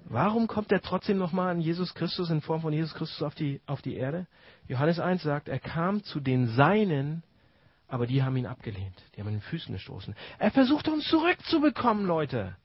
Warum 0.04 0.46
kommt 0.46 0.72
er 0.72 0.80
trotzdem 0.80 1.18
nochmal 1.18 1.50
an 1.50 1.60
Jesus 1.60 1.94
Christus 1.94 2.30
in 2.30 2.40
Form 2.40 2.62
von 2.62 2.72
Jesus 2.72 2.94
Christus 2.94 3.22
auf 3.22 3.34
die, 3.34 3.60
auf 3.66 3.82
die 3.82 3.96
Erde? 3.96 4.26
Johannes 4.66 4.98
1 4.98 5.22
sagt, 5.22 5.48
er 5.48 5.60
kam 5.60 6.02
zu 6.02 6.20
den 6.20 6.48
Seinen, 6.48 7.22
aber 7.86 8.06
die 8.06 8.22
haben 8.22 8.36
ihn 8.36 8.46
abgelehnt. 8.46 8.96
Die 9.14 9.20
haben 9.20 9.28
ihn 9.28 9.34
in 9.34 9.40
den 9.40 9.48
Füßen 9.48 9.72
gestoßen. 9.72 10.14
Er 10.38 10.50
versucht 10.50 10.88
uns 10.88 11.06
zurückzubekommen, 11.08 12.06
Leute. 12.06 12.56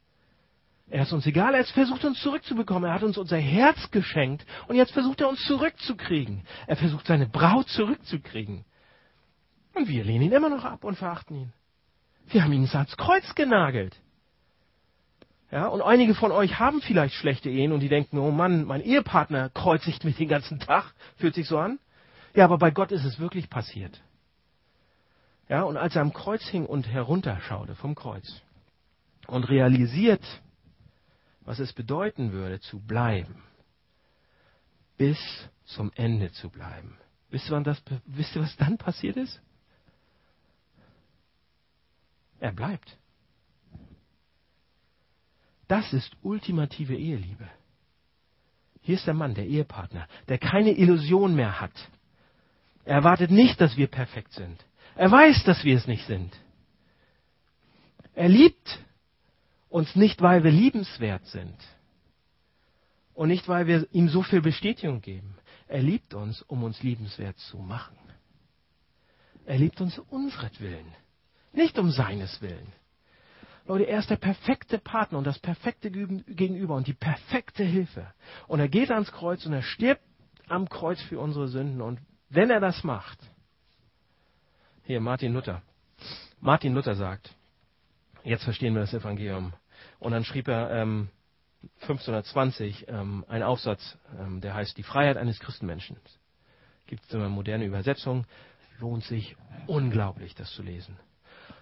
Er 0.88 1.04
ist 1.04 1.14
uns 1.14 1.26
egal, 1.26 1.56
er 1.56 1.66
versucht 1.66 2.06
uns 2.06 2.22
zurückzubekommen. 2.22 2.90
Er 2.90 2.94
hat 2.94 3.04
uns 3.04 3.18
unser 3.18 3.38
Herz 3.38 3.90
geschenkt 3.90 4.46
und 4.68 4.76
jetzt 4.76 4.92
versucht 4.92 5.22
er 5.22 5.30
uns 5.30 5.44
zurückzukriegen. 5.46 6.44
Er 6.68 6.76
versucht 6.76 7.08
seine 7.08 7.28
Braut 7.28 7.68
zurückzukriegen. 7.70 8.66
Und 9.74 9.88
wir 9.88 10.04
lehnen 10.04 10.26
ihn 10.26 10.32
immer 10.32 10.50
noch 10.50 10.64
ab 10.64 10.84
und 10.84 10.98
verachten 10.98 11.36
ihn. 11.36 11.54
Wir 12.28 12.44
haben 12.44 12.54
ihn 12.54 12.68
ans 12.72 12.98
Kreuz 12.98 13.36
genagelt. 13.36 14.00
Ja, 15.52 15.68
und 15.68 15.82
einige 15.82 16.16
von 16.16 16.32
euch 16.32 16.60
haben 16.60 16.82
vielleicht 16.82 17.16
schlechte 17.16 17.50
Ehen 17.50 17.72
und 17.72 17.80
die 17.80 17.90
denken, 17.90 18.18
oh 18.18 18.32
Mann, 18.32 18.66
mein 18.66 18.82
Ehepartner 18.82 19.50
kreuzigt 19.50 20.04
mich 20.04 20.18
den 20.18 20.28
ganzen 20.28 20.60
Tag. 20.60 20.94
Fühlt 21.18 21.36
sich 21.36 21.48
so 21.48 21.58
an. 21.58 21.80
Ja, 22.34 22.46
aber 22.46 22.58
bei 22.58 22.72
Gott 22.72 22.92
ist 22.92 23.06
es 23.06 23.20
wirklich 23.20 23.50
passiert. 23.50 24.02
Ja, 25.48 25.64
und 25.64 25.78
als 25.78 25.96
er 25.96 26.02
am 26.02 26.14
Kreuz 26.14 26.44
hing 26.48 26.66
und 26.66 26.88
herunterschaute 26.88 27.76
vom 27.76 27.94
Kreuz 27.94 28.42
und 29.28 29.44
realisiert, 29.48 30.24
was 31.42 31.60
es 31.60 31.74
bedeuten 31.74 32.32
würde, 32.32 32.60
zu 32.60 32.80
bleiben, 32.80 33.44
bis 34.98 35.20
zum 35.66 35.92
Ende 35.96 36.32
zu 36.32 36.50
bleiben. 36.50 36.98
Wisst 37.30 37.50
ihr, 37.50 37.62
das, 37.62 37.82
wisst 38.06 38.36
ihr 38.36 38.42
was 38.42 38.56
dann 38.58 38.78
passiert 38.78 39.18
ist? 39.18 39.40
Er 42.40 42.52
bleibt. 42.52 42.98
Das 45.68 45.94
ist 45.94 46.12
ultimative 46.22 46.96
Eheliebe. 46.96 47.50
Hier 48.82 48.96
ist 48.96 49.08
der 49.08 49.16
Mann, 49.16 49.34
der 49.34 49.48
Ehepartner, 49.48 50.08
der 50.28 50.38
keine 50.38 50.72
Illusion 50.72 51.36
mehr 51.36 51.60
hat. 51.60 51.74
Er 52.84 52.98
erwartet 52.98 53.32
nicht, 53.32 53.60
dass 53.60 53.78
wir 53.78 53.88
perfekt 53.88 54.34
sind. 54.34 54.64
Er 54.96 55.12
weiß, 55.12 55.44
dass 55.44 55.64
wir 55.64 55.76
es 55.76 55.88
nicht 55.88 56.06
sind. 56.06 56.32
Er 58.14 58.30
liebt 58.30 58.80
uns 59.70 59.96
nicht, 59.96 60.22
weil 60.22 60.44
wir 60.44 60.52
liebenswert 60.52 61.26
sind 61.26 61.58
und 63.16 63.30
nicht, 63.30 63.48
weil 63.48 63.66
wir 63.66 63.88
ihm 63.92 64.08
so 64.08 64.22
viel 64.22 64.42
Bestätigung 64.42 65.02
geben. 65.02 65.36
Er 65.68 65.82
liebt 65.82 66.14
uns, 66.14 66.44
um 66.44 66.64
uns 66.64 66.84
liebenswert 66.84 67.38
zu 67.40 67.58
machen. 67.58 67.98
Er 69.46 69.58
liebt 69.58 69.82
uns 69.82 69.98
um 69.98 70.26
unseretwillen, 70.26 70.86
nicht 71.54 71.78
um 71.80 71.92
seines 71.92 72.42
Willen. 72.42 72.72
Leute, 73.68 73.86
er 73.86 74.00
ist 74.00 74.10
der 74.10 74.18
perfekte 74.18 74.78
Partner 74.78 75.18
und 75.18 75.26
das 75.26 75.40
perfekte 75.40 75.90
Gegenüber 75.90 76.76
und 76.76 76.88
die 76.88 76.94
perfekte 76.94 77.64
Hilfe. 77.64 78.14
Und 78.48 78.60
er 78.60 78.70
geht 78.70 78.92
ans 78.92 79.12
Kreuz 79.12 79.46
und 79.46 79.54
er 79.54 79.64
stirbt 79.64 80.04
am 80.48 80.70
Kreuz 80.70 81.02
für 81.02 81.20
unsere 81.20 81.48
Sünden. 81.48 81.82
Und 81.82 82.00
wenn 82.30 82.52
er 82.52 82.60
das 82.60 82.84
macht, 82.84 83.20
hier, 84.84 85.00
Martin 85.00 85.34
Luther. 85.34 85.64
Martin 86.40 86.76
Luther 86.76 86.94
sagt, 86.94 87.34
jetzt 88.24 88.44
verstehen 88.44 88.76
wir 88.76 88.82
das 88.82 88.94
Evangelium. 88.94 89.54
Und 90.00 90.12
dann 90.12 90.24
schrieb 90.24 90.48
er 90.48 90.70
ähm, 90.70 91.10
1520 91.82 92.88
ähm, 92.88 93.26
einen 93.28 93.44
Aufsatz, 93.44 93.98
ähm, 94.20 94.42
der 94.42 94.54
heißt 94.54 94.78
Die 94.78 94.84
Freiheit 94.84 95.18
eines 95.18 95.40
Christenmenschen. 95.40 95.98
Gibt 96.86 97.04
es 97.06 97.16
eine 97.16 97.30
moderne 97.30 97.66
Übersetzung. 97.66 98.28
Lohnt 98.80 99.04
sich 99.06 99.36
unglaublich, 99.66 100.36
das 100.36 100.52
zu 100.52 100.62
lesen. 100.62 101.00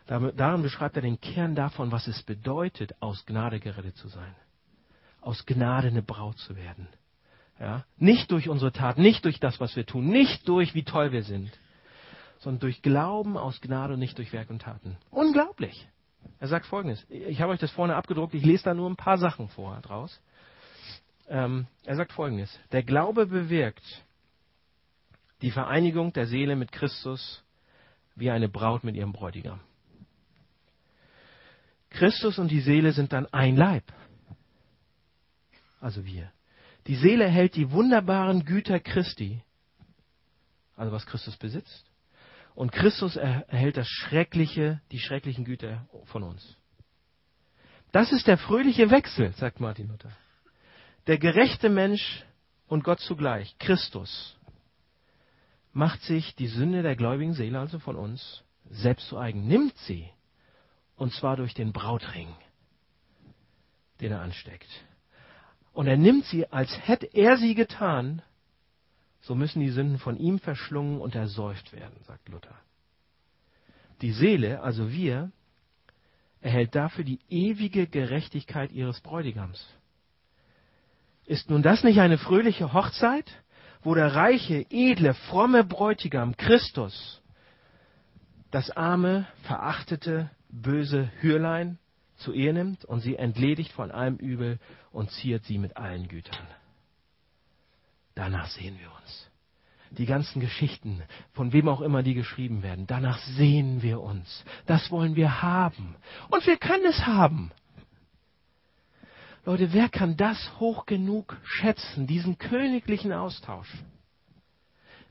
Darin 0.06 0.62
beschreibt 0.62 0.96
er 0.98 1.02
den 1.02 1.20
Kern 1.20 1.56
davon, 1.56 1.92
was 1.92 2.08
es 2.08 2.24
bedeutet, 2.24 2.94
aus 3.00 3.26
Gnade 3.26 3.60
gerettet 3.60 3.96
zu 3.96 4.10
sein. 4.10 4.36
Aus 5.22 5.46
Gnade 5.46 5.88
eine 5.88 6.02
Braut 6.02 6.38
zu 6.40 6.56
werden. 6.56 6.88
Ja? 7.60 7.86
Nicht 7.98 8.32
durch 8.32 8.50
unsere 8.50 8.74
Tat, 8.74 8.98
nicht 8.98 9.24
durch 9.24 9.40
das, 9.40 9.60
was 9.60 9.76
wir 9.76 9.86
tun, 9.86 10.08
nicht 10.08 10.48
durch, 10.48 10.76
wie 10.76 10.84
toll 10.84 11.12
wir 11.12 11.24
sind, 11.24 11.52
sondern 12.40 12.60
durch 12.60 12.82
Glauben 12.82 13.38
aus 13.38 13.62
Gnade 13.62 13.94
und 13.94 14.00
nicht 14.00 14.18
durch 14.18 14.34
Werk 14.34 14.50
und 14.50 14.62
Taten. 14.62 14.98
Unglaublich. 15.10 15.88
Er 16.40 16.50
sagt 16.50 16.66
folgendes. 16.66 17.06
Ich 17.10 17.42
habe 17.42 17.54
euch 17.54 17.60
das 17.60 17.72
vorne 17.72 17.96
abgedruckt, 17.96 18.34
ich 18.34 18.44
lese 18.44 18.66
da 18.66 18.74
nur 18.74 18.90
ein 18.90 18.98
paar 18.98 19.18
Sachen 19.18 19.48
vor 19.50 19.80
draus. 19.82 20.20
Ähm, 21.30 21.68
er 21.86 21.96
sagt 21.96 22.12
folgendes. 22.12 22.60
Der 22.74 22.84
Glaube 22.84 23.28
bewirkt 23.28 24.04
die 25.42 25.52
Vereinigung 25.52 26.12
der 26.12 26.26
Seele 26.26 26.58
mit 26.58 26.74
Christus 26.74 27.44
wie 28.16 28.30
eine 28.30 28.50
Braut 28.50 28.84
mit 28.84 28.96
ihrem 28.96 29.14
Bräutigam. 29.14 29.62
Christus 31.94 32.40
und 32.40 32.50
die 32.50 32.62
Seele 32.62 32.92
sind 32.92 33.14
dann 33.14 33.28
ein 33.34 33.56
Leib. 33.56 33.84
Also 35.80 36.06
wir. 36.06 36.32
Die 36.88 36.96
Seele 36.96 37.28
hält 37.28 37.56
die 37.56 37.72
wunderbaren 37.72 38.46
Güter 38.46 38.80
Christi, 38.80 39.42
also 40.76 40.92
was 40.92 41.06
Christus 41.06 41.38
besitzt, 41.38 41.90
und 42.56 42.72
Christus 42.72 43.16
erhält 43.16 43.78
das 43.78 43.88
Schreckliche, 43.88 44.82
die 44.92 45.00
schrecklichen 45.00 45.46
Güter 45.46 45.88
von 46.06 46.24
uns. 46.24 46.58
Das 47.92 48.12
ist 48.12 48.28
der 48.28 48.38
fröhliche 48.38 48.92
Wechsel, 48.92 49.32
sagt 49.34 49.60
Martin 49.60 49.88
Luther. 49.88 50.12
Der 51.08 51.18
gerechte 51.18 51.70
Mensch 51.70 52.24
und 52.68 52.84
Gott 52.84 53.00
zugleich, 53.00 53.56
Christus, 53.60 54.38
macht 55.74 56.02
sich 56.02 56.36
die 56.36 56.48
Sünde 56.48 56.82
der 56.82 56.96
gläubigen 56.96 57.34
Seele, 57.34 57.60
also 57.60 57.80
von 57.80 57.96
uns, 57.96 58.44
selbst 58.70 59.08
zu 59.08 59.18
eigen, 59.18 59.48
nimmt 59.48 59.78
sie, 59.80 60.10
und 61.04 61.12
zwar 61.12 61.36
durch 61.36 61.54
den 61.54 61.74
Brautring, 61.74 62.34
den 64.00 64.14
er 64.14 64.22
ansteckt. 64.22 64.70
Und 65.74 65.88
er 65.88 65.98
nimmt 65.98 66.24
sie, 66.26 66.50
als 66.50 66.72
hätte 66.88 67.08
er 67.08 67.36
sie 67.36 67.56
getan, 67.56 68.22
so 69.20 69.36
müssen 69.36 69.60
die 69.60 69.70
Sünden 69.70 70.00
von 70.00 70.18
ihm 70.18 70.40
verschlungen 70.40 71.02
und 71.02 71.14
ersäuft 71.14 71.74
werden, 71.74 71.96
sagt 72.08 72.30
Luther. 72.30 72.56
Die 74.02 74.14
Seele, 74.14 74.62
also 74.62 74.92
wir, 74.92 75.32
erhält 76.40 76.74
dafür 76.74 77.04
die 77.04 77.20
ewige 77.30 77.86
Gerechtigkeit 77.86 78.72
ihres 78.72 79.02
Bräutigams. 79.02 79.68
Ist 81.26 81.50
nun 81.50 81.64
das 81.64 81.84
nicht 81.84 82.00
eine 82.00 82.18
fröhliche 82.18 82.72
Hochzeit, 82.72 83.30
wo 83.82 83.94
der 83.94 84.16
reiche, 84.16 84.66
edle, 84.70 85.14
fromme 85.14 85.66
Bräutigam 85.66 86.38
Christus 86.38 87.22
das 88.52 88.70
arme, 88.70 89.28
verachtete, 89.42 90.30
böse 90.54 91.12
Hürlein 91.20 91.80
zu 92.18 92.32
Ehe 92.32 92.54
nimmt 92.54 92.86
und 92.86 93.02
sie 93.02 93.16
entledigt 93.16 93.72
von 93.72 93.92
allem 93.92 94.18
Übel 94.18 94.60
und 94.92 95.12
ziert 95.12 95.44
sie 95.46 95.58
mit 95.58 95.76
allen 95.78 96.08
Gütern? 96.08 96.48
Danach 98.16 98.48
sehen 98.48 98.78
wir 98.80 98.92
uns. 99.02 99.30
Die 99.90 100.06
ganzen 100.06 100.40
Geschichten, 100.40 101.04
von 101.34 101.54
wem 101.54 101.68
auch 101.68 101.82
immer 101.82 102.02
die 102.04 102.14
geschrieben 102.14 102.64
werden, 102.64 102.88
danach 102.88 103.20
sehen 103.20 103.82
wir 103.82 104.02
uns. 104.02 104.44
Das 104.66 104.90
wollen 104.92 105.16
wir 105.16 105.42
haben. 105.42 105.96
Und 106.30 106.46
wir 106.48 106.58
können 106.58 106.86
es 106.86 107.06
haben. 107.06 107.52
Leute, 109.46 109.74
wer 109.74 109.90
kann 109.90 110.16
das 110.16 110.38
hoch 110.60 110.86
genug 110.86 111.38
schätzen, 111.44 112.08
diesen 112.08 112.38
königlichen 112.38 113.12
Austausch? 113.12 113.72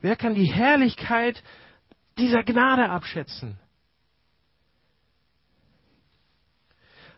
Wer 0.01 0.15
kann 0.15 0.35
die 0.35 0.51
Herrlichkeit 0.51 1.43
dieser 2.17 2.43
Gnade 2.43 2.89
abschätzen? 2.89 3.57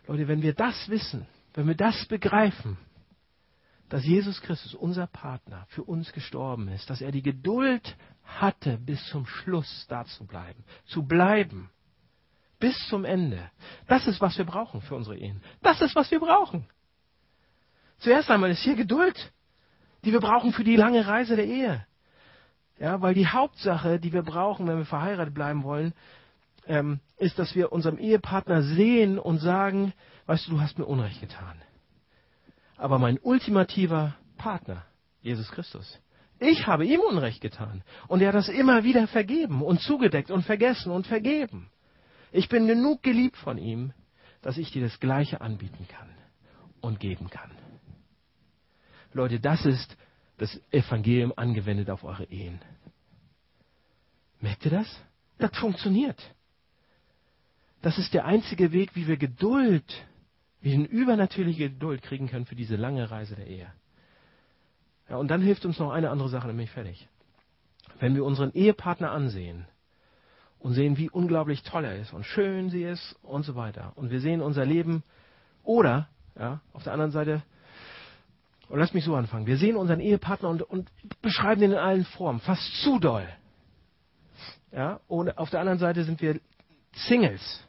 Leute, 0.06 0.28
wenn 0.28 0.42
wir 0.42 0.54
das 0.54 0.88
wissen, 0.88 1.26
wenn 1.54 1.66
wir 1.66 1.74
das 1.74 2.06
begreifen, 2.06 2.78
dass 3.88 4.04
Jesus 4.04 4.40
Christus, 4.40 4.74
unser 4.74 5.06
Partner, 5.06 5.66
für 5.68 5.84
uns 5.84 6.12
gestorben 6.12 6.68
ist, 6.68 6.90
dass 6.90 7.00
er 7.00 7.12
die 7.12 7.22
Geduld 7.22 7.96
hatte, 8.24 8.78
bis 8.78 9.04
zum 9.06 9.26
Schluss 9.26 9.86
da 9.88 10.04
zu 10.04 10.26
bleiben, 10.26 10.64
zu 10.86 11.04
bleiben, 11.04 11.70
bis 12.58 12.76
zum 12.88 13.04
Ende. 13.04 13.50
Das 13.86 14.06
ist, 14.06 14.20
was 14.20 14.36
wir 14.38 14.44
brauchen 14.44 14.80
für 14.80 14.96
unsere 14.96 15.16
Ehen. 15.16 15.42
Das 15.62 15.80
ist, 15.80 15.94
was 15.94 16.10
wir 16.10 16.20
brauchen. 16.20 16.66
Zuerst 17.98 18.30
einmal 18.30 18.50
ist 18.50 18.62
hier 18.62 18.74
Geduld, 18.74 19.32
die 20.04 20.12
wir 20.12 20.20
brauchen 20.20 20.52
für 20.52 20.64
die 20.64 20.76
lange 20.76 21.06
Reise 21.06 21.36
der 21.36 21.46
Ehe. 21.46 21.86
Ja, 22.78 23.00
weil 23.00 23.14
die 23.14 23.26
Hauptsache, 23.26 23.98
die 23.98 24.12
wir 24.12 24.22
brauchen, 24.22 24.66
wenn 24.66 24.78
wir 24.78 24.84
verheiratet 24.84 25.32
bleiben 25.32 25.62
wollen, 25.62 25.94
ähm, 26.66 27.00
ist, 27.18 27.38
dass 27.38 27.54
wir 27.54 27.72
unserem 27.72 27.98
Ehepartner 27.98 28.62
sehen 28.62 29.18
und 29.18 29.38
sagen, 29.38 29.92
weißt 30.26 30.46
du, 30.46 30.52
du 30.52 30.60
hast 30.60 30.78
mir 30.78 30.86
Unrecht 30.86 31.20
getan 31.20 31.60
aber 32.76 32.98
mein 32.98 33.18
ultimativer 33.18 34.14
Partner, 34.36 34.84
Jesus 35.20 35.50
Christus. 35.50 35.98
Ich 36.38 36.66
habe 36.66 36.84
ihm 36.84 37.00
Unrecht 37.00 37.40
getan. 37.40 37.82
Und 38.08 38.20
er 38.20 38.28
hat 38.28 38.34
das 38.34 38.48
immer 38.48 38.84
wieder 38.84 39.06
vergeben 39.08 39.62
und 39.62 39.80
zugedeckt 39.80 40.30
und 40.30 40.42
vergessen 40.44 40.92
und 40.92 41.06
vergeben. 41.06 41.70
Ich 42.32 42.48
bin 42.48 42.66
genug 42.66 43.02
geliebt 43.02 43.36
von 43.38 43.56
ihm, 43.56 43.92
dass 44.42 44.58
ich 44.58 44.70
dir 44.70 44.82
das 44.82 45.00
Gleiche 45.00 45.40
anbieten 45.40 45.88
kann 45.88 46.10
und 46.82 47.00
geben 47.00 47.30
kann. 47.30 47.50
Leute, 49.12 49.40
das 49.40 49.64
ist 49.64 49.96
das 50.36 50.60
Evangelium 50.70 51.32
angewendet 51.34 51.88
auf 51.88 52.04
eure 52.04 52.24
Ehen. 52.24 52.60
Merkt 54.40 54.66
ihr 54.66 54.72
das? 54.72 55.02
Das 55.38 55.56
funktioniert. 55.56 56.20
Das 57.86 57.98
ist 57.98 58.14
der 58.14 58.24
einzige 58.24 58.72
Weg, 58.72 58.96
wie 58.96 59.06
wir 59.06 59.16
Geduld, 59.16 59.84
wie 60.60 60.72
wir 60.72 60.78
eine 60.78 60.88
übernatürliche 60.88 61.70
Geduld 61.70 62.02
kriegen 62.02 62.26
können 62.26 62.44
für 62.44 62.56
diese 62.56 62.74
lange 62.74 63.12
Reise 63.12 63.36
der 63.36 63.46
Ehe. 63.46 63.72
Ja, 65.08 65.18
und 65.18 65.28
dann 65.28 65.40
hilft 65.40 65.64
uns 65.64 65.78
noch 65.78 65.92
eine 65.92 66.10
andere 66.10 66.28
Sache, 66.28 66.48
nämlich 66.48 66.72
fertig. 66.72 67.08
Wenn 68.00 68.16
wir 68.16 68.24
unseren 68.24 68.52
Ehepartner 68.54 69.12
ansehen 69.12 69.68
und 70.58 70.72
sehen, 70.72 70.96
wie 70.96 71.08
unglaublich 71.10 71.62
toll 71.62 71.84
er 71.84 71.96
ist 71.96 72.12
und 72.12 72.26
schön 72.26 72.70
sie 72.70 72.82
ist 72.82 73.14
und 73.22 73.44
so 73.44 73.54
weiter, 73.54 73.92
und 73.94 74.10
wir 74.10 74.18
sehen 74.18 74.42
unser 74.42 74.64
Leben 74.64 75.04
oder, 75.62 76.08
ja, 76.36 76.60
auf 76.72 76.82
der 76.82 76.92
anderen 76.92 77.12
Seite, 77.12 77.44
und 78.68 78.80
lass 78.80 78.94
mich 78.94 79.04
so 79.04 79.14
anfangen, 79.14 79.46
wir 79.46 79.58
sehen 79.58 79.76
unseren 79.76 80.00
Ehepartner 80.00 80.48
und, 80.48 80.62
und 80.62 80.90
beschreiben 81.22 81.62
ihn 81.62 81.70
in 81.70 81.78
allen 81.78 82.04
Formen, 82.04 82.40
fast 82.40 82.82
zu 82.82 82.98
doll. 82.98 83.28
Ja, 84.72 84.98
und 85.06 85.38
auf 85.38 85.50
der 85.50 85.60
anderen 85.60 85.78
Seite 85.78 86.02
sind 86.02 86.20
wir 86.20 86.40
Singles 86.92 87.62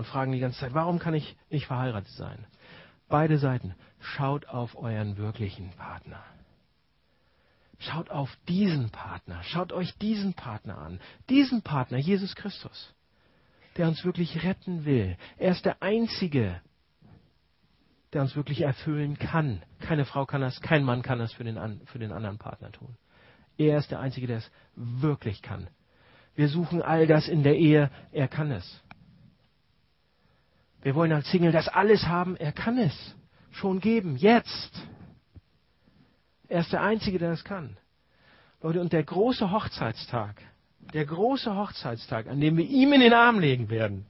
und 0.00 0.06
fragen 0.06 0.32
die 0.32 0.40
ganze 0.40 0.58
Zeit, 0.58 0.72
warum 0.72 0.98
kann 0.98 1.12
ich 1.12 1.36
nicht 1.50 1.66
verheiratet 1.66 2.08
sein? 2.12 2.46
Beide 3.10 3.36
Seiten. 3.36 3.74
Schaut 3.98 4.48
auf 4.48 4.74
euren 4.74 5.18
wirklichen 5.18 5.72
Partner. 5.72 6.24
Schaut 7.78 8.08
auf 8.08 8.34
diesen 8.48 8.88
Partner. 8.88 9.42
Schaut 9.42 9.74
euch 9.74 9.94
diesen 9.98 10.32
Partner 10.32 10.78
an. 10.78 11.00
Diesen 11.28 11.60
Partner, 11.60 11.98
Jesus 11.98 12.34
Christus, 12.34 12.94
der 13.76 13.88
uns 13.88 14.02
wirklich 14.02 14.42
retten 14.42 14.86
will. 14.86 15.18
Er 15.36 15.50
ist 15.50 15.66
der 15.66 15.82
Einzige, 15.82 16.62
der 18.14 18.22
uns 18.22 18.34
wirklich 18.36 18.62
erfüllen 18.62 19.18
kann. 19.18 19.62
Keine 19.80 20.06
Frau 20.06 20.24
kann 20.24 20.40
das, 20.40 20.62
kein 20.62 20.82
Mann 20.82 21.02
kann 21.02 21.18
das 21.18 21.34
für 21.34 21.44
den, 21.44 21.82
für 21.84 21.98
den 21.98 22.12
anderen 22.12 22.38
Partner 22.38 22.72
tun. 22.72 22.96
Er 23.58 23.76
ist 23.76 23.90
der 23.90 24.00
Einzige, 24.00 24.26
der 24.26 24.38
es 24.38 24.50
wirklich 24.76 25.42
kann. 25.42 25.68
Wir 26.36 26.48
suchen 26.48 26.80
all 26.80 27.06
das 27.06 27.28
in 27.28 27.42
der 27.42 27.58
Ehe. 27.58 27.90
Er 28.12 28.28
kann 28.28 28.50
es. 28.50 28.82
Wir 30.82 30.94
wollen 30.94 31.12
als 31.12 31.30
Single 31.30 31.52
das 31.52 31.68
alles 31.68 32.06
haben. 32.06 32.36
Er 32.36 32.52
kann 32.52 32.78
es 32.78 33.14
schon 33.50 33.80
geben. 33.80 34.16
Jetzt. 34.16 34.80
Er 36.48 36.60
ist 36.60 36.72
der 36.72 36.82
Einzige, 36.82 37.18
der 37.18 37.30
das 37.30 37.44
kann. 37.44 37.76
Leute, 38.62 38.80
und 38.80 38.92
der 38.92 39.04
große 39.04 39.50
Hochzeitstag, 39.50 40.40
der 40.92 41.06
große 41.06 41.54
Hochzeitstag, 41.54 42.26
an 42.26 42.40
dem 42.40 42.56
wir 42.56 42.66
ihm 42.66 42.92
in 42.92 43.00
den 43.00 43.14
Arm 43.14 43.38
legen 43.38 43.70
werden, 43.70 44.06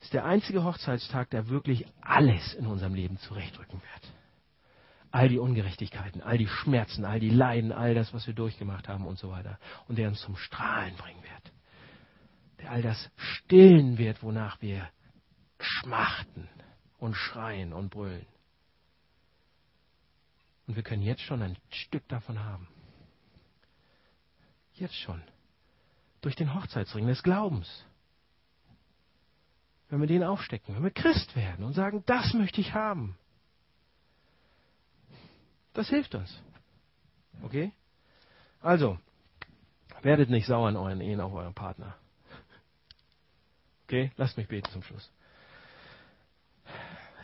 ist 0.00 0.12
der 0.12 0.24
einzige 0.24 0.64
Hochzeitstag, 0.64 1.30
der 1.30 1.48
wirklich 1.48 1.86
alles 2.00 2.54
in 2.54 2.66
unserem 2.66 2.94
Leben 2.94 3.18
zurechtrücken 3.18 3.80
wird. 3.80 4.12
All 5.10 5.28
die 5.28 5.38
Ungerechtigkeiten, 5.38 6.22
all 6.22 6.38
die 6.38 6.48
Schmerzen, 6.48 7.04
all 7.04 7.20
die 7.20 7.30
Leiden, 7.30 7.72
all 7.72 7.94
das, 7.94 8.12
was 8.12 8.26
wir 8.26 8.34
durchgemacht 8.34 8.88
haben 8.88 9.06
und 9.06 9.18
so 9.18 9.30
weiter. 9.30 9.58
Und 9.88 9.98
der 9.98 10.08
uns 10.08 10.20
zum 10.20 10.36
Strahlen 10.36 10.94
bringen 10.96 11.22
wird. 11.22 11.55
All 12.66 12.82
das 12.82 13.10
stillen 13.16 13.98
wird, 13.98 14.22
wonach 14.22 14.60
wir 14.60 14.88
schmachten 15.58 16.48
und 16.98 17.14
schreien 17.14 17.72
und 17.72 17.90
brüllen. 17.90 18.26
Und 20.66 20.76
wir 20.76 20.82
können 20.82 21.02
jetzt 21.02 21.22
schon 21.22 21.42
ein 21.42 21.56
Stück 21.70 22.06
davon 22.08 22.42
haben. 22.42 22.68
Jetzt 24.74 24.96
schon. 24.96 25.22
Durch 26.20 26.34
den 26.34 26.54
Hochzeitsring 26.54 27.06
des 27.06 27.22
Glaubens. 27.22 27.84
Wenn 29.88 30.00
wir 30.00 30.08
den 30.08 30.24
aufstecken, 30.24 30.74
wenn 30.74 30.82
wir 30.82 30.90
Christ 30.90 31.36
werden 31.36 31.64
und 31.64 31.72
sagen, 31.74 32.02
das 32.06 32.34
möchte 32.34 32.60
ich 32.60 32.74
haben. 32.74 33.16
Das 35.72 35.88
hilft 35.88 36.14
uns. 36.14 36.42
Okay? 37.42 37.72
Also, 38.60 38.98
werdet 40.02 40.30
nicht 40.30 40.46
sauer 40.46 40.68
in 40.68 40.76
euren 40.76 41.00
Ehen 41.00 41.20
auf 41.20 41.32
euren 41.32 41.54
Partner. 41.54 41.94
Okay? 43.86 44.10
Lasst 44.16 44.36
mich 44.36 44.48
beten 44.48 44.68
zum 44.72 44.82
Schluss. 44.82 45.12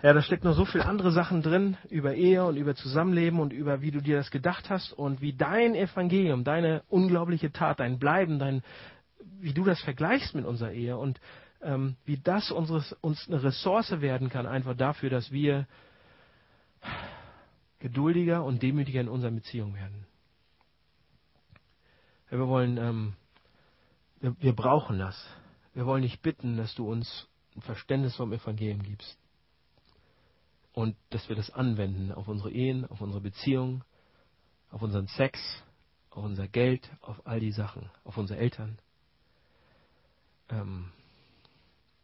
Ja, 0.02 0.12
da 0.12 0.22
steckt 0.22 0.42
noch 0.42 0.54
so 0.54 0.64
viel 0.64 0.80
andere 0.80 1.12
Sachen 1.12 1.42
drin 1.42 1.76
über 1.88 2.14
Ehe 2.14 2.44
und 2.44 2.56
über 2.56 2.74
Zusammenleben 2.74 3.38
und 3.38 3.52
über 3.52 3.82
wie 3.82 3.92
du 3.92 4.00
dir 4.00 4.16
das 4.16 4.32
gedacht 4.32 4.68
hast 4.68 4.92
und 4.92 5.20
wie 5.20 5.32
dein 5.32 5.76
Evangelium, 5.76 6.42
deine 6.42 6.82
unglaubliche 6.88 7.52
Tat, 7.52 7.78
dein 7.78 8.00
Bleiben, 8.00 8.40
dein, 8.40 8.62
wie 9.40 9.52
du 9.52 9.64
das 9.64 9.80
vergleichst 9.80 10.34
mit 10.34 10.44
unserer 10.44 10.72
Ehe 10.72 10.96
und 10.96 11.20
ähm, 11.62 11.96
wie 12.04 12.18
das 12.18 12.50
unseres, 12.50 12.92
uns 12.94 13.28
eine 13.28 13.42
Ressource 13.42 14.00
werden 14.00 14.28
kann, 14.28 14.46
einfach 14.46 14.76
dafür, 14.76 15.08
dass 15.08 15.30
wir 15.30 15.68
geduldiger 17.78 18.44
und 18.44 18.62
demütiger 18.62 19.00
in 19.00 19.08
unseren 19.08 19.36
Beziehungen 19.36 19.74
werden. 19.76 20.06
Ja, 22.30 22.38
wir 22.38 22.48
wollen, 22.48 22.76
ähm, 22.76 23.12
wir, 24.20 24.34
wir 24.40 24.52
brauchen 24.52 24.98
das. 24.98 25.16
Wir 25.74 25.86
wollen 25.86 26.02
dich 26.02 26.20
bitten, 26.20 26.56
dass 26.56 26.74
du 26.74 26.90
uns 26.90 27.28
ein 27.56 27.62
Verständnis 27.62 28.16
vom 28.16 28.32
Evangelium 28.32 28.82
gibst 28.82 29.18
und 30.72 30.96
dass 31.10 31.28
wir 31.28 31.36
das 31.36 31.50
anwenden 31.50 32.12
auf 32.12 32.28
unsere 32.28 32.50
Ehen, 32.50 32.86
auf 32.86 33.00
unsere 33.00 33.20
Beziehungen, 33.20 33.84
auf 34.70 34.82
unseren 34.82 35.06
Sex, 35.06 35.38
auf 36.10 36.24
unser 36.24 36.48
Geld, 36.48 36.90
auf 37.00 37.26
all 37.26 37.40
die 37.40 37.52
Sachen, 37.52 37.90
auf 38.04 38.16
unsere 38.16 38.38
Eltern. 38.38 38.78
Ähm, 40.48 40.92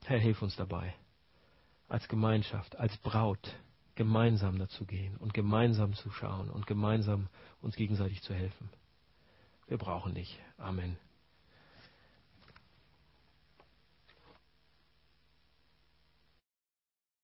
Herr, 0.04 0.18
hilf 0.18 0.40
uns 0.42 0.56
dabei, 0.56 0.94
als 1.88 2.08
Gemeinschaft, 2.08 2.76
als 2.76 2.96
Braut 2.98 3.54
gemeinsam 3.94 4.58
dazu 4.58 4.86
gehen 4.86 5.16
und 5.16 5.34
gemeinsam 5.34 5.92
zu 5.94 6.10
schauen 6.10 6.50
und 6.50 6.66
gemeinsam 6.66 7.28
uns 7.60 7.74
gegenseitig 7.74 8.22
zu 8.22 8.32
helfen. 8.32 8.70
Wir 9.66 9.76
brauchen 9.76 10.14
dich. 10.14 10.38
Amen. 10.56 10.96